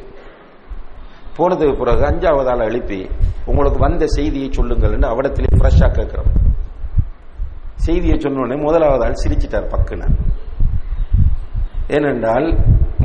போனதுக்கு 1.37 1.75
பிறகு 1.77 2.03
அஞ்சாவது 2.05 2.49
ஆளை 2.49 2.65
எழுப்பி 2.65 3.09
உங்களுக்கு 3.45 3.79
வந்த 3.79 4.05
செய்தியை 4.07 4.49
சொல்லுங்கள்னு 4.49 5.07
அவடத்திலே 5.13 5.49
ஃப்ரெஷ்ஷாக 5.57 5.91
கேட்கிறோம். 5.91 6.31
செய்தியை 7.75 8.19
சொன்ன 8.19 8.39
உடனே 8.39 8.61
முதலாவது 8.61 9.03
ஆள் 9.05 9.21
சிரிச்சிட்டார் 9.23 9.71
பக்குன்னு. 9.73 10.07
ஏனென்றால் 11.95 12.47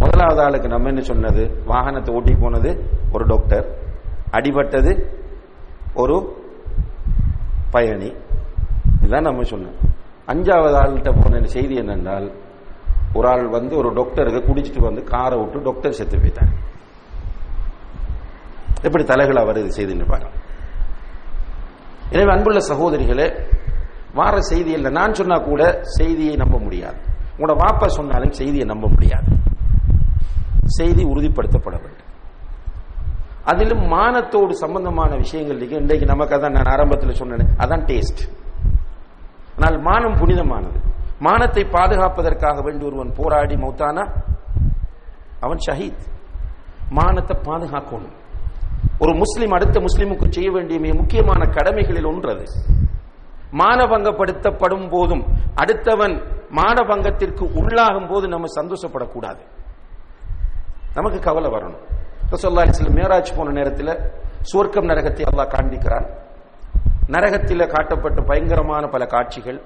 முதலாவது 0.01 0.41
ஆளுக்கு 0.43 0.69
நம்ம 0.69 0.89
என்ன 0.89 1.01
சொன்னது? 1.01 1.43
வாகனத்தை 1.67 2.15
ஓட்டி 2.15 2.33
போனது 2.35 2.71
ஒரு 3.13 3.25
டாக்டர் 3.27 3.67
அடிபட்டது 4.37 4.93
ஒரு 5.95 6.17
பயணி. 7.71 8.11
இதுதான் 9.01 9.29
நம்ம 9.29 9.43
சொன்னோம். 9.43 9.77
அஞ்சாவது 10.33 10.77
ஆள்கிட்ட 10.81 11.11
போன 11.21 11.43
செய்தி 11.57 11.75
என்னென்றால் 11.75 12.27
ஒரு 13.15 13.29
ஆள் 13.29 13.47
வந்து 13.49 13.77
ஒரு 13.77 13.93
டாக்டருக்கு 13.93 14.41
குடிச்சிட்டு 14.49 14.79
வந்து 14.79 15.03
காரை 15.05 15.39
விட்டு 15.39 15.63
டாக்டர் 15.69 15.97
செத்து 16.01 16.19
போயிட்டார் 16.19 16.53
எப்படி 18.87 19.05
தலைகளா 19.05 19.43
வருது 19.49 19.71
செய்தின்னு 19.79 20.07
பாருங்க. 20.13 20.37
எனவே 22.11 22.31
அன்புள்ள 22.31 22.61
சகோதரிகளே 22.73 23.27
வார 24.15 24.41
செய்தி 24.41 24.71
இல்லை 24.71 24.91
நான் 24.91 25.19
சொன்னா 25.21 25.39
கூட 25.39 25.63
செய்தியை 25.83 26.37
நம்ப 26.37 26.59
முடியாது. 26.59 26.99
உங்களோட 27.37 27.55
வாப்பா 27.63 27.87
சொன்னாலும் 27.87 28.37
செய்தியை 28.41 28.67
நம்ப 28.67 28.89
முடியாது. 28.89 29.29
செய்தி 30.79 31.03
உறுதிப்படுத்தப்பட 31.05 31.77
வேண்டும். 31.83 32.11
அதிலும் 33.45 33.85
மானத்தோடு 33.93 34.51
சம்பந்தமான 34.51 35.17
விஷயங்கள் 35.17 35.61
இன்றைக்கு 35.61 36.07
நமக்கு 36.07 36.35
அதான் 36.37 36.57
நான் 36.57 36.73
ஆரம்பத்தில் 36.75 37.19
சொன்னேன் 37.21 37.55
அதான் 37.57 37.85
டேஸ்ட் 37.91 38.23
ஆனால் 39.57 39.79
மானம் 39.81 40.19
புனிதமானது. 40.21 40.79
மானத்தை 41.19 41.63
பாதுகாப்பதற்காக 41.73 42.63
வேண்டி 42.63 42.85
ஒருவன் 42.85 43.13
போராடி 43.17 43.55
மௌத்தானா? 43.55 44.05
அவன் 45.41 45.61
ஷஹீத். 45.67 46.05
மானத்தை 46.99 47.35
பாதுகாக்கணும். 47.49 48.15
ஒரு 48.99 49.13
முஸ்லீம் 49.15 49.51
அடுத்த 49.51 49.77
முஸ்லிமுக்கு 49.81 50.27
செய்ய 50.29 50.51
வேண்டிய 50.51 50.81
மிக 50.81 50.95
முக்கியமான 50.95 51.45
கடமைகளில் 51.47 52.09
ஒன்று 52.11 52.31
அது 52.35 52.47
மானபங்கப்படுத்தப்படும் 53.61 54.87
போதும் 54.91 55.25
அடுத்தவன் 55.55 56.15
மானபங்கத்திற்கு 56.53 57.45
உள்ளாகும் 57.55 58.09
போது 58.09 58.29
நம்ம 58.29 58.47
சந்தோஷப்படக்கூடாது. 58.61 59.41
நமக்கு 60.95 61.19
கவலை 61.19 61.51
வரணும். 61.51 61.83
ரசோல்லா 62.31 62.63
அலிஸ்லம் 62.65 62.97
மேராஜ் 62.97 63.37
போன 63.37 63.51
நேரத்தில் 63.51 64.13
சுவர்க்கம் 64.53 64.89
நரகத்தை 64.89 65.23
அல்லாஹ் 65.33 65.49
காண்பிக்கிறான். 65.49 66.09
நரகத்தில் 67.07 67.67
காட்டப்பட்ட 67.67 68.23
பயங்கரமான 68.23 68.87
பல 68.87 69.07
காட்சிகள். 69.07 69.63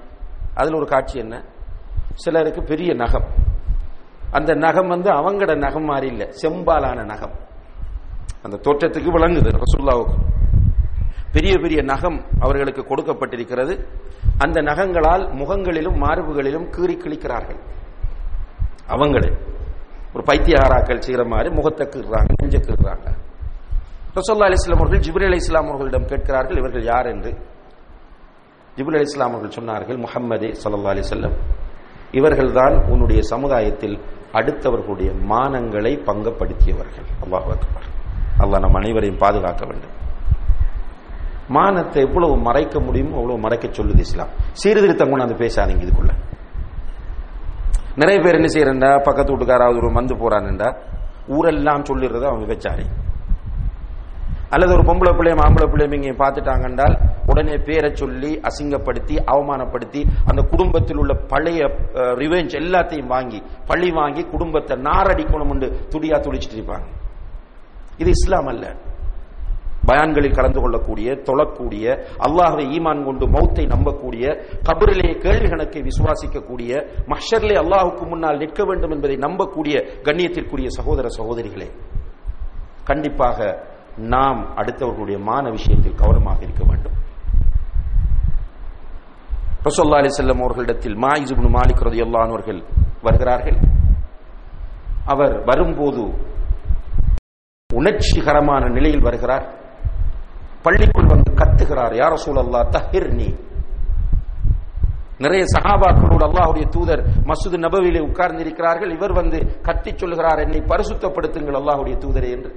அதில் 0.55 0.75
ஒரு 0.75 0.85
காட்சி 0.85 1.19
என்ன? 1.19 1.43
சிலருக்கு 2.13 2.63
பெரிய 2.63 2.93
நகம். 2.93 3.25
அந்த 4.31 4.53
நகம் 4.53 4.87
வந்து 4.87 5.11
அவங்களோட 5.11 5.57
நகம் 5.57 5.83
மாதிரி 5.83 6.07
இல்லை 6.07 6.27
செம்பாலான 6.41 7.05
நகம். 7.05 7.33
அந்த 8.41 8.57
தோற்றத்துக்கு 8.57 9.09
விளங்குது 9.11 9.59
ரசூல்லாவுக்கு 9.59 10.15
பெரிய 11.31 11.57
பெரிய 11.57 11.81
நகம் 11.81 12.25
அவர்களுக்கு 12.39 12.81
கொடுக்கப்பட்டிருக்கிறது. 12.81 13.87
அந்த 14.37 14.61
நகங்களால் 14.61 15.33
முகங்களிலும் 15.33 15.95
மார்புகளிலும் 16.03 16.69
கீறி 16.69 16.95
கிழிக்கிறார்கள். 16.97 17.59
அவங்களே. 18.87 19.37
ஒரு 20.13 20.23
பைத்தியகாராக்கள் 20.23 20.99
செய்கிற 20.99 21.25
மாதிரி 21.25 21.49
முகத்தை 21.49 21.87
கீறுறாங்க 21.87 22.25
நெஞ்ச 22.41 22.57
கீறுறாங்க. 22.57 23.07
ரசோல்லா 24.15 24.47
அலிஸ்லாம் 24.49 24.75
அவர்கள் 24.75 24.99
ஜிப்ரி 24.99 25.25
அலி 25.25 25.35
இஸ்லாம் 25.35 25.65
அவர்களிடம் 25.65 26.05
கேட்கிறார்கள் 26.05 26.57
இவர்கள் 26.57 26.83
யார் 26.83 27.05
என்று. 27.05 27.31
ஜிபுல் 28.75 28.93
அலி 28.93 29.01
இஸ்லாம் 29.01 29.33
அவர்கள் 29.33 29.63
சொன்னார்கள் 29.63 29.99
முஹம்மதே 29.99 30.55
சல்லா 30.63 30.87
அலி 30.87 30.99
செல்லம் 30.99 31.35
இவர்கள்தான் 32.11 32.89
உன்னுடைய 32.89 33.21
சமுதாயத்தில் 33.21 33.99
அடுத்தவர்களுடைய 34.33 35.11
மானங்களை 35.29 35.93
பங்கப்படுத்தியவர்கள். 36.05 37.07
அல்லாஹ் 37.25 37.47
அக்பர். 37.55 37.87
அல்லாஹ் 38.39 38.59
நம் 38.59 38.73
அனைவரையும் 38.73 39.17
பாதுகாக்க 39.17 39.65
வேண்டும். 39.65 40.05
மானத்தை 41.55 41.99
எவ்வளவு 42.07 42.35
மறைக்க 42.47 42.79
முடியுமோ 42.85 43.15
அவ்வளவு 43.19 43.43
மறைக்க 43.45 43.67
சொல்லுது 43.67 44.03
இஸ்லாம். 44.05 44.31
சீர்திருத்தம் 44.61 45.11
கொண்டாந்து 45.11 45.41
பேசாதீங்க 45.43 45.85
இதுக்குள்ள. 45.87 46.13
நிறைய 48.01 48.17
பேர் 48.23 48.37
என்ன 48.39 48.49
செய்யறா 48.53 48.89
பக்கத்து 49.07 49.33
வீட்டுக்காராவது 49.33 49.81
ஒரு 49.83 49.91
மந்து 49.97 50.15
போறான்டா. 50.21 50.69
ஊரெல்லாம் 51.37 51.85
சொல்லிடுறது 51.89 52.25
அவன் 52.29 52.43
விபச்சாரி. 52.45 52.87
அல்லது 54.55 54.71
ஒரு 54.75 54.83
பொம்பளை 54.87 55.11
பிள்ளையும் 55.15 55.41
ஆம்பளை 55.45 55.65
பிள்ளையும் 55.71 55.95
இங்கே 55.95 56.11
பார்த்துட்டாங்கன்றால் 56.19 56.93
உடனே 57.31 57.55
பேரை 57.67 57.89
சொல்லி 58.01 58.29
அசிங்கப்படுத்தி 58.49 59.15
அவமானப்படுத்தி 59.31 60.01
அந்த 60.29 60.41
குடும்பத்தில் 60.51 60.99
உள்ள 61.01 61.13
பழைய 61.31 61.61
ரிவெஞ்ச் 62.21 62.53
எல்லாத்தையும் 62.61 63.11
வாங்கி 63.15 63.39
பழி 63.71 63.89
வாங்கி 63.91 64.23
குடும்பத்தை 64.33 64.77
நாரடிக்கணும் 64.87 65.51
என்று 65.55 65.69
துடியா 65.93 66.19
துடிச்சிட்டு 66.27 66.57
இருப்பாங்க. 66.59 66.87
இது 67.97 68.09
இஸ்லாம் 68.17 68.49
அல்ல. 68.53 68.65
பயான்களில் 69.89 70.37
கலந்து 70.37 70.59
கொள்ளக்கூடிய 70.63 71.07
தொழக்கூடிய 71.29 71.85
அல்லாஹை 72.27 72.65
ஈமான் 72.77 73.05
கொண்டு 73.07 73.25
மௌத்தை 73.35 73.65
நம்பக்கூடிய 73.73 74.25
கபரிலே 74.69 75.09
கேள்வி 75.25 75.47
கணக்கை 75.53 75.81
விசுவாசிக்கக்கூடிய 75.89 76.71
மஷர்லே 77.13 77.55
அல்லாஹுக்கு 77.63 78.05
முன்னால் 78.11 78.41
நிற்க 78.43 78.61
வேண்டும் 78.69 78.93
என்பதை 78.97 79.17
நம்பக்கூடிய 79.27 79.75
கண்ணியத்திற்குரிய 80.07 80.69
சகோதர 80.79 81.07
சகோதரிகளே 81.19 81.69
கண்டிப்பாக 82.89 83.39
நாம் 84.15 84.41
அடுத்தவர்களுடைய 84.59 85.17
மான 85.29 85.43
விஷயத்தில் 85.55 85.99
கவனமாக 86.01 86.39
இருக்க 86.47 86.63
வேண்டும். 86.69 86.95
ரசோல்லா 89.67 89.99
அலி 90.01 90.11
செல்லம் 90.17 90.41
அவர்களிடத்தில் 90.43 90.97
மாயிசுபுன் 91.03 91.53
மாலிக் 91.55 91.81
ரதியுல்லானவர்கள் 91.87 92.59
வருகிறார்கள். 93.07 93.57
அவர் 95.13 95.35
வரும்போது 95.49 96.03
உணர்ச்சிகரமான 97.69 98.63
நிலையில் 98.75 99.05
வருகிறார். 99.07 99.45
பள்ளிக்குள் 100.67 101.11
வந்து 101.15 101.31
கத்துகிறார். 101.41 101.93
யார 102.01 102.13
சூழல்லா 102.25 102.61
தஹிர் 102.77 103.11
நீ 103.19 103.29
நிறைய 105.25 105.43
சகாபாக்களோடு 105.53 106.23
அல்லாஹுடைய 106.27 106.65
தூதர் 106.73 107.01
மசூது 107.29 107.57
நபவிலே 107.65 108.01
உட்கார்ந்து 108.07 108.41
இருக்கிறார்கள் 108.45 108.91
இவர் 108.95 109.13
வந்து 109.19 109.37
கத்தி 109.67 109.91
சொல்லுகிறார் 110.01 110.41
என்னை 110.43 110.59
பரிசுத்தப்படுத்துங்கள் 110.71 111.57
அல்லாஹுடைய 111.59 111.95
தூதரே 112.03 112.29
என்று. 112.35 112.51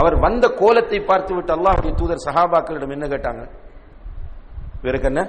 அவர் 0.00 0.16
வந்த 0.24 0.44
கோலத்தை 0.60 0.98
பார்த்து 1.10 1.32
விட்டு 1.34 1.52
அல்லாஹுடைய 1.56 1.92
தூதர் 2.00 2.24
சஹாபாக்களிடம் 2.26 2.94
என்ன 2.96 3.06
கேட்டாங்க? 3.14 3.44
இவருக்கு 4.82 5.08
என்ன? 5.12 5.22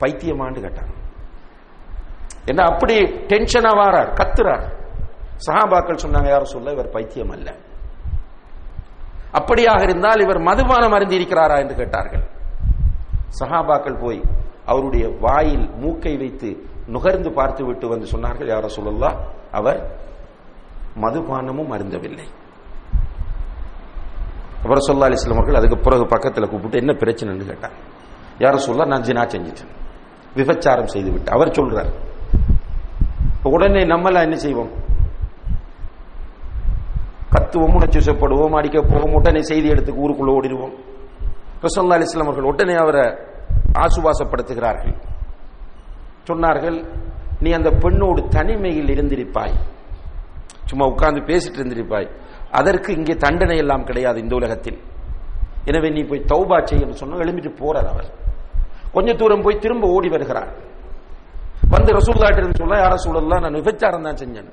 பைத்தியமாண்டு 0.00 0.60
கேட்டாங்க. 0.66 0.94
என்ன 2.50 2.64
அப்படி 2.72 2.94
டென்ஷனா 3.32 3.72
வாரார் 3.80 4.10
கத்துறார். 4.20 4.64
சகாபாக்கள் 5.46 6.02
சொன்னாங்க 6.04 6.28
யாரும் 6.34 6.54
சொல்ல 6.54 6.76
இவர் 6.76 6.94
பைத்தியம் 6.96 7.32
அல்ல. 7.36 7.48
அப்படியாக 9.32 9.82
இருந்தால் 9.82 10.20
இவர் 10.20 10.38
மதுபானம் 10.38 10.92
அருந்தி 10.92 11.18
இருக்கிறாரா 11.18 11.58
என்று 11.58 11.74
கேட்டார்கள். 11.74 12.24
சஹாபாக்கள் 13.40 14.00
போய் 14.00 14.20
அவருடைய 14.66 15.16
வாயில் 15.20 15.70
மூக்கை 15.82 16.16
வைத்து 16.16 16.48
நுகர்ந்து 16.86 17.32
பார்த்து 17.32 17.64
விட்டு 17.64 17.88
வந்து 17.88 18.06
சொன்னார்கள் 18.12 18.50
யார 18.52 18.66
சொல்லலா 18.76 19.10
அவர் 19.52 19.80
மதுபானமும் 21.02 21.72
அருந்தவில்லை. 21.76 22.26
அவர் 24.64 24.86
சொல்லா 24.88 25.06
அலிஸ்லாம் 25.08 25.40
அவர்கள் 25.40 25.54
அதுக்கு 25.54 25.78
பிறகு 25.78 26.06
பக்கத்தில் 26.06 26.48
கூப்பிட்டு 26.48 26.78
என்ன 26.78 26.92
பிரச்சனைன்னு 26.92 27.50
கேட்டாங்க 27.50 27.78
யார 28.40 28.54
சொல்ல 28.54 28.84
நான் 28.84 29.02
ஜினா 29.02 29.24
செஞ்சிட்டேன். 29.34 29.72
விபச்சாரம் 30.36 30.86
செய்து 30.86 31.10
விட்டு 31.10 31.32
அவர் 31.32 31.56
சொல்றார். 31.58 31.90
உடனே 33.42 33.82
நம்மளாம் 33.84 34.22
என்ன 34.22 34.36
செய்வோம்? 34.36 34.70
கத்துவோம் 37.32 37.76
உணர்ச்சிசப்படுவோம் 37.78 38.56
அடிக்க 38.58 38.78
போவோம் 38.82 39.14
உடனே 39.18 39.40
செய்தி 39.50 39.68
எடுத்து 39.74 39.92
ஊருக்குள்ள 40.02 40.32
ஓடிடுவோம். 40.38 40.74
ரசல்லா 41.64 41.96
அலிஸ்லாம் 41.98 42.28
அவர்கள் 42.30 42.50
உடனே 42.52 42.74
அவரை 42.82 43.04
ஆசுவாசப்படுத்துகிறார்கள். 43.84 44.96
சொன்னார்கள் 46.28 46.78
நீ 47.44 47.50
அந்த 47.58 47.70
பெண்ணோடு 47.82 48.20
தனிமையில் 48.36 48.92
இருந்திருப்பாய். 48.94 49.56
சும்மா 50.70 50.84
உட்கார்ந்து 50.92 51.20
பேசிட்டு 51.30 51.58
இருந்திருப்பாய். 51.60 52.08
அதற்கு 52.58 52.90
இங்கே 52.98 53.14
தண்டனை 53.24 53.56
எல்லாம் 53.62 53.84
கிடையாது 53.88 54.18
இந்த 54.24 54.34
உலகத்தில். 54.40 54.78
எனவே 55.70 55.88
நீ 55.96 56.02
போய் 56.10 56.28
தௌபா 56.32 56.56
செய்ய 56.70 56.92
சொன்ன 57.02 57.18
எழும்பிட்டு 57.24 57.52
போறார் 57.62 57.88
அவர். 57.92 58.08
கொஞ்ச 58.94 59.10
தூரம் 59.20 59.44
போய் 59.46 59.62
திரும்ப 59.64 59.88
ஓடி 59.96 60.08
வருகிறார். 60.14 60.50
வந்து 61.74 61.90
ரசூல்லாட்டு 61.98 62.58
சொல்ல 62.62 62.76
யார 62.82 62.94
சூழல்லாம் 63.04 63.42
நான் 63.44 63.58
விபச்சாரம் 63.60 64.06
தான் 64.08 64.20
செஞ்சேன். 64.22 64.50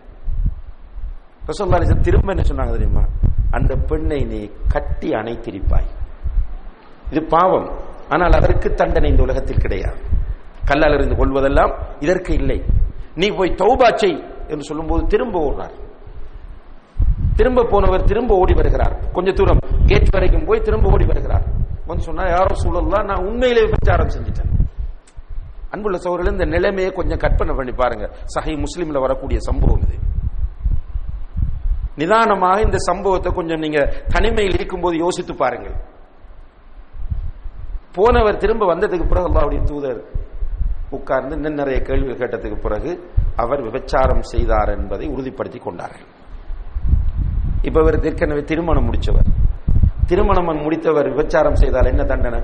ரசூல்லா 1.47 2.01
திரும்ப 2.01 2.33
என்ன 2.33 2.43
சொன்னாங்க 2.49 2.71
தெரியுமா? 2.71 3.01
அந்த 3.51 3.75
பெண்ணை 3.75 4.19
நீ 4.23 4.49
கட்டி 4.67 5.09
அணைத்திருப்பாய். 5.09 5.89
இது 7.11 7.23
பாவம். 7.23 7.77
ஆனால் 8.09 8.31
அதற்கு 8.31 8.73
தண்டனை 8.73 9.09
இந்த 9.09 9.21
உலகத்தில் 9.21 9.57
கிடையாது. 9.57 9.97
கல்லால் 10.65 10.93
இருந்து 10.93 11.15
கொள்வதெல்லாம் 11.15 11.73
இதற்கு 11.99 12.33
இல்லை. 12.33 12.63
நீ 13.15 13.27
போய் 13.27 13.55
தௌபாச்சை 13.57 14.11
என்று 14.47 14.63
சொல்லும்போது 14.63 15.07
திரும்ப 15.07 15.51
ஓடுறார். 15.51 15.75
திரும்ப 17.35 17.63
போனவர் 17.63 18.03
திரும்ப 18.03 18.35
ஓடி 18.35 18.53
வருகிறார். 18.53 19.11
கொஞ்ச 19.11 19.31
தூரம். 19.31 19.57
கேட் 19.85 20.09
வரைக்கும் 20.09 20.45
போய் 20.45 20.59
திரும்ப 20.59 20.89
ஓடி 20.91 21.05
வருகிறார். 21.05 21.43
வந்து 21.85 22.03
சொன்னா 22.03 22.29
யாரோ 22.29 22.55
சூழல்லாம் 22.63 23.03
நான் 23.03 23.25
உண்மையிலே 23.25 23.63
பிரச்சாரம் 23.63 24.07
செஞ்சுட்டேன். 24.07 24.51
அன்புள்ள 25.69 25.97
சோழர்கள் 25.97 26.31
இந்த 26.31 26.45
நிலைமையை 26.45 26.91
கொஞ்சம் 26.91 27.17
கற்பனை 27.17 27.55
பண்ணி 27.55 27.71
பாருங்க. 27.71 28.09
சகை 28.25 28.53
முஸ்லீம்ல 28.53 28.99
வரக்கூடிய 28.99 29.39
சம்பவம் 29.39 29.81
இது. 29.81 30.11
நிதானமாக 31.95 32.61
இந்த 32.61 32.77
சம்பவத்தை 32.77 33.31
கொஞ்சம் 33.33 33.59
நீங்க 33.59 33.79
தனிமையில் 34.07 34.57
இருக்கும்போது 34.59 34.97
யோசித்து 34.97 35.35
பாருங்கள். 35.35 35.75
போனவர் 37.97 38.37
திரும்ப 38.37 38.75
வந்ததுக்கு 38.75 39.07
பிறகு 39.07 39.27
அல்லாவுடைய 39.29 39.63
தூதர் 39.63 40.01
உட்கார்ந்து 40.89 41.35
இன்னும் 41.35 41.53
நிறைய 41.53 41.81
கேள்வி 41.81 42.11
கேட்டதுக்கு 42.11 42.57
பிறகு 42.61 42.91
அவர் 43.35 43.61
விபச்சாரம் 43.61 44.19
செய்தார் 44.19 44.69
என்பதை 44.69 45.09
உறுதிப்படுத்தி 45.09 45.59
கொண்டார்கள். 45.63 46.09
இப்ப 47.61 47.81
இவர் 47.81 48.05
ஏற்கனவே 48.05 48.43
திருமணம் 48.43 48.87
முடிச்சவர். 48.89 49.29
திருமணம் 50.05 50.65
முடித்தவர் 50.65 51.09
விபச்சாரம் 51.13 51.59
செய்தால் 51.63 51.85
என்ன 51.85 52.03
தண்டனை? 52.03 52.41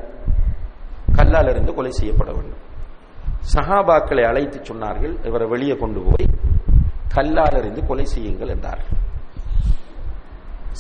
கல்லால் 1.18 1.50
இருந்து 1.50 1.74
கொலை 1.74 1.91
செய்யப்பட 1.91 2.32
வேண்டும். 2.32 2.62
சஹாபாக்களை 3.54 4.24
அழைத்து 4.28 4.60
சொன்னார்கள் 4.60 5.26
இவரை 5.26 5.47
வெளியே 5.47 5.76
கொண்டு 5.76 6.00
போய் 6.00 6.28
கல்லால் 7.16 7.58
இருந்து 7.58 7.86
கொலை 7.86 8.06
செய்யுங்கள் 8.06 8.47
என்றார்கள். 8.47 9.00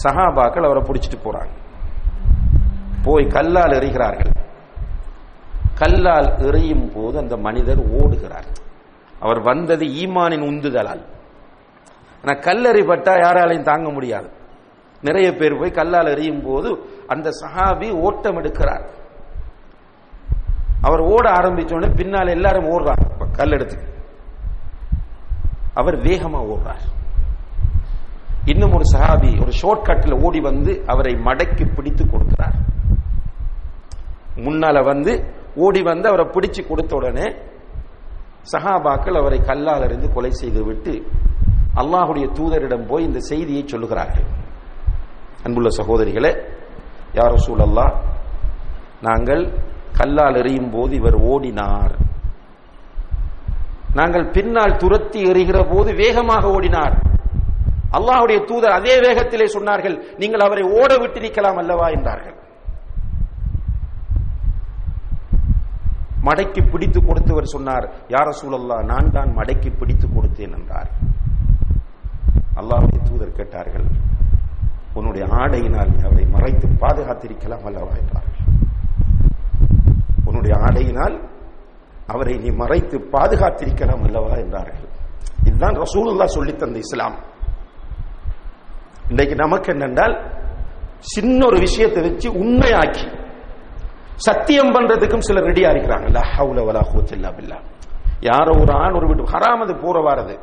சஹாபாக்கள் 0.03 0.63
அவரை 0.63 0.83
பிடிச்சிட்டு 0.83 1.27
போறாங்க. 1.27 1.49
போய் 3.03 3.27
கல்லால் 3.27 3.71
எறிகிறார்கள். 3.71 4.31
கல்லால் 5.73 6.37
எறியும் 6.37 6.91
போது 6.93 7.17
அந்த 7.17 7.37
மனிதர் 7.37 7.89
ஓடுகிறார். 7.89 8.55
அவர் 9.19 9.41
வந்தது 9.41 9.85
ஈமானின் 9.85 10.41
உந்துதலால். 10.41 11.03
ஆனா 12.25 12.39
கல்லறிப்பட்டா 12.39 13.13
யாராலையும் 13.13 13.63
தாங்க 13.63 13.91
முடியாது. 13.91 14.29
நிறைய 15.01 15.35
பேர் 15.35 15.57
போய் 15.57 15.71
கல்லால் 15.71 16.07
எறியும் 16.07 16.41
போது 16.41 16.77
அந்த 17.07 17.29
சஹாபி 17.29 17.91
ஓட்டம் 17.91 18.37
எடுக்கிறார். 18.37 18.87
அவர் 20.81 20.99
ஓட 20.99 21.31
ஆரம்பிச்சோடனே 21.31 21.95
பின்னால் 21.95 22.27
எல்லாரும் 22.27 22.65
ஓடுறாங்க. 22.65 23.31
கல் 23.31 23.51
எடுத்து. 23.51 23.77
அவர் 25.73 25.97
வேகமா 25.97 26.55
ஓடுறார். 26.55 26.98
இன்னும் 28.51 28.73
ஒரு 28.77 28.85
சஹாபி 28.93 29.31
ஒரு 29.43 29.51
ஷார்ட் 29.61 29.87
கட்ல 29.89 30.13
ஓடி 30.25 30.39
வந்து 30.49 30.71
அவரை 30.91 31.13
மடக்கி 31.27 31.65
பிடித்து 31.77 32.03
கொடுக்கிறார். 32.11 32.57
முன்னால 34.45 34.83
வந்து 34.91 35.13
ஓடி 35.65 35.81
வந்து 35.91 36.07
அவரை 36.11 36.25
பிடிச்சு 36.35 36.61
கொடுத்த 36.67 36.91
உடனே 36.99 37.27
சஹாபாக்கள் 38.51 39.19
அவரை 39.21 39.39
கல்லால் 39.49 39.85
இருந்து 39.87 40.07
கொலை 40.15 40.31
செய்து 40.41 40.61
விட்டு 40.67 40.93
அல்லாஹுடைய 41.81 42.25
தூதரிடம் 42.37 42.85
போய் 42.91 43.07
இந்த 43.07 43.19
செய்தியை 43.31 43.63
சொல்லுகிறார்கள். 43.73 44.27
அன்புள்ள 45.45 45.69
சகோதரிகளே 45.79 46.31
யார 47.17 47.33
சூழல்லா 47.45 47.87
நாங்கள் 49.07 49.43
கல்லால் 49.99 50.37
எறியும் 50.41 50.71
போது 50.75 50.93
இவர் 51.01 51.17
ஓடினார். 51.31 51.93
நாங்கள் 53.99 54.25
பின்னால் 54.35 54.79
துரத்தி 54.81 55.19
எறிகிற 55.31 55.59
போது 55.71 55.89
வேகமாக 56.01 56.43
ஓடினார். 56.55 56.95
அல்லாஹுடைய 57.97 58.39
தூதர் 58.49 58.77
அதே 58.79 58.95
வேகத்திலே 59.05 59.45
சொன்னார்கள் 59.55 59.95
நீங்கள் 60.21 60.45
அவரை 60.47 60.63
ஓட 60.79 60.91
விட்டு 61.01 61.19
நிற்கலாம் 61.25 61.59
அல்லவா? 61.61 61.87
என்றார்கள். 61.97 62.35
மடக்கி 66.27 66.61
பிடித்து 66.71 66.99
கொடுத்தவர் 67.07 67.53
சொன்னார் 67.53 67.85
யார 68.13 68.27
சூழல்லா 68.39 68.77
நான் 68.91 69.13
தான் 69.17 69.29
மடக்கி 69.37 69.69
பிடித்து 69.79 70.07
கொடுத்தேன் 70.07 70.55
என்றார். 70.57 70.89
அல்லாஹுடைய 72.59 72.99
தூதர் 73.09 73.37
கேட்டார்கள் 73.39 73.87
உன்னுடைய 74.97 75.25
ஆடையினால் 75.41 75.91
நீ 75.95 75.99
அவரை 76.07 76.25
மறைத்து 76.35 76.67
பாதுகாத்திருக்கலாம் 76.83 77.65
அல்லவா? 77.69 77.93
என்றார்கள். 78.01 78.45
உன்னுடைய 80.27 80.53
ஆடையினால் 80.65 81.15
அவரை 82.13 82.35
நீ 82.43 82.49
மறைத்து 82.61 82.97
பாதுகாத்திருக்கலாம் 83.15 84.03
அல்லவா? 84.07 84.33
என்றார்கள். 84.43 84.87
இதுதான் 85.47 85.77
ரசூலுல்லா 85.83 86.27
சொல்லி 86.37 86.53
தந்த 86.55 86.79
இஸ்லாம். 86.85 87.17
இன்றைக்கு 89.11 89.35
நமக்கு 89.35 89.69
என்னென்றால் 89.73 90.13
சின்ன 91.13 91.39
ஒரு 91.45 91.57
விஷயத்தை 91.59 92.01
வச்சு 92.07 92.27
உண்மையாக்கி 92.41 93.05
சத்தியம் 94.27 94.71
பண்றதுக்கும் 94.75 95.25
சிலர் 95.27 95.47
ரெடியா 95.49 95.69
இருக்கிறாங்கல்ல 95.73 96.21
ஹவுல 96.33 96.63
வலா 96.67 96.81
ஹூத்தில்லா 96.91 97.29
பில்லா. 97.37 97.57
யாரோ 98.29 98.53
ஒரு 98.61 98.73
ஆண் 98.83 98.97
ஒரு 98.99 99.07
வீட்டு 99.07 99.31
ஹராம் 99.33 99.61
அது 99.65 99.75
போற 99.75 99.97
வாரது. 100.07 100.35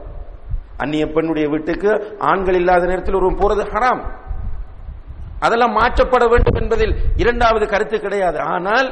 அந்நிய 0.76 1.06
பெண்ணுடைய 1.06 1.46
வீட்டுக்கு 1.48 1.90
ஆண்கள் 2.30 2.54
இல்லாத 2.54 2.86
நேரத்தில் 2.86 3.18
ஒருவன் 3.20 3.40
போறது 3.42 3.64
ஹராம். 3.72 4.02
அதெல்லாம் 5.40 5.76
மாற்றப்பட 5.80 6.24
வேண்டும் 6.32 6.58
என்பதில் 6.62 6.94
இரண்டாவது 7.16 7.66
கருத்து 7.68 8.00
கிடையாது. 8.00 8.38
ஆனால் 8.54 8.88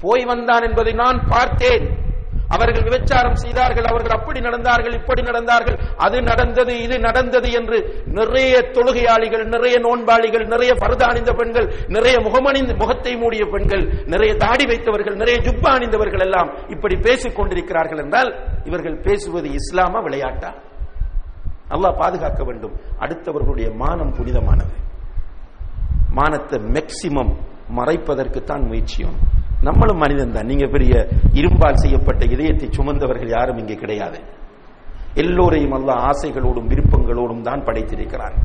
போய் 0.00 0.24
வந்தான் 0.24 0.66
என்பதை 0.68 0.92
நான் 0.92 1.18
பார்த்தேன். 1.28 1.84
அவர்கள் 2.54 2.86
விபச்சாரம் 2.88 3.38
செய்தார்கள் 3.42 3.86
அவர்கள் 3.90 4.16
அப்படி 4.18 4.40
நடந்தார்கள் 4.40 4.96
இப்படி 5.00 5.22
நடந்தார்கள் 5.22 5.76
அது 5.96 6.16
நடந்தது 6.22 6.74
இது 6.82 6.98
நடந்தது 6.98 7.48
என்று 7.50 7.78
நிறைய 8.18 8.54
தொழுகையாளிகள் 8.76 9.44
நிறைய 9.44 9.78
நோன்பாளிகள் 9.78 10.46
நிறைய 10.46 10.72
பரத 10.74 11.02
அணிந்த 11.06 11.32
பெண்கள் 11.32 11.68
நிறைய 11.88 12.16
முகமணிந்த 12.20 12.74
முகத்தை 12.82 13.14
மூடிய 13.16 13.44
பெண்கள் 13.44 13.84
நிறைய 14.06 14.34
தாடி 14.36 14.66
வைத்தவர்கள் 14.66 15.16
நிறைய 15.16 15.38
ஜுப்பா 15.38 15.70
அணிந்தவர்கள் 15.76 16.20
எல்லாம் 16.20 16.50
இப்படி 16.68 16.96
பேசிக் 16.96 17.36
கொண்டிருக்கிறார்கள் 17.36 17.98
என்றால் 17.98 18.30
இவர்கள் 18.64 18.98
பேசுவது 19.00 19.48
இஸ்லாமா 19.60 20.00
விளையாட்டா? 20.00 20.50
அல்லாஹ் 21.70 21.98
பாதுகாக்க 21.98 22.44
வேண்டும். 22.44 22.74
அடுத்தவர்களுடைய 23.00 23.68
மானம் 23.76 24.14
புனிதமானது. 24.14 24.74
மானத்தை 26.14 26.58
மேக்சிமம் 26.74 27.32
மறைப்பதற்குத்தான் 27.76 28.66
முயற்சியும் 28.66 29.16
நம்மளும் 29.66 30.00
மனிதன் 30.04 30.34
தான். 30.36 30.48
நீங்க 30.52 30.66
பெரிய 30.74 30.92
இரும்பால் 31.40 31.82
செய்யப்பட்ட 31.82 32.22
இதயத்தை 32.34 32.68
சுமந்தவர்கள் 32.76 33.34
யாரும் 33.36 33.60
இங்கே 33.62 33.76
கிடையாது. 33.82 34.18
எல்லோரையும் 35.22 35.74
அல்ல 35.78 35.90
ஆசைகளோடும் 36.08 36.70
விருப்பங்களோடும் 36.72 37.44
தான் 37.48 37.64
படைத்திருக்கிறான். 37.68 38.36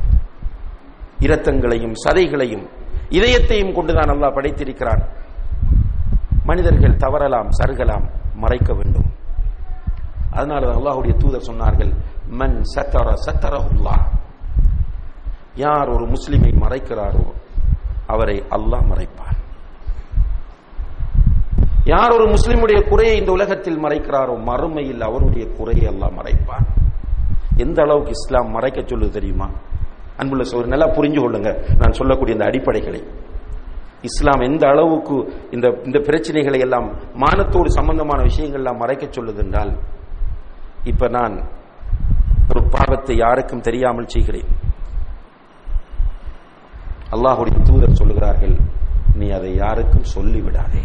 இரத்தங்களையும் 1.26 1.96
சதைகளையும் 2.04 2.64
இதயத்தையும் 3.18 3.74
கொண்டுதான் 3.76 4.12
அல்லாஹ் 4.14 4.36
படைத்திருக்கிறான். 4.38 5.02
மனிதர்கள் 6.50 7.00
தவறலாம் 7.04 7.50
சருகலாம் 7.58 8.06
மறைக்க 8.42 8.70
வேண்டும். 8.78 9.08
அதனால 10.38 10.62
அல்லாஹுடைய 10.78 11.12
தூதர் 11.22 11.48
சொன்னார்கள் 11.48 11.92
மன் 12.40 12.56
சத்தர 12.74 13.08
சத்தரஹுல்லா 13.26 13.96
யார் 15.64 15.88
ஒரு 15.94 16.04
முஸ்லிமை 16.14 16.50
மறைக்கிறாரோ 16.64 17.24
அவரை 18.14 18.36
அல்லாஹ் 18.56 18.86
மறைப்பார் 18.90 19.27
யார் 21.84 22.10
ஒரு 22.10 22.26
முஸ்லிமுடைய 22.34 22.88
குறையை 22.88 23.16
இந்த 23.16 23.32
உலகத்தில் 23.32 23.82
மறைக்கிறாரோ 23.84 24.34
மறுமையில் 24.48 25.00
அவருடைய 25.00 25.46
குறையை 25.48 25.84
எல்லாம் 25.92 26.16
மறைப்பார் 26.18 26.66
எந்த 27.56 27.82
அளவுக்கு 27.82 28.10
இஸ்லாம் 28.10 28.50
மறைக்க 28.50 28.80
சொல்லுது 28.80 29.08
தெரியுமா? 29.08 29.50
அன்புள்ள 30.16 30.44
சோர் 30.44 30.66
நல்லா 30.66 30.86
புரிஞ்சு 30.86 31.20
கொள்ளுங்க. 31.20 31.76
நான் 31.78 31.92
சொல்லக்கூடிய 31.92 32.36
இந்த 32.36 32.46
அடிப்படைகளை. 32.50 33.00
இஸ்லாம் 34.02 34.40
எந்த 34.40 34.68
அளவுக்கு 34.68 35.16
இந்த 35.50 35.66
இந்த 35.84 35.98
பிரச்சனைகளை 35.98 36.58
எல்லாம் 36.58 36.86
மானத்தோடு 37.14 37.66
சம்பந்தமான 37.66 38.22
விஷயங்கள்லாம் 38.22 38.76
மறைக்க 38.76 39.06
சொல்லுது 39.06 39.36
என்றால் 39.36 39.72
இப்ப 40.84 41.08
நான் 41.08 41.48
ஒரு 42.48 42.68
பாவத்தை 42.68 43.16
யாருக்கும் 43.16 43.60
தெரியாமல் 43.60 44.06
செய்கிறேன். 44.06 44.48
அல்லாஹுடைய 47.10 47.62
தூதர் 47.62 47.98
சொல்லுகிறார்கள் 48.00 48.56
நீ 49.14 49.30
அதை 49.30 49.54
யாருக்கும் 49.54 50.10
சொல்லிவிடாதே. 50.14 50.82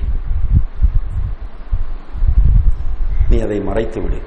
நீ 3.33 3.39
அதை 3.47 3.59
மறைத்து 3.69 3.99
விடு 4.05 4.19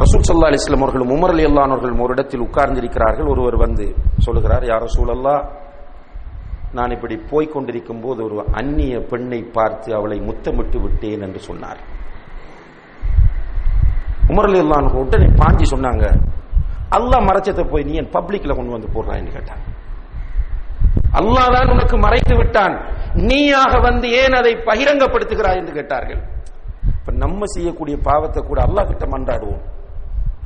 ரசூல் 0.00 0.26
சல்லா 0.28 0.48
அலிஸ்லாம் 0.50 0.84
அவர்களும் 0.84 1.12
உமர் 1.16 1.32
அலி 1.34 1.44
அல்லானவர்களும் 1.48 2.02
ஒரு 2.04 2.12
இடத்தில் 2.16 2.42
உட்கார்ந்திருக்கிறார்கள். 2.46 3.28
ஒருவர் 3.32 3.56
வந்து 3.56 3.84
சொல்லுகிறார் 4.24 4.64
யார் 4.70 4.84
ரசூல் 4.86 5.12
அல்லா 5.14 5.34
நான் 6.72 6.94
இப்படி 6.96 7.16
போய்க் 7.30 7.52
கொண்டிருக்கும் 7.54 8.00
போது 8.00 8.20
ஒரு 8.24 8.36
அந்நிய 8.60 8.96
பெண்ணை 9.10 9.38
பார்த்து 9.56 9.88
அவளை 9.98 10.18
முத்தமிட்டு 10.20 10.78
விட்டேன் 10.80 11.24
என்று 11.26 11.40
சொன்னார். 11.48 11.80
உமர் 14.30 14.48
அலி 14.50 14.60
அல்லான் 14.64 14.90
உடனே 15.02 15.28
பாஞ்சி 15.42 15.66
சொன்னாங்க 15.74 16.04
அல்லாஹ் 16.98 17.26
மறைச்சதை 17.28 17.64
போய் 17.70 17.86
நீ 17.88 17.94
என் 18.02 18.12
பப்ளிக்ல 18.16 18.54
கொண்டு 18.56 18.76
வந்து 18.76 18.92
போடுறான்னு 18.96 19.34
கேட்டான் 19.38 19.64
அல்லாதான் 21.18 21.70
உனக்கு 21.74 21.96
மறைத்து 21.96 22.34
விட்டான். 22.36 22.74
நீயாக 23.28 23.74
வந்து 23.88 24.06
ஏன் 24.22 24.34
அதை 24.40 24.52
பகிரங்கப்படுத்துகிறாய்? 24.68 25.60
என்று 25.60 25.72
கேட்டார்கள். 25.72 26.20
இப்ப 27.06 27.18
நம்ம 27.24 27.46
செய்யக்கூடிய 27.46 27.96
பாவத்தை 28.06 28.40
கூட 28.42 28.58
அல்லாஹ் 28.66 28.86
கிட்ட 28.86 29.04
மன்றாடுவோம் 29.06 29.64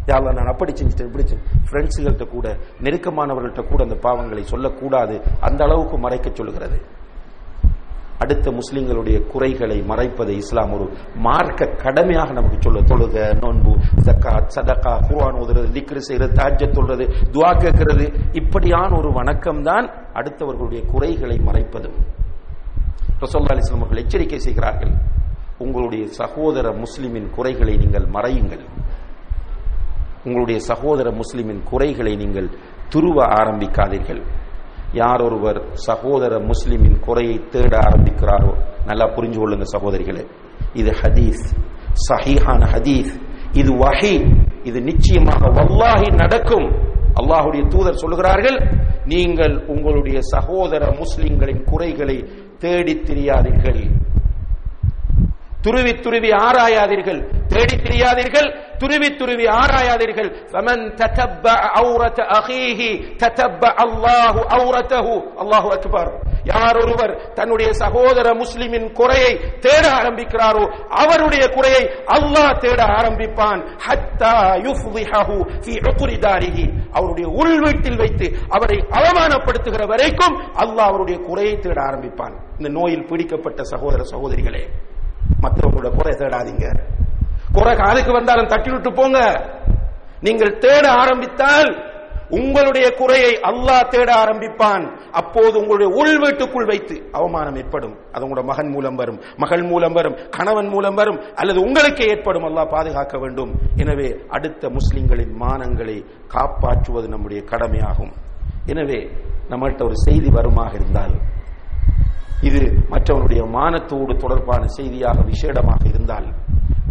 யாரில் 0.09 0.35
நான் 0.39 0.51
அப்படி 0.53 0.73
செஞ்சுட்டேன் 0.79 1.09
இப்படி 1.09 1.25
ஃப்ரெண்ட்ஸுகள்கிட்ட 1.69 2.25
கூட 2.29 2.47
நெருக்கமானவர்கள்ட்ட 2.85 3.63
கூட 3.69 3.81
அந்த 3.87 3.97
பாவங்களை 4.07 4.43
சொல்லக்கூடாது. 4.43 5.15
அந்த 5.41 5.61
அளவுக்கு 5.65 5.99
மறைக்க 5.99 6.31
சொல்கிறது 6.35 6.79
அடுத்த 8.23 8.51
முஸ்லிம்களுடைய 8.51 9.27
குறைகளை 9.27 9.79
மறைப்பதை 9.91 10.35
இஸ்லாம் 10.43 10.73
ஒரு 10.73 10.87
மார்க்க 11.27 11.69
கடமையாக 11.85 12.33
நமக்கு 12.33 12.59
சொல்ல 12.61 12.81
தொழுக 12.91 13.23
நோன்பு 13.43 13.73
ஜக்காத் 14.07 14.53
சதக்கா 14.57 14.93
குர்ஆன் 15.09 15.39
ஓதுறது 15.43 15.71
திக்ரு 15.77 16.03
செய்கிறது 16.09 16.37
தாஜ 16.41 16.69
சொல்றது 16.73 17.07
துவா 17.37 17.53
கேட்கிறது. 17.63 18.07
இப்படியான 18.33 18.99
ஒரு 18.99 19.13
வணக்கம் 19.13 19.63
தான் 19.63 19.89
அடுத்தவர்களுடைய 20.15 20.83
குறைகளை 20.93 21.39
மறைப்பதும். 21.49 21.97
ரசோல்லா 23.25 23.55
அலிஸ்லாம் 23.57 23.83
அவர்கள் 23.83 24.05
எச்சரிக்கை 24.05 24.39
செய்கிறார்கள். 24.39 24.95
உங்களுடைய 25.63 26.07
சகோதர 26.07 26.67
முஸ்லிமின் 26.73 27.31
குறைகளை 27.31 27.77
நீங்கள் 27.77 28.07
மறையுங்கள். 28.07 28.63
உங்களுடைய 30.25 30.61
சகோதர 30.61 31.11
முஸ்லிமின் 31.11 31.63
குறைகளை 31.71 32.17
நீங்கள் 32.17 32.49
துருவ 32.89 33.25
ஆரம்பிக்காதீர்கள். 33.25 34.23
யார் 34.93 35.21
ஒருவர் 35.23 35.59
சகோதர 35.73 36.39
முஸ்லிமின் 36.39 36.99
குறையை 37.01 37.37
தேட 37.49 37.79
ஆரம்பிக்கிறாரோ 37.79 38.53
நல்லா 38.87 39.07
புரிஞ்சு 39.17 39.39
கொள்ளுங்க 39.43 39.67
சகோதரிகளே. 39.77 40.25
இது 40.75 40.91
ஹதீஸ். 40.91 41.45
சஹீஹான 42.09 42.63
ஹதீஸ். 42.75 43.13
இது 43.53 43.77
வகை 43.77 44.15
இது 44.63 44.81
நிச்சயமாக 44.81 45.43
வல்லாகி 45.49 46.11
நடக்கும். 46.15 46.69
அல்லாஹுடைய 47.21 47.63
தூதர் 47.69 48.01
சொல்லுகிறார்கள் 48.03 48.59
நீங்கள் 49.05 49.55
உங்களுடைய 49.67 50.19
சகோதர 50.21 50.83
முஸ்லிம்களின் 50.99 51.65
குறைகளை 51.65 52.17
தேடித் 52.59 53.07
தெரியாதீர்கள். 53.07 53.83
துருவி 55.65 55.93
துருவி 56.05 56.31
ஆராயாதீர்கள். 56.47 57.21
தேடி 57.53 57.77
தெரியாதீர்கள். 57.87 58.49
துருவி 58.81 59.09
துருவி 59.21 59.47
ஆராயாதீர்கள். 59.63 60.31
ஃபமன் 60.53 60.85
ததப்ப 61.01 61.45
அவுரத 61.81 62.19
அஹீஹி 62.39 62.91
ததப்ப 63.23 63.63
அல்லாஹு 63.85 64.41
அவுரதஹு 64.57 65.15
அல்லாஹு 65.43 65.69
அக்பர் 65.77 66.11
யார் 66.51 66.77
ஒருவர் 66.83 67.13
தன்னுடைய 67.39 67.71
சகோதர 67.83 68.27
முஸ்லிமின் 68.43 68.87
குறையை 68.99 69.33
தேட 69.65 69.85
ஆரம்பிக்கிறாரோ 70.01 70.65
அவருடைய 71.03 71.45
குறையை 71.57 71.83
அல்லாஹ் 72.17 72.59
தேட 72.65 72.81
ஆரம்பிப்பான். 72.99 73.61
ஹத்தா 73.87 74.35
யுஃப்திஹு 74.67 75.37
ஃபீ 75.65 75.75
உக்ரிதாரிஹி 75.91 76.67
அவருடைய 76.99 77.27
உள் 77.41 77.57
வீட்டில் 77.65 78.01
வைத்து 78.03 78.27
அவரை 78.57 78.79
அவமானப்படுத்துகிற 78.99 79.83
வரைக்கும் 79.93 80.37
அல்லாஹ் 80.63 80.89
அவருடைய 80.91 81.19
குறையை 81.29 81.55
தேட 81.59 81.79
ஆரம்பிப்பான். 81.91 82.35
இந்த 82.59 82.69
நோயில் 82.79 83.09
பிடிக்கப்பட்ட 83.11 83.61
சகோதர 83.73 84.01
சகோதரிகளே 84.13 84.65
மற்றவங்களோட 85.45 85.91
குறை 85.99 86.15
தேடாதீங்க. 86.23 86.67
குறை 87.57 87.73
காலுக்கு 87.83 88.13
வந்தாலும் 88.19 88.51
தட்டி 88.55 88.71
விட்டு 88.71 88.91
போங்க. 88.99 89.21
நீங்கள் 90.27 90.59
தேட 90.65 90.85
ஆரம்பித்தால் 91.03 91.71
உங்களுடைய 92.39 92.87
குறையை 92.99 93.31
அல்லாஹ் 93.51 93.89
தேட 93.93 94.11
ஆரம்பிப்பான். 94.23 94.85
அப்போது 95.21 95.55
உங்களுடைய 95.61 95.89
உள் 96.01 96.19
வீட்டுக்குள் 96.25 96.69
வைத்து 96.71 96.97
அவமானம் 97.19 97.57
ஏற்படும். 97.63 97.95
அது 98.13 98.25
உங்களோட 98.27 98.45
மகன் 98.51 98.71
மூலம் 98.75 98.99
வரும் 99.01 99.19
மகள் 99.43 99.65
மூலம் 99.71 99.97
வரும் 99.99 100.17
கணவன் 100.37 100.71
மூலம் 100.75 100.99
வரும் 101.01 101.19
அல்லது 101.41 101.59
உங்களுக்கே 101.67 102.07
ஏற்படும். 102.15 102.47
அல்லாஹ் 102.49 102.73
பாதுகாக்க 102.77 103.19
வேண்டும். 103.19 103.53
எனவே 103.83 104.09
அடுத்த 104.37 104.71
முஸ்லிம்களின் 104.77 105.35
மானங்களை 105.43 105.97
காப்பாற்றுவது 106.37 107.09
நம்முடைய 107.09 107.43
கடமையாகும். 107.53 108.13
எனவே 108.73 109.01
நம்மள்கிட்ட 109.51 109.83
ஒரு 109.91 109.97
செய்தி 110.07 110.31
வருமாக 110.39 110.73
இருந்தால் 110.81 111.15
இது 112.49 112.61
மற்றவருடைய 112.93 113.43
மானத்தோடு 113.57 114.13
தொடர்பான 114.17 114.63
செய்தியாக 114.67 115.23
விசேடமாக 115.23 115.83
இருந்தால் 115.89 116.29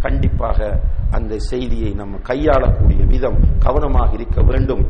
கண்டிப்பாக 0.02 0.60
அந்த 1.12 1.38
செய்தியை 1.38 1.92
நம்ம 1.94 2.18
கையாளக்கூடிய 2.18 3.02
விதம் 3.14 3.40
கவனமாக 3.60 4.14
இருக்க 4.14 4.42
வேண்டும் 4.42 4.84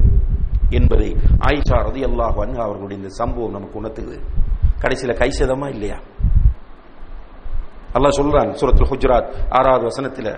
என்பதை 0.70 1.10
ஆயிஷா 1.48 1.78
ரதி 1.88 2.02
அல்லாஹ் 2.10 2.38
அவர்களுடைய 2.66 2.98
இந்த 3.02 3.12
சம்பவம் 3.22 3.52
நமக்கு 3.52 3.80
உணர்த்துது. 3.82 4.18
கடைசியில 4.82 5.14
கைசதமா 5.22 5.68
இல்லையா? 5.70 5.98
அல்லாஹ் 7.94 8.18
சொல்றான் 8.20 8.52
சூரத்துல் 8.60 8.92
ஹுஜராத் 8.92 9.30
ஆறாவது 9.50 9.84
வசனத்தில் 9.84 10.32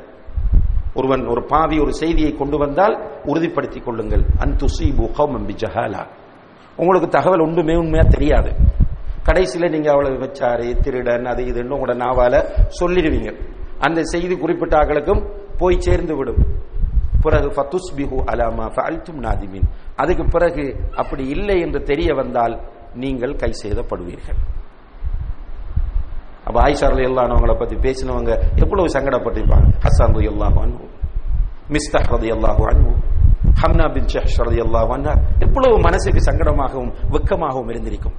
ஒருவன் 0.93 1.23
ஒரு 1.27 1.41
பாவி 1.45 1.79
ஒரு 1.79 1.93
செய்தியை 1.93 2.31
கொண்டு 2.35 2.57
வந்தால் 2.57 2.95
உறுதிப்படுத்திக் 3.23 3.85
கொள்ளுங்கள். 3.85 4.23
அன் 4.39 4.55
துசி 4.55 4.87
பிஜஹாலா 4.91 6.03
உங்களுக்கு 6.75 7.09
தகவல் 7.09 7.39
ஒன்றுமே 7.39 7.75
உண்மையா 7.75 8.03
தெரியாது. 8.09 8.51
கடைசியில 9.27 9.69
நீங்க 9.75 9.89
அவளை 9.93 10.11
வச்சாரு 10.23 10.67
திருடன் 10.83 11.25
அது 11.31 11.41
இதுன்னு 11.51 11.75
உங்களோட 11.77 11.95
நாவால 12.03 12.35
சொல்லிடுவீங்க. 12.79 13.31
அந்த 13.85 13.99
செய்தி 14.13 14.35
குறிப்பிட்ட 14.43 14.75
ஆக்களுக்கும் 14.81 15.21
போய் 15.59 15.83
சேர்ந்து 15.87 16.15
விடும். 16.19 16.41
பிறகு 17.25 17.49
ஃபத்துஸ்பிஹு 17.55 18.17
அலாமா 18.31 18.65
ஃபல்தும் 18.75 19.19
நாதிமின். 19.25 19.67
அதுக்கு 20.01 20.23
பிறகு 20.35 20.63
அப்படி 21.01 21.23
இல்லை 21.35 21.57
என்று 21.65 21.79
தெரிய 21.91 22.13
வந்தால் 22.21 22.55
நீங்கள் 23.03 23.35
கை 23.41 23.51
செய்தப்படுவீர்கள் 23.63 24.39
அப்ப 26.47 26.57
ஆயிஷாரில் 26.65 26.97
ரலியல்லாஹு 26.97 27.31
அவங்கள 27.33 27.53
பத்தி 27.59 27.75
பேசினவங்க 27.85 28.31
எவ்வளவு 28.63 28.87
சங்கடப்பட்டிருப்பாங்க. 28.95 29.67
ஹஸ்ஸான் 29.85 30.17
எல்லாம் 30.31 30.57
அன்ஹு 30.63 30.87
மிஸ்தஹ் 31.75 32.09
ரலியல்லாஹு 32.15 32.63
அன்ஹு 32.71 32.91
ஹம்னா 33.61 33.85
பின் 33.95 34.09
ஷஹ் 34.13 34.33
எல்லாம் 34.65 34.91
அன்ஹா. 34.95 35.13
எவ்வளவு 35.45 35.75
மனசுக்கு 35.87 36.21
சங்கடமாகவும் 36.29 36.91
வெக்கமாகவும் 37.13 37.71
இருந்திருக்கும். 37.73 38.15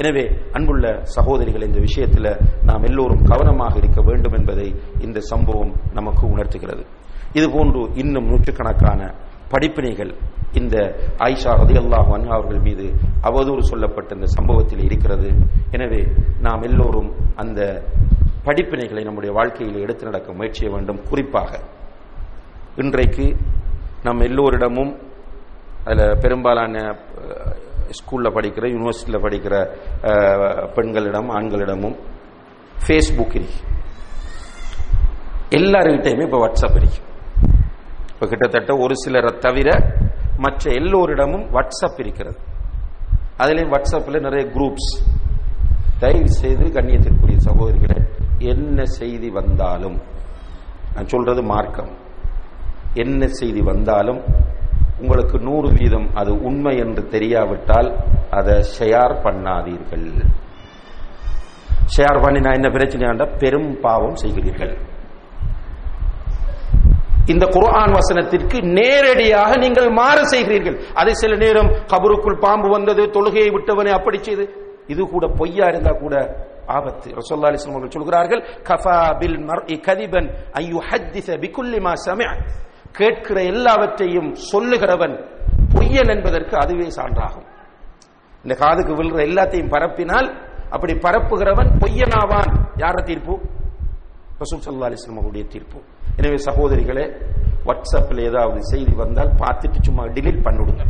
எனவே 0.00 0.24
அன்புள்ள 0.56 0.86
சகோதரிகள் 1.16 1.66
இந்த 1.68 1.80
விஷயத்தில் 1.86 2.30
நாம் 2.68 2.86
எல்லோரும் 2.88 3.22
கவனமாக 3.32 3.74
இருக்க 3.82 4.00
வேண்டும் 4.08 4.36
என்பதை 4.38 4.68
இந்த 5.06 5.18
சம்பவம் 5.32 5.72
நமக்கு 5.98 6.24
உணர்த்துகிறது. 6.34 6.84
இதுபோன்று 7.38 7.82
இன்னும் 8.02 8.28
நூற்றுக்கணக்கான 8.30 9.00
படிப்பினைகள் 9.52 10.12
இந்த 10.60 10.76
ஆயிஷா 11.26 11.52
ரதியல்லாஹு 11.62 12.08
வன்ஹா 12.12 12.34
அவர்கள் 12.38 12.64
மீது 12.66 12.86
அவதூறு 13.28 13.62
சொல்லப்பட்ட 13.70 14.10
இந்த 14.18 14.28
சம்பவத்தில் 14.36 14.82
இருக்கிறது. 14.88 15.28
எனவே 15.76 16.00
நாம் 16.46 16.64
எல்லோரும் 16.68 17.10
அந்த 17.42 17.60
படிப்பினைகளை 18.48 19.02
நம்முடைய 19.08 19.32
வாழ்க்கையில் 19.38 19.82
எடுத்து 19.84 20.08
நடக்க 20.10 20.38
முயற்சிய 20.40 20.68
வேண்டும். 20.74 21.00
குறிப்பாக 21.10 21.60
இன்றைக்கு 22.82 23.26
நம் 24.06 24.24
எல்லோரிடமும் 24.28 24.92
அதில் 25.86 26.18
பெரும்பாலான 26.24 26.74
ஸ்கூலில் 27.98 28.34
படிக்கிற 28.36 28.64
யூனிவர்சிட்டியில் 28.74 29.24
படிக்கிற 29.26 29.54
பெண்களிடம் 30.76 31.30
ஆண்களிடமும் 31.38 31.96
ஃபேஸ்புக் 32.84 33.36
இருக்கு. 33.38 33.60
எல்லாருக்கிட்டையுமே 35.58 36.24
இப்போ 36.28 36.38
வாட்ஸ்அப் 36.44 36.78
இருக்கு. 36.80 37.00
இப்போ 38.12 38.26
கிட்டத்தட்ட 38.26 38.72
ஒரு 38.84 38.94
சிலரை 39.02 39.32
தவிர 39.38 39.70
மற்ற 40.44 40.72
எல்லோரிடமும் 40.72 41.46
வாட்ஸ்அப் 41.54 42.00
இருக்கிறது. 42.04 42.38
அதுலேயும் 43.42 43.72
வாட்ஸ்அப்பில் 43.74 44.24
நிறைய 44.26 44.44
குரூப்ஸ் 44.56 44.90
தயவு 45.98 46.30
செய்து 46.40 46.64
கண்ணியத்திற்குரிய 46.76 47.38
சகோதரிகளை 47.48 47.98
என்ன 48.52 48.84
செய்தி 48.98 49.28
வந்தாலும் 49.30 49.96
நான் 50.94 51.10
சொல்றது 51.12 51.42
மார்க்கம். 51.42 51.92
என்ன 53.04 53.26
செய்தி 53.38 53.60
வந்தாலும் 53.60 54.20
உங்களுக்கு 55.02 55.36
நூறு 55.48 55.68
வீதம் 55.76 56.08
அது 56.20 56.32
உண்மை 56.48 56.74
என்று 56.84 57.02
தெரியாவிட்டால் 57.14 57.88
அதை 58.38 58.56
ஷேர் 58.76 59.14
பண்ணாதீர்கள். 59.24 60.08
ஷேர் 61.94 62.18
பண்ணி 62.24 62.40
நான் 62.44 62.58
என்ன 62.58 62.68
பிரச்சனை 62.76 63.26
பெரும் 63.42 63.70
பாவம் 63.86 64.18
செய்கிறீர்கள். 64.22 64.74
இந்த 67.32 67.44
குர்ஆன் 67.56 67.94
வசனத்திற்கு 67.98 68.58
நேரடியாக 68.78 69.50
நீங்கள் 69.64 69.88
மாறு 70.00 70.22
செய்கிறீர்கள். 70.32 70.76
அதை 71.00 71.12
சில 71.22 71.36
நேரம் 71.44 71.70
கபருக்குள் 71.92 72.42
பாம்பு 72.46 72.68
வந்தது 72.76 73.02
தொழுகையை 73.16 73.50
விட்டவனை 73.54 73.92
அப்படி 73.98 74.18
செய்து. 74.28 74.44
இது 74.92 75.02
கூட 75.14 75.26
பொய்யா 75.38 75.66
இருந்தா 75.72 75.92
கூட 76.02 76.14
ஆபத்து. 76.76 77.08
ரசோல்லா 77.20 77.48
அலிஸ்லாம் 77.50 77.76
அவர்கள் 77.76 77.96
சொல்கிறார்கள் 77.96 78.42
கஃபா 78.68 78.96
பில் 79.20 79.38
மர்இ 79.48 79.76
கதிபன் 79.86 80.28
ஐயு 80.60 80.70
யுஹத்திஸ 80.76 81.28
பிகுல்லி 81.44 81.80
மா 81.86 81.92
சமிஅ 82.06 82.30
கேட்கிற 82.98 83.38
எல்லாவற்றையும் 83.52 84.30
சொல்லுகிறவன் 84.50 85.14
பொய்யன் 85.74 86.10
என்பதற்கு 86.14 86.54
அதுவே 86.62 86.88
சான்றாகும். 86.98 87.46
இந்த 88.44 88.54
காதுக்கு 88.62 88.92
விழுற 88.98 89.20
எல்லாத்தையும் 89.28 89.72
பரப்பினால் 89.74 90.28
அப்படி 90.74 90.94
பரப்புகிறவன் 91.06 91.70
பொய்யனாவான். 91.82 92.50
யார 92.82 92.96
தீர்ப்பு? 93.10 93.34
ரசூல் 94.42 94.62
சல்லா 94.66 94.88
அலிஸ்லாம் 94.90 95.20
அவருடைய 95.22 95.44
தீர்ப்பு. 95.54 95.78
எனவே 96.18 96.38
சகோதரிகளே 96.48 97.04
வாட்ஸ்அப்பில் 97.66 98.22
ஏதாவது 98.28 98.60
செய்தி 98.72 98.94
வந்தால் 99.02 99.32
பார்த்துட்டு 99.42 99.78
சும்மா 99.88 100.04
டிலீட் 100.16 100.44
பண்ணிவிடுங்க. 100.46 100.84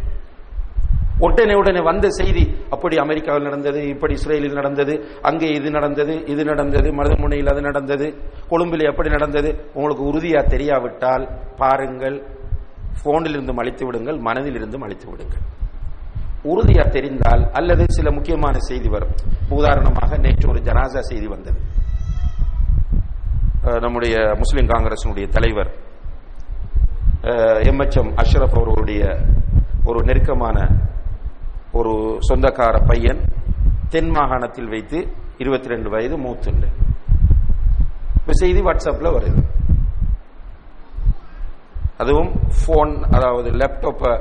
உடனே 1.23 1.55
உடனே 1.61 1.81
வந்த 1.89 2.07
செய்தி 2.19 2.45
அப்படி 2.75 2.97
அமெரிக்காவில் 3.05 3.47
நடந்தது 3.49 3.81
இப்படி 3.93 4.15
இஸ்ரேலில் 4.19 4.57
நடந்தது 4.61 4.95
அங்கே 5.29 5.49
இது 5.59 5.69
நடந்தது 5.77 6.15
இது 6.33 6.43
நடந்தது 6.51 6.89
மருதமுனையில் 6.99 7.51
அது 7.53 7.61
நடந்தது 7.69 8.07
கொழும்பில் 8.51 8.89
எப்படி 8.91 9.11
நடந்தது. 9.17 9.51
உங்களுக்கு 9.77 10.05
உறுதியா 10.11 10.41
தெரியாவிட்டால் 10.55 11.25
பாருங்கள் 11.61 12.17
போனில் 13.05 13.35
இருந்தும் 13.37 13.61
அழித்து 13.63 13.85
விடுங்கள் 13.87 14.19
மனதில் 14.29 14.57
இருந்தும் 14.61 14.85
அழித்து 14.87 15.07
விடுங்கள். 15.11 15.45
உறுதியா 16.53 16.85
தெரிந்தால் 16.97 17.43
அல்லது 17.59 17.85
சில 17.97 18.11
முக்கியமான 18.17 18.55
செய்தி 18.69 18.89
வரும். 18.95 19.15
உதாரணமாக 19.59 20.19
நேற்று 20.25 20.49
ஒரு 20.53 20.61
ஜனாசா 20.69 21.03
செய்தி 21.11 21.29
வந்தது. 21.35 21.61
நம்முடைய 23.85 24.15
முஸ்லிம் 24.41 24.71
காங்கிரசினுடைய 24.73 25.27
தலைவர் 25.37 25.71
எம்எச்எம் 27.71 28.11
அஷ்ரப் 28.23 28.57
அவர்களுடைய 28.57 29.03
ஒரு 29.91 30.01
நெருக்கமான 30.09 30.59
ஒரு 31.79 31.93
சொந்தக்கார 32.29 32.77
பையன் 32.91 33.21
தென் 33.93 34.11
மாகாணத்தில் 34.17 34.73
வைத்து 34.75 34.99
இருபத்தி 35.43 35.71
ரெண்டு 35.73 35.89
வயது 35.95 36.17
மூத்துண்டு. 36.25 36.69
இப்ப 38.19 38.35
செய்தி 38.43 38.61
வாட்ஸ்அப்ல 38.67 39.11
வருது. 39.17 39.43
அதுவும் 42.03 42.31
போன் 42.65 42.95
அதாவது 43.17 43.49
லேப்டாப்பை 43.61 44.13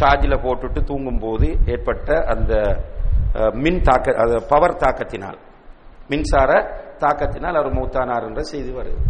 சார்ஜில் 0.00 0.42
போட்டுட்டு 0.44 0.80
தூங்கும் 0.90 1.22
போது 1.24 1.48
ஏற்பட்ட 1.72 2.16
அந்த 2.34 2.52
மின் 3.64 3.80
தாக்க 3.88 4.14
அது 4.22 4.34
பவர் 4.52 4.80
தாக்கத்தினால் 4.82 5.38
மின்சார 6.10 6.50
தாக்கத்தினால் 7.02 7.58
அவர் 7.60 7.76
மூத்தானார் 7.78 8.26
என்ற 8.28 8.42
செய்தி 8.52 8.70
வருது. 8.78 9.00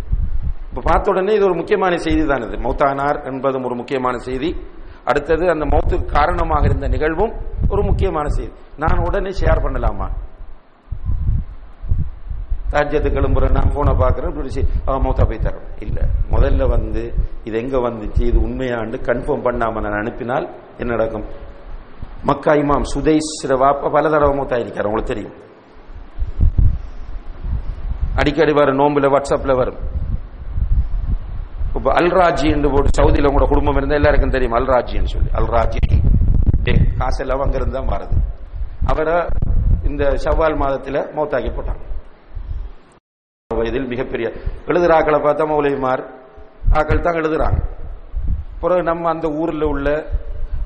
இப்ப 0.68 0.82
பார்த்த 0.88 1.12
உடனே 1.12 1.32
இது 1.38 1.46
ஒரு 1.48 1.56
முக்கியமான 1.60 1.96
செய்தி 2.06 2.22
தான் 2.30 2.44
இது. 2.46 2.56
மௌத்தானார் 2.66 3.18
என்பதும் 3.30 3.66
ஒரு 3.68 3.76
முக்கியமான 3.80 4.16
செய்தி. 4.28 4.50
அடுத்தது 5.10 5.44
அந்த 5.54 5.64
மௌத்துக்கு 5.72 6.06
காரணமாக 6.18 6.64
இருந்த 6.64 6.88
நிகழ்வும் 6.88 7.34
ஒரு 7.68 7.82
முக்கியமான 7.82 8.28
செய்தி. 8.28 8.52
நான் 8.76 9.04
உடனே 9.06 9.30
ஷேர் 9.40 9.64
பண்ணலாமா? 9.64 10.06
ராஜ்யத்து 12.74 13.10
கிளம்புறேன் 13.16 13.56
நான் 13.56 13.72
போனை 13.74 13.92
பார்க்குறேன் 14.02 14.30
இப்படி 14.32 14.62
அவன் 14.86 15.04
மௌத்தா 15.06 15.24
போய் 15.30 15.44
தரோம் 15.46 15.66
இல்ல 15.84 15.98
முதல்ல 16.32 16.68
வந்து 16.68 17.02
இது 17.44 17.56
எங்க 17.62 17.76
வந்துச்சு 17.88 18.22
இது 18.30 18.38
உண்மையாண்டு 18.46 18.96
கன்ஃபார்ம் 19.08 19.44
பண்ணாம 19.46 19.82
நான் 19.84 20.00
அனுப்பினால் 20.00 20.46
என்ன 20.78 20.90
நடக்கும்? 20.94 21.26
மக்கா 22.30 22.52
இமாம் 22.62 22.86
சுதேஸ்வர 22.94 23.58
வாப்பா 23.62 23.90
பல 23.96 24.10
தடவை 24.14 24.34
மௌத்தா 24.38 24.58
இருக்கார் 24.60 24.88
உங்களுக்கு 24.90 25.12
தெரியும். 25.14 25.34
அடிக்கடி 28.20 28.52
வரும் 28.52 28.78
நோம்புல 28.80 29.06
வாட்ஸ்அப்ல 29.14 29.54
வரும். 29.60 29.78
இப்போ 31.84 31.94
அல்ராஜி 32.00 32.46
என்று 32.56 32.68
போட்டு 32.72 32.90
சவுதியில் 32.98 33.26
உங்களோட 33.28 33.46
குடும்பம் 33.48 33.78
இருந்தால் 33.78 33.98
எல்லாருக்கும் 34.00 34.32
தெரியும் 34.34 34.54
அல்ராஜின்னு 34.58 35.10
சொல்லி. 35.12 35.30
அல்ராஜி. 35.38 35.80
டே 36.66 36.72
காசு 37.00 37.20
எல்லாம் 37.24 37.42
அங்கிருந்து 37.44 37.74
தான் 37.76 37.90
வருது 37.90 38.14
அவரை 38.90 39.16
இந்த 39.88 40.02
செவ்வால் 40.22 40.56
மாதத்தில் 40.62 40.98
மௌத்தாக்கி 41.16 41.50
போட்டாங்க. 41.56 41.82
வயதில் 43.50 43.90
மிகப்பெரிய 43.92 44.26
எழுதுறாக்களை 44.70 45.18
பார்த்தா 45.26 45.46
மௌலிமார் 45.50 46.02
ஆக்கள் 46.80 47.04
தான் 47.06 47.18
எழுதுறாங்க. 47.22 47.58
பிறகு 48.62 48.84
நம்ம 48.90 49.10
அந்த 49.14 49.28
ஊரில் 49.42 49.66
உள்ள 49.72 49.88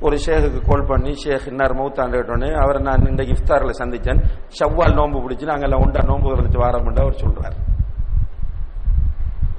ஒரு 0.07 0.19
ஷேகுக்கு 0.27 0.63
கால் 0.71 0.89
பண்ணி 0.93 1.15
ஷேக் 1.25 1.49
இன்னார் 1.53 1.77
மௌத்தாண்டோடனே 1.81 2.51
அவரை 2.63 2.83
நான் 2.89 3.11
இந்த 3.13 3.27
இஃப்தாரில் 3.35 3.79
சந்தித்தேன் 3.83 4.23
ஷவ்வால் 4.61 4.97
நோன்பு 5.01 5.25
பிடிச்சி 5.27 5.51
நாங்கள் 5.53 5.69
எல்லாம் 5.71 5.85
உண்டா 5.87 6.05
நோன்பு 6.13 6.31
வர 6.35 6.63
வாரம் 6.65 6.93
அவர் 7.05 7.23
சொல்கிறார் 7.25 7.59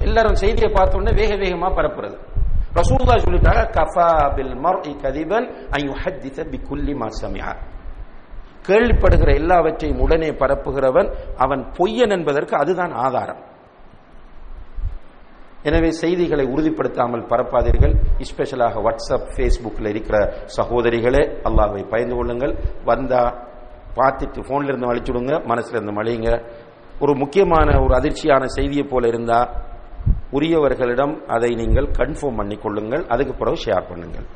எல்லாரும் 0.06 0.40
செய்தியை 0.42 0.70
பார்த்தோன்னே 0.76 1.12
வேக 1.20 1.32
வேகமா 1.42 1.68
பரப்புறது. 1.78 2.16
ரசூல்லா 2.78 3.14
சொல்லிட்டாங்க 3.24 3.62
கஃபா 3.76 4.08
பில் 4.36 4.56
மர்இ 4.64 4.92
கதிபன் 5.04 5.46
அன் 5.74 5.84
யுஹத்திஸ 5.90 6.38
பிகுல்லி 6.52 6.94
மா 7.02 7.08
சமிஅ 7.20 7.46
கேள்விப்படுகிற 8.68 9.30
எல்லாவற்றையும் 9.40 10.02
உடனே 10.04 10.30
பரப்புகிறவன் 10.40 11.08
அவன் 11.44 11.62
பொய்யன் 11.76 12.14
என்பதற்கு 12.16 12.54
அதுதான் 12.62 12.92
ஆதாரம். 13.04 13.40
எனவே 15.68 15.90
செய்திகளை 16.02 16.44
உறுதிப்படுத்தாமல் 16.52 17.24
பரப்பாதீர்கள். 17.30 17.94
ஸ்பெஷலாக 18.28 18.82
வாட்ஸ்அப் 18.86 19.26
ஃபேஸ்புக்கில் 19.34 19.90
இருக்கிற 19.92 20.16
சகோதரிகளே 20.56 21.22
அல்லாஹை 21.48 21.82
பயந்து 21.92 22.14
கொள்ளுங்கள். 22.18 22.54
வந்தா 22.90 23.22
பார்த்துட்டு 23.98 24.40
போன்ல 24.48 24.70
இருந்து 24.72 24.90
அழிச்சுடுங்க 24.90 25.34
மனசுல 25.50 25.76
இருந்து 25.78 25.96
மழியுங்க 25.98 26.30
ஒரு 27.04 27.12
முக்கியமான 27.22 27.68
ஒரு 27.84 27.92
அதிர்ச்சியான 27.98 28.44
செய்தியை 28.56 28.84
போல 28.92 29.06
இருந்தா 29.12 29.40
உரியவர்களிடம் 30.36 31.14
அதை 31.36 31.50
நீங்கள் 31.60 31.88
கன்ஃபார்ம் 32.00 32.38
பண்ணி 32.40 32.56
கொள்ளுங்கள் 32.64 33.02
அதுக்கு 33.14 33.34
பிறகு 33.40 33.58
ஷேர் 33.64 33.88
பண்ணுங்கள். 33.90 34.26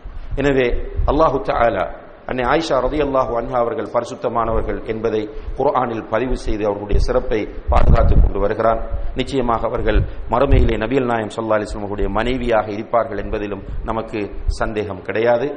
எனவே 0.40 0.66
அல்லாஹு 1.10 1.38
தாலா 1.50 1.84
அன்னை 2.30 2.44
ஆயிஷா 2.52 2.76
ரதி 2.84 2.98
அல்லாஹு 3.06 3.32
அன்ஹா 3.40 3.56
அவர்கள் 3.62 3.88
பரிசுத்தமானவர்கள் 3.94 4.78
என்பதை 4.92 5.20
குர்ஆனில் 5.58 6.04
பதிவு 6.12 6.36
செய்து 6.44 6.62
அவர்களுடைய 6.68 7.00
சிறப்பை 7.06 7.40
பாதுகாத்துக் 7.72 8.22
கொண்டு 8.22 8.38
வருகிறான். 8.44 8.80
நிச்சயமாக 9.20 9.62
அவர்கள் 9.70 9.98
மறுமையிலே 10.34 10.76
நபியல் 10.84 11.10
நாயம் 11.12 11.34
சொல்லா 11.36 11.56
அலிஸ்லமுடைய 11.58 12.08
மனைவியாக 12.18 12.66
இருப்பார்கள் 12.76 13.20
என்பதிலும் 13.24 13.64
நமக்கு 13.90 14.20
சந்தேகம் 14.60 15.04
கிடையாது. 15.08 15.48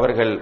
அவர்கள் 0.00 0.32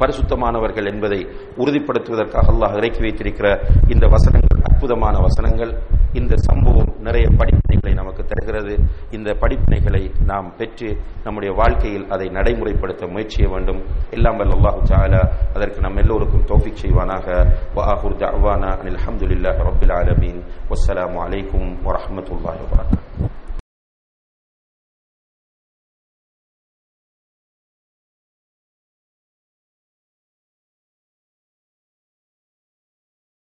பரிசுத்தமானவர்கள் 0.00 0.86
என்பதை 0.92 1.20
உறுதிப்படுத்துவதற்காக 1.62 2.46
அல்லாஹ் 2.54 2.76
இறக்கி 2.80 3.00
வைத்திருக்கிற 3.06 3.48
இந்த 3.94 4.04
வசனங்கள் 4.16 4.62
அற்புதமான 4.70 5.14
வசனங்கள். 5.28 5.72
இந்த 6.20 6.34
சம்பவம் 6.48 6.90
நிறைய 7.06 7.26
படிப்பினைகளை 7.40 7.92
நமக்கு 8.00 8.22
தருகிறது. 8.30 8.74
இந்த 9.16 9.30
படிப்பினைகளை 9.42 10.02
நாம் 10.30 10.48
பெற்று 10.58 10.90
நம்முடைய 11.24 11.50
வாழ்க்கையில் 11.60 12.06
அதை 12.14 12.26
நடைமுறைப்படுத்த 12.38 13.10
முயற்சிய 13.14 13.46
வேண்டும். 13.54 13.80
எல்லாம் 14.16 14.38
வல்ல 14.40 14.56
அல்லாஹு 14.58 14.82
சாலா 14.92 15.22
அதற்கு 15.56 15.80
நம் 15.86 16.00
எல்லோருக்கும் 16.04 16.46
தோஃபிக் 16.52 16.82
செய்வானாக. 16.84 17.26
வஆஹிர் 17.78 18.20
தஅவானா 18.24 18.70
அனில் 18.80 19.02
ஹம்துலில்லாஹி 19.06 19.66
ரப்பில் 19.70 19.96
ஆலமீன். 20.00 20.40
வஸ்ஸலாமு 20.72 21.20
அலைக்கும் 21.26 21.70
வரமத்துல்லாஹ் 21.88 22.60
வபரகாத்துஹு 22.64 23.34